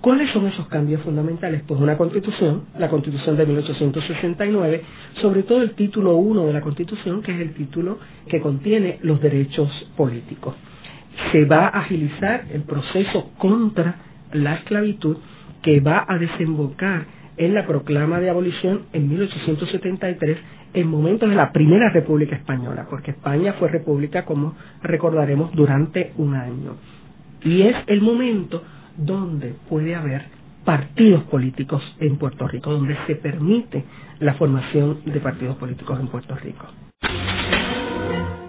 ¿Cuáles 0.00 0.30
son 0.32 0.46
esos 0.46 0.68
cambios 0.68 1.02
fundamentales? 1.02 1.62
Pues 1.66 1.80
una 1.80 1.96
constitución, 1.98 2.66
la 2.78 2.88
constitución 2.88 3.36
de 3.36 3.46
1869, 3.46 4.82
sobre 5.20 5.42
todo 5.42 5.60
el 5.60 5.72
título 5.72 6.14
1 6.16 6.46
de 6.46 6.52
la 6.52 6.60
constitución, 6.60 7.20
que 7.20 7.34
es 7.34 7.40
el 7.40 7.52
título 7.52 7.98
que 8.28 8.40
contiene 8.40 9.00
los 9.02 9.20
derechos 9.20 9.68
políticos. 9.96 10.54
Se 11.32 11.44
va 11.46 11.66
a 11.66 11.80
agilizar 11.80 12.44
el 12.52 12.62
proceso 12.62 13.32
contra 13.38 13.96
la 14.32 14.54
esclavitud 14.54 15.16
que 15.62 15.80
va 15.80 16.06
a 16.06 16.16
desembocar 16.16 17.06
en 17.38 17.54
la 17.54 17.66
proclama 17.66 18.20
de 18.20 18.30
abolición 18.30 18.82
en 18.92 19.08
1873 19.08 20.38
en 20.74 20.86
momentos 20.88 21.30
de 21.30 21.36
la 21.36 21.52
primera 21.52 21.90
República 21.90 22.36
Española, 22.36 22.86
porque 22.90 23.12
España 23.12 23.54
fue 23.54 23.68
república, 23.68 24.24
como 24.24 24.54
recordaremos, 24.82 25.52
durante 25.52 26.12
un 26.16 26.34
año. 26.34 26.76
Y 27.42 27.62
es 27.62 27.76
el 27.86 28.02
momento 28.02 28.62
donde 28.96 29.54
puede 29.68 29.94
haber 29.94 30.22
partidos 30.64 31.24
políticos 31.24 31.82
en 32.00 32.18
Puerto 32.18 32.46
Rico, 32.46 32.70
donde 32.70 32.96
se 33.06 33.14
permite 33.14 33.84
la 34.20 34.34
formación 34.34 34.98
de 35.06 35.20
partidos 35.20 35.56
políticos 35.56 35.98
en 36.00 36.08
Puerto 36.08 36.34
Rico. 36.36 36.66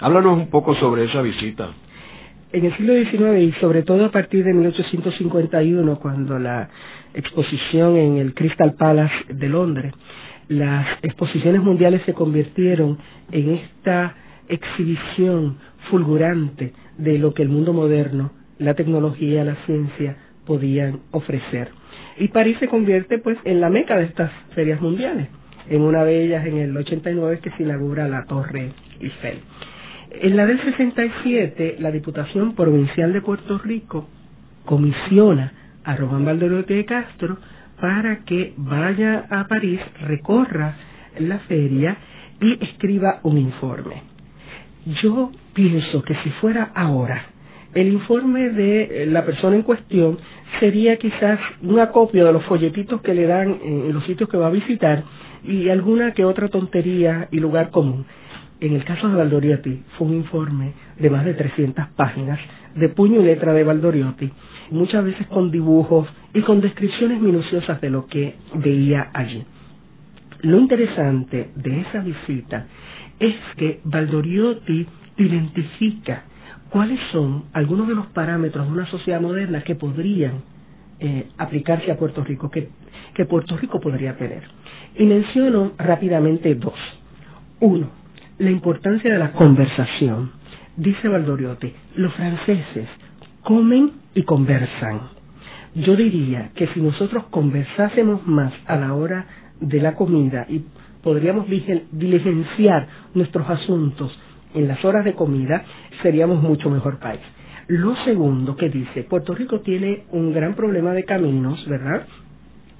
Háblanos 0.00 0.36
un 0.36 0.50
poco 0.50 0.74
sobre 0.76 1.04
esa 1.04 1.22
visita. 1.22 1.70
En 2.52 2.66
el 2.66 2.76
siglo 2.76 2.92
XIX 2.92 3.38
y 3.40 3.52
sobre 3.58 3.82
todo 3.82 4.04
a 4.04 4.10
partir 4.10 4.44
de 4.44 4.52
1851, 4.52 5.98
cuando 5.98 6.38
la 6.38 6.68
exposición 7.14 7.96
en 7.96 8.18
el 8.18 8.34
Crystal 8.34 8.74
Palace 8.74 9.14
de 9.30 9.48
Londres 9.48 9.94
las 10.52 10.86
exposiciones 11.02 11.62
mundiales 11.62 12.02
se 12.04 12.14
convirtieron 12.14 12.98
en 13.30 13.50
esta 13.50 14.14
exhibición 14.48 15.56
fulgurante 15.90 16.72
de 16.98 17.18
lo 17.18 17.32
que 17.34 17.42
el 17.42 17.48
mundo 17.48 17.72
moderno, 17.72 18.32
la 18.58 18.74
tecnología, 18.74 19.44
la 19.44 19.56
ciencia 19.66 20.16
podían 20.46 21.00
ofrecer. 21.10 21.70
Y 22.18 22.28
París 22.28 22.56
se 22.60 22.68
convierte 22.68 23.18
pues 23.18 23.38
en 23.44 23.60
la 23.60 23.70
meca 23.70 23.96
de 23.96 24.04
estas 24.04 24.30
ferias 24.54 24.80
mundiales. 24.80 25.28
En 25.68 25.82
una 25.82 26.04
de 26.04 26.24
ellas, 26.24 26.44
en 26.44 26.58
el 26.58 26.76
89, 26.76 27.40
que 27.42 27.50
se 27.52 27.62
inaugura 27.62 28.08
la 28.08 28.24
Torre 28.26 28.72
Eiffel. 29.00 29.38
En 30.10 30.36
la 30.36 30.44
del 30.44 30.62
67, 30.62 31.76
la 31.78 31.90
Diputación 31.90 32.54
Provincial 32.54 33.12
de 33.12 33.22
Puerto 33.22 33.58
Rico 33.58 34.08
comisiona 34.66 35.52
a 35.84 35.96
Román 35.96 36.24
Valdoriotti 36.24 36.74
de 36.74 36.84
Castro 36.84 37.38
para 37.82 38.24
que 38.24 38.54
vaya 38.56 39.26
a 39.28 39.48
París, 39.48 39.80
recorra 40.02 40.76
la 41.18 41.40
feria 41.40 41.96
y 42.40 42.64
escriba 42.64 43.18
un 43.24 43.38
informe. 43.38 44.04
Yo 45.02 45.32
pienso 45.52 46.00
que 46.04 46.14
si 46.22 46.30
fuera 46.40 46.70
ahora, 46.76 47.24
el 47.74 47.88
informe 47.88 48.50
de 48.50 49.06
la 49.10 49.26
persona 49.26 49.56
en 49.56 49.62
cuestión 49.62 50.16
sería 50.60 50.96
quizás 50.96 51.40
un 51.60 51.80
acopio 51.80 52.24
de 52.24 52.32
los 52.32 52.44
folletitos 52.44 53.00
que 53.00 53.14
le 53.14 53.26
dan 53.26 53.58
en 53.64 53.92
los 53.92 54.04
sitios 54.04 54.28
que 54.28 54.36
va 54.36 54.46
a 54.46 54.50
visitar 54.50 55.02
y 55.42 55.68
alguna 55.68 56.12
que 56.12 56.24
otra 56.24 56.46
tontería 56.50 57.26
y 57.32 57.40
lugar 57.40 57.70
común. 57.70 58.06
En 58.60 58.74
el 58.76 58.84
caso 58.84 59.08
de 59.08 59.16
Valdoriotti 59.16 59.82
fue 59.98 60.06
un 60.06 60.14
informe 60.14 60.72
de 61.00 61.10
más 61.10 61.24
de 61.24 61.34
300 61.34 61.88
páginas 61.96 62.38
de 62.76 62.88
puño 62.90 63.22
y 63.22 63.24
letra 63.24 63.52
de 63.52 63.64
Valdoriotti, 63.64 64.30
muchas 64.72 65.04
veces 65.04 65.26
con 65.28 65.50
dibujos 65.50 66.08
y 66.34 66.40
con 66.40 66.60
descripciones 66.60 67.20
minuciosas 67.20 67.80
de 67.80 67.90
lo 67.90 68.06
que 68.06 68.34
veía 68.54 69.10
allí. 69.12 69.44
Lo 70.42 70.58
interesante 70.58 71.50
de 71.54 71.80
esa 71.80 72.00
visita 72.00 72.66
es 73.20 73.36
que 73.56 73.80
Valdoriotti 73.84 74.86
identifica 75.18 76.24
cuáles 76.70 76.98
son 77.12 77.44
algunos 77.52 77.86
de 77.86 77.94
los 77.94 78.06
parámetros 78.08 78.66
de 78.66 78.72
una 78.72 78.86
sociedad 78.86 79.20
moderna 79.20 79.62
que 79.62 79.74
podrían 79.74 80.42
eh, 80.98 81.28
aplicarse 81.38 81.90
a 81.92 81.96
Puerto 81.96 82.24
Rico, 82.24 82.50
que, 82.50 82.70
que 83.14 83.24
Puerto 83.24 83.56
Rico 83.56 83.80
podría 83.80 84.16
tener. 84.16 84.42
Y 84.96 85.04
menciono 85.04 85.72
rápidamente 85.78 86.54
dos. 86.54 86.78
Uno, 87.60 87.88
la 88.38 88.50
importancia 88.50 89.12
de 89.12 89.18
la 89.18 89.32
conversación. 89.32 90.32
Dice 90.76 91.06
Valdoriotti, 91.06 91.72
los 91.96 92.12
franceses 92.14 92.88
comen 93.42 94.01
y 94.14 94.22
conversan. 94.22 95.00
Yo 95.74 95.96
diría 95.96 96.50
que 96.54 96.66
si 96.68 96.80
nosotros 96.80 97.24
conversásemos 97.30 98.26
más 98.26 98.52
a 98.66 98.76
la 98.76 98.94
hora 98.94 99.26
de 99.60 99.80
la 99.80 99.94
comida 99.94 100.46
y 100.48 100.64
podríamos 101.02 101.46
diligenciar 101.48 102.88
nuestros 103.14 103.48
asuntos 103.48 104.18
en 104.54 104.68
las 104.68 104.84
horas 104.84 105.04
de 105.04 105.14
comida, 105.14 105.64
seríamos 106.02 106.42
mucho 106.42 106.68
mejor 106.68 106.98
país. 106.98 107.20
Lo 107.68 107.96
segundo 108.04 108.56
que 108.56 108.68
dice, 108.68 109.04
Puerto 109.04 109.34
Rico 109.34 109.60
tiene 109.60 110.04
un 110.10 110.32
gran 110.32 110.54
problema 110.54 110.92
de 110.92 111.04
caminos, 111.04 111.66
¿verdad? 111.66 112.06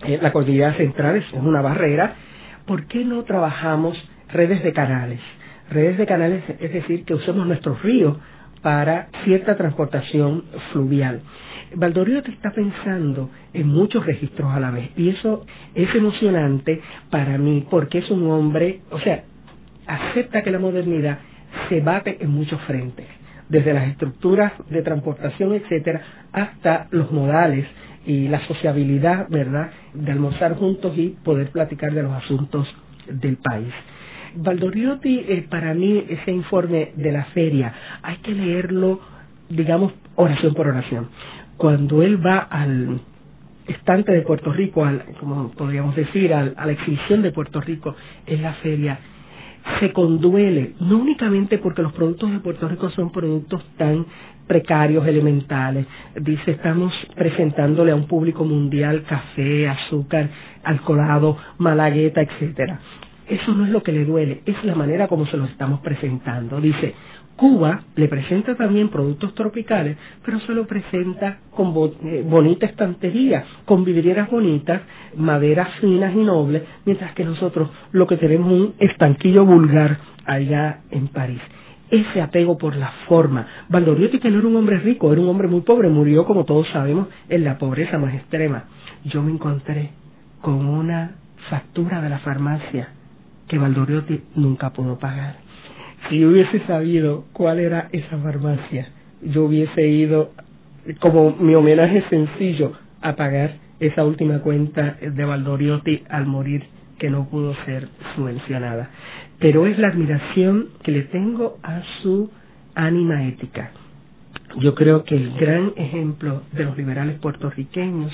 Eh, 0.05 0.19
la 0.21 0.33
cordillera 0.33 0.75
central 0.75 1.17
es 1.17 1.33
una 1.33 1.63
barrera. 1.63 2.15
¿Por 2.67 2.87
qué 2.87 3.05
no 3.05 3.23
trabajamos 3.23 3.97
redes 4.33 4.63
de 4.63 4.73
canales? 4.73 5.21
Redes 5.71 5.97
de 5.97 6.07
canales, 6.07 6.43
es 6.61 6.73
decir, 6.73 7.05
que 7.05 7.15
usemos 7.15 7.47
nuestros 7.47 7.81
ríos 7.83 8.19
para 8.63 9.09
cierta 9.25 9.57
transportación 9.57 10.45
fluvial. 10.73 11.21
Valdoriotti 11.75 12.31
está 12.33 12.51
pensando 12.51 13.31
en 13.53 13.67
muchos 13.69 14.05
registros 14.05 14.53
a 14.53 14.61
la 14.61 14.71
vez 14.71 14.91
y 14.97 15.09
eso 15.09 15.45
es 15.75 15.95
emocionante 15.95 16.81
para 17.11 17.39
mí 17.39 17.67
porque 17.71 17.99
es 17.99 18.11
un 18.11 18.31
hombre, 18.31 18.81
o 18.91 18.99
sea, 19.01 19.25
acepta 19.87 20.43
que 20.43 20.51
la 20.51 20.59
modernidad 20.59 21.19
se 21.69 21.81
bate 21.81 22.19
en 22.21 22.31
muchos 22.31 22.61
frentes, 22.63 23.07
desde 23.49 23.73
las 23.75 23.89
estructuras 23.89 24.53
de 24.69 24.83
transportación, 24.83 25.55
etcétera, 25.55 26.03
hasta 26.33 26.89
los 26.91 27.11
modales 27.11 27.67
y 28.07 28.29
la 28.29 28.41
sociabilidad, 28.47 29.29
¿verdad?, 29.29 29.71
de 29.95 30.13
almorzar 30.13 30.55
juntos 30.57 30.97
y 30.97 31.17
poder 31.25 31.51
platicar 31.51 31.93
de 31.93 32.03
los 32.03 32.13
asuntos 32.13 32.67
del 33.07 33.37
país. 33.37 33.73
Valdoriotti, 34.37 35.25
eh, 35.29 35.47
para 35.49 35.75
mí, 35.75 36.05
ese 36.09 36.33
informe 36.33 36.93
de 36.97 37.13
la 37.13 37.25
feria, 37.27 37.75
hay 38.03 38.17
que 38.17 38.33
leerlo, 38.33 39.01
digamos, 39.49 39.93
oración 40.17 40.55
por 40.55 40.69
oración. 40.69 41.09
Cuando 41.57 42.03
él 42.03 42.25
va 42.25 42.39
al 42.39 43.01
estante 43.67 44.13
de 44.13 44.23
Puerto 44.23 44.53
Rico, 44.53 44.85
al, 44.85 45.05
como 45.21 45.51
podríamos 45.53 45.95
decir, 45.95 46.35
a 46.35 46.45
la 46.45 46.73
exhibición 46.73 47.23
de 47.23 47.33
Puerto 47.33 47.61
Rico 47.61 47.95
en 48.27 48.43
la 48.43 48.55
feria, 48.55 48.99
se 49.81 49.93
conduele, 49.93 50.73
no 50.81 50.99
únicamente 50.99 51.59
porque 51.59 51.83
los 51.83 51.93
productos 51.93 52.33
de 52.33 52.41
Puerto 52.41 52.69
Rico 52.69 52.91
son 52.91 53.11
productos 53.13 53.65
tan 53.77 54.07
precarios, 54.47 55.07
elementales. 55.07 55.87
Dice, 56.21 56.53
estamos 56.53 56.93
presentándole 57.15 57.93
a 57.93 57.95
un 57.95 58.07
público 58.07 58.45
mundial 58.45 59.05
café, 59.05 59.69
azúcar, 59.69 60.29
alcoholado, 60.65 61.37
malagueta, 61.59 62.23
etcétera. 62.23 62.81
Eso 63.33 63.55
no 63.55 63.65
es 63.65 63.71
lo 63.71 63.83
que 63.83 63.93
le 63.93 64.05
duele, 64.05 64.43
es 64.45 64.63
la 64.63 64.75
manera 64.75 65.09
como 65.09 65.25
se 65.25 65.39
lo 65.39 65.47
estamos 65.47 65.81
presentando. 65.81 66.61
Dice, 66.61 66.95
Cuba 67.35 67.81
le 67.97 68.07
presenta 68.07 68.55
también 68.57 68.91
productos 68.91 69.35
tropicales, 69.35 69.97
pero 70.23 70.39
se 70.41 70.53
lo 70.53 70.67
presenta 70.67 71.39
con 71.51 71.73
eh, 72.05 72.23
bonita 72.29 72.67
estantería, 72.67 73.43
con 73.65 73.85
vidrieras 73.85 74.31
bonitas, 74.31 74.83
maderas 75.17 75.71
finas 75.81 76.15
y 76.15 76.19
nobles, 76.19 76.63
mientras 76.85 77.15
que 77.15 77.25
nosotros 77.25 77.71
lo 77.93 78.07
que 78.07 78.19
tenemos 78.19 78.53
es 78.53 78.61
un 78.61 78.75
estanquillo 78.79 79.47
vulgar 79.47 79.97
allá 80.27 80.81
en 80.91 81.09
París. 81.09 81.41
Ese 81.91 82.21
apego 82.21 82.59
por 82.59 82.77
la 82.77 82.93
forma. 83.09 83.47
Valdoriotti 83.71 84.19
que 84.19 84.31
no 84.31 84.41
era 84.41 84.49
un 84.49 84.57
hombre 84.57 84.79
rico, 84.79 85.11
era 85.11 85.23
un 85.23 85.29
hombre 85.31 85.49
muy 85.49 85.63
pobre, 85.63 85.89
murió 85.89 86.27
como 86.27 86.45
todos 86.45 86.69
sabemos 86.69 87.09
en 87.31 87.45
la 87.45 87.57
pobreza 87.57 87.97
más 87.97 88.13
extrema. 88.13 88.65
Yo 89.05 89.23
me 89.23 89.33
encontré 89.33 89.89
con 90.43 90.67
una 90.67 91.13
factura 91.49 92.03
de 92.03 92.11
la 92.11 92.19
farmacia 92.19 92.91
que 93.53 93.59
Valdoriotti 93.59 94.19
nunca 94.37 94.71
pudo 94.71 94.99
pagar. 94.99 95.37
Si 96.09 96.25
hubiese 96.25 96.61
sabido 96.61 97.27
cuál 97.35 97.61
era 97.61 97.91
esa 97.93 98.17
farmacia, 98.17 98.89
yo 99.21 99.45
hubiese 99.45 99.87
ido 99.87 100.31
como 101.01 101.37
mi 101.37 101.55
homenaje 101.55 102.03
sencillo 102.09 102.73
a 103.03 103.15
pagar 103.15 103.57
esa 103.79 104.07
última 104.07 104.39
cuenta 104.39 104.97
de 105.03 105.25
Valdoriotti 105.27 106.03
al 106.09 106.25
morir 106.25 106.65
que 106.99 107.11
no 107.11 107.29
pudo 107.29 107.55
ser 107.67 107.89
subvencionada. 108.17 108.89
Pero 109.39 109.67
es 109.67 109.79
la 109.79 109.89
admiración 109.89 110.69
que 110.83 110.93
le 110.93 111.03
tengo 111.03 111.59
a 111.63 111.83
su 112.01 112.31
ánima 112.75 113.29
ética. 113.29 113.73
Yo 114.61 114.75
creo 114.75 115.05
que 115.05 115.15
el 115.15 115.35
gran 115.35 115.75
ejemplo 115.77 116.41
de 116.53 116.65
los 116.65 116.75
liberales 116.79 117.19
puertorriqueños 117.19 118.13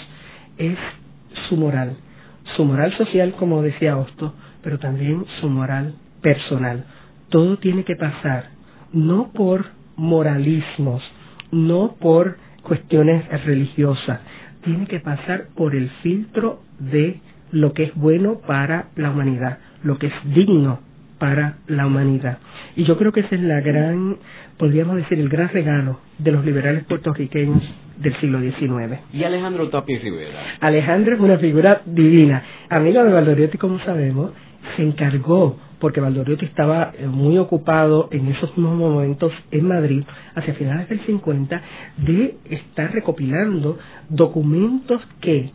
es 0.57 0.76
su 1.49 1.57
moral, 1.57 1.97
su 2.57 2.64
moral 2.64 2.93
social, 2.99 3.36
como 3.39 3.62
decía 3.62 3.97
Hosto, 3.97 4.34
pero 4.69 4.79
también 4.79 5.25
su 5.41 5.49
moral 5.49 5.95
personal. 6.21 6.85
Todo 7.31 7.57
tiene 7.57 7.85
que 7.85 7.97
pasar 7.97 8.51
no 8.93 9.33
por 9.33 9.64
moralismos, 9.97 11.03
no 11.51 11.95
por 11.99 12.37
cuestiones 12.62 13.27
religiosas, 13.47 14.21
tiene 14.62 14.87
que 14.87 15.01
pasar 15.01 15.47
por 15.57 15.75
el 15.75 15.89
filtro 16.03 16.61
de 16.79 17.19
lo 17.51 17.73
que 17.73 17.85
es 17.85 17.95
bueno 17.95 18.41
para 18.47 18.89
la 18.95 19.11
humanidad, 19.11 19.57
lo 19.85 19.97
que 19.97 20.09
es 20.09 20.12
digno 20.35 20.81
para 21.19 21.57
la 21.66 21.87
humanidad. 21.87 22.37
Y 22.77 22.85
yo 22.85 22.99
creo 22.99 23.11
que 23.11 23.21
ese 23.21 23.37
es 23.37 23.41
la 23.41 23.62
gran, 23.62 24.19
podríamos 24.59 24.97
decir, 24.97 25.19
el 25.19 25.31
gran 25.31 25.49
regalo 25.49 25.99
de 26.19 26.31
los 26.31 26.45
liberales 26.45 26.85
puertorriqueños 26.85 27.62
del 27.97 28.14
siglo 28.21 28.39
XIX. 28.39 29.01
¿Y 29.14 29.25
Alejandro 29.25 29.71
Tapia 29.71 29.99
Rivera? 29.99 30.59
Alejandro 30.61 31.14
es 31.14 31.21
una 31.21 31.39
figura 31.39 31.81
divina. 31.87 32.43
Amigo 32.69 33.03
de 33.03 33.12
Valdoriotti, 33.14 33.57
como 33.57 33.81
sabemos, 33.81 34.33
se 34.77 34.83
encargó, 34.83 35.57
porque 35.79 36.01
Valdoriotti 36.01 36.45
estaba 36.45 36.93
eh, 36.99 37.07
muy 37.07 37.39
ocupado 37.39 38.09
en 38.11 38.29
esos 38.29 38.57
mismos 38.57 38.79
momentos 38.79 39.33
en 39.51 39.66
Madrid, 39.66 40.05
hacia 40.35 40.55
finales 40.55 40.89
del 40.89 41.01
50, 41.07 41.62
de 41.99 42.37
estar 42.51 42.93
recopilando 42.93 43.79
documentos 44.09 45.03
que 45.21 45.51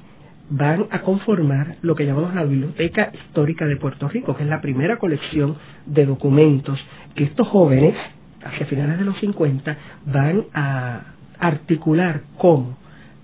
van 0.50 0.86
a 0.92 1.02
conformar 1.02 1.78
lo 1.82 1.96
que 1.96 2.06
llamamos 2.06 2.36
la 2.36 2.44
Biblioteca 2.44 3.12
Histórica 3.14 3.66
de 3.66 3.78
Puerto 3.78 4.08
Rico, 4.08 4.36
que 4.36 4.44
es 4.44 4.50
la 4.50 4.62
primera 4.62 4.98
colección 4.98 5.56
de 5.86 6.06
documentos 6.06 6.80
que 7.16 7.24
estos 7.24 7.48
jóvenes, 7.48 7.96
hacia 8.44 8.66
finales 8.66 9.00
de 9.00 9.06
los 9.06 9.18
50, 9.20 9.78
van 10.06 10.46
a 10.54 11.14
articular 11.40 12.22
con 12.38 12.76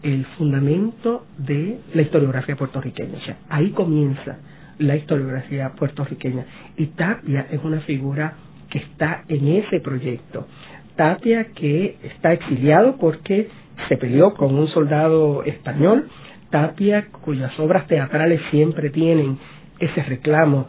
el 0.01 0.25
fundamento 0.37 1.25
de 1.37 1.79
la 1.93 2.01
historiografía 2.01 2.55
puertorriqueña. 2.55 3.17
O 3.17 3.21
sea, 3.21 3.37
ahí 3.49 3.71
comienza 3.71 4.37
la 4.79 4.95
historiografía 4.95 5.73
puertorriqueña. 5.77 6.45
Y 6.77 6.87
Tapia 6.87 7.47
es 7.51 7.63
una 7.63 7.81
figura 7.81 8.33
que 8.69 8.79
está 8.79 9.23
en 9.27 9.47
ese 9.47 9.79
proyecto. 9.79 10.47
Tapia 10.95 11.45
que 11.53 11.97
está 12.03 12.33
exiliado 12.33 12.97
porque 12.97 13.49
se 13.87 13.97
peleó 13.97 14.33
con 14.33 14.55
un 14.55 14.67
soldado 14.67 15.43
español, 15.43 16.09
Tapia 16.49 17.07
cuyas 17.21 17.57
obras 17.59 17.87
teatrales 17.87 18.41
siempre 18.49 18.89
tienen 18.89 19.37
ese 19.79 20.03
reclamo 20.03 20.67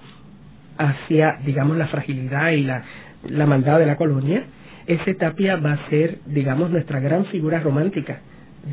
hacia, 0.78 1.38
digamos, 1.44 1.76
la 1.76 1.88
fragilidad 1.88 2.50
y 2.50 2.62
la, 2.62 2.84
la 3.28 3.46
maldad 3.46 3.78
de 3.78 3.86
la 3.86 3.96
colonia, 3.96 4.44
ese 4.86 5.14
Tapia 5.14 5.56
va 5.56 5.72
a 5.72 5.90
ser, 5.90 6.18
digamos, 6.26 6.70
nuestra 6.70 7.00
gran 7.00 7.26
figura 7.26 7.60
romántica 7.60 8.20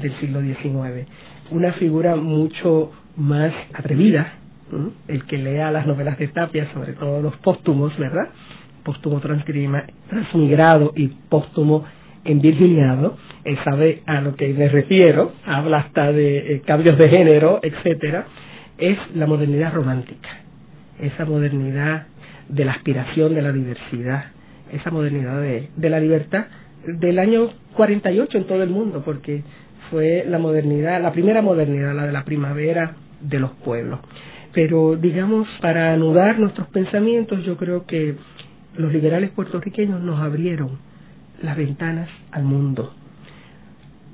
del 0.02 0.18
siglo 0.20 0.42
XIX. 0.42 1.08
Una 1.52 1.74
figura 1.74 2.16
mucho 2.16 2.92
más 3.16 3.54
atrevida, 3.74 4.34
el 5.08 5.26
que 5.26 5.38
lea 5.38 5.72
las 5.72 5.86
novelas 5.88 6.18
de 6.18 6.28
Tapia, 6.28 6.72
sobre 6.74 6.94
todo 6.94 7.22
los 7.22 7.36
póstumos, 7.38 7.98
¿verdad? 7.98 8.30
Póstumo 8.84 9.20
transmigrado 9.20 10.94
y 10.96 11.08
póstumo 11.08 11.86
Virginiado, 12.36 13.18
él 13.46 13.58
sabe 13.64 14.02
a 14.06 14.20
lo 14.20 14.36
que 14.36 14.50
me 14.54 14.68
refiero, 14.68 15.32
habla 15.46 15.80
hasta 15.80 16.12
de 16.12 16.56
eh, 16.56 16.62
cambios 16.66 16.98
de 16.98 17.08
género, 17.08 17.60
etcétera, 17.64 18.26
es 18.78 18.98
la 19.16 19.26
modernidad 19.26 19.74
romántica, 19.74 20.28
esa 21.00 21.24
modernidad 21.24 22.08
de 22.50 22.66
la 22.66 22.74
aspiración 22.74 23.34
de 23.34 23.42
la 23.42 23.54
diversidad, 23.54 24.26
esa 24.74 24.92
modernidad 24.92 25.42
de, 25.42 25.70
de 25.76 25.90
la 25.90 26.00
libertad 26.02 26.48
del 26.86 27.18
año 27.18 27.50
48 27.76 28.38
en 28.38 28.44
todo 28.46 28.62
el 28.62 28.70
mundo, 28.70 29.04
porque 29.06 29.44
fue 29.90 30.26
la 30.28 30.38
modernidad, 30.38 31.02
la 31.02 31.14
primera 31.14 31.42
modernidad, 31.42 31.96
la 31.96 32.08
de 32.08 32.12
la 32.12 32.26
primavera 32.26 32.96
de 33.22 33.40
los 33.40 33.52
pueblos. 33.52 34.00
Pero 34.58 34.96
digamos, 34.96 35.48
para 35.62 35.94
anudar 35.94 36.40
nuestros 36.40 36.68
pensamientos, 36.70 37.46
yo 37.46 37.58
creo 37.58 37.86
que 37.86 38.16
los 38.76 38.92
liberales 38.92 39.30
puertorriqueños 39.30 40.02
nos 40.02 40.20
abrieron 40.20 40.80
las 41.44 41.56
ventanas 41.56 42.10
al 42.32 42.44
mundo, 42.44 42.92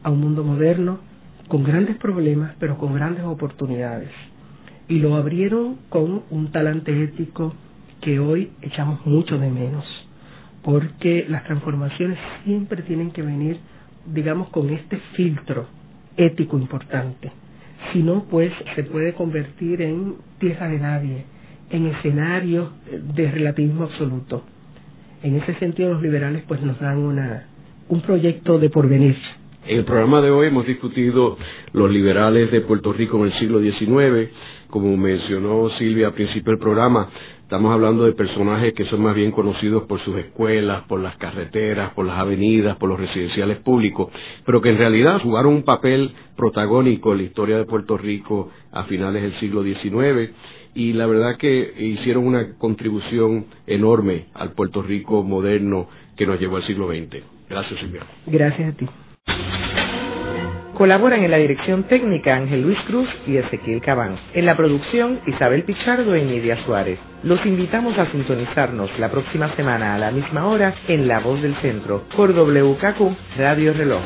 a 0.04 0.10
un 0.10 0.20
mundo 0.20 0.44
moderno, 0.44 1.00
con 1.48 1.64
grandes 1.64 1.96
problemas, 1.96 2.58
pero 2.60 2.78
con 2.78 2.94
grandes 2.94 3.24
oportunidades. 3.24 4.10
Y 4.90 5.00
lo 5.00 5.16
abrieron 5.16 5.78
con 5.88 6.24
un 6.30 6.52
talante 6.52 6.92
ético 7.04 7.54
que 8.02 8.20
hoy 8.20 8.52
echamos 8.62 9.06
mucho 9.06 9.38
de 9.38 9.50
menos, 9.50 9.86
porque 10.62 11.26
las 11.30 11.46
transformaciones 11.46 12.20
siempre 12.44 12.82
tienen 12.82 13.12
que 13.12 13.22
venir, 13.22 13.60
digamos, 14.08 14.50
con 14.50 14.70
este 14.72 14.98
filtro 15.16 15.68
ético 16.18 16.58
importante. 16.58 17.32
Si 17.94 18.02
no, 18.02 18.26
pues 18.30 18.52
se 18.76 18.84
puede 18.84 19.14
convertir 19.14 19.82
en 19.82 20.16
tierra 20.40 20.68
de 20.68 20.80
nadie, 20.80 21.26
en 21.70 21.86
escenario 21.88 22.72
de 23.16 23.32
relativismo 23.32 23.84
absoluto. 23.84 24.44
En 25.22 25.36
ese 25.36 25.54
sentido, 25.56 25.94
los 25.94 26.02
liberales 26.02 26.44
pues 26.48 26.60
nos 26.62 26.80
dan 26.80 26.98
una, 26.98 27.48
un 27.90 28.02
proyecto 28.02 28.58
de 28.58 28.70
porvenir. 28.70 29.16
En 29.66 29.78
el 29.78 29.86
programa 29.86 30.22
de 30.22 30.32
hoy 30.32 30.48
hemos 30.48 30.66
discutido 30.66 31.38
los 31.72 31.90
liberales 31.90 32.52
de 32.52 32.62
Puerto 32.62 32.92
Rico 32.92 33.18
en 33.20 33.32
el 33.32 33.40
siglo 33.40 33.62
XIX. 33.62 34.30
Como 34.70 34.98
mencionó 34.98 35.70
Silvia 35.78 36.08
al 36.08 36.14
principio 36.14 36.52
del 36.52 36.60
programa, 36.60 37.10
estamos 37.54 37.72
hablando 37.72 38.06
de 38.06 38.14
personajes 38.14 38.74
que 38.74 38.86
son 38.86 39.04
más 39.04 39.14
bien 39.14 39.30
conocidos 39.30 39.84
por 39.84 40.00
sus 40.00 40.18
escuelas, 40.18 40.86
por 40.88 41.00
las 41.00 41.16
carreteras, 41.18 41.94
por 41.94 42.04
las 42.04 42.18
avenidas, 42.18 42.78
por 42.78 42.90
los 42.90 43.00
residenciales 43.00 43.60
públicos, 43.60 44.12
pero 44.44 44.60
que 44.60 44.70
en 44.70 44.80
realidad 44.80 45.22
jugaron 45.22 45.54
un 45.54 45.62
papel 45.62 46.16
protagónico 46.36 47.12
en 47.12 47.20
la 47.20 47.24
historia 47.26 47.58
de 47.58 47.66
Puerto 47.66 47.96
Rico 47.96 48.50
a 48.72 48.86
finales 48.86 49.22
del 49.22 49.40
siglo 49.40 49.62
XIX 49.62 50.32
y 50.74 50.94
la 50.94 51.06
verdad 51.06 51.38
que 51.38 51.76
hicieron 51.78 52.26
una 52.26 52.58
contribución 52.58 53.46
enorme 53.68 54.30
al 54.34 54.54
Puerto 54.54 54.82
Rico 54.82 55.22
moderno 55.22 55.88
que 56.18 56.26
nos 56.26 56.40
llevó 56.40 56.58
al 56.58 56.66
siglo 56.66 56.88
XX. 56.88 57.24
Gracias, 57.48 57.80
Silvia. 57.80 58.02
Gracias 58.26 58.74
a 58.74 58.78
ti. 58.78 58.90
Colaboran 60.76 61.24
en 61.24 61.30
la 61.30 61.38
dirección 61.38 61.84
técnica 61.84 62.36
Ángel 62.36 62.64
Luis 62.64 62.80
Cruz 62.88 63.08
y 63.28 63.38
Ezequiel 63.38 63.80
Cabán. 63.82 64.18
En 64.34 64.46
la 64.48 64.58
producción 64.58 65.20
Isabel 65.28 65.64
Pichardo 65.64 66.16
y 66.16 66.24
Nidia 66.24 66.58
Suárez. 66.66 66.98
Los 67.22 67.46
invitamos 67.46 67.98
a 68.00 68.12
sintonizarnos 68.12 68.90
la 68.98 69.12
próxima 69.12 69.56
semana 69.56 69.94
a 69.94 70.00
la 70.00 70.10
misma 70.10 70.48
hora 70.48 70.74
en 70.88 71.08
La 71.08 71.20
Voz 71.20 71.42
del 71.44 71.56
Centro 71.58 72.04
por 72.16 72.34
WKQ 72.34 73.38
Radio 73.38 73.74
Reloj. 73.74 74.02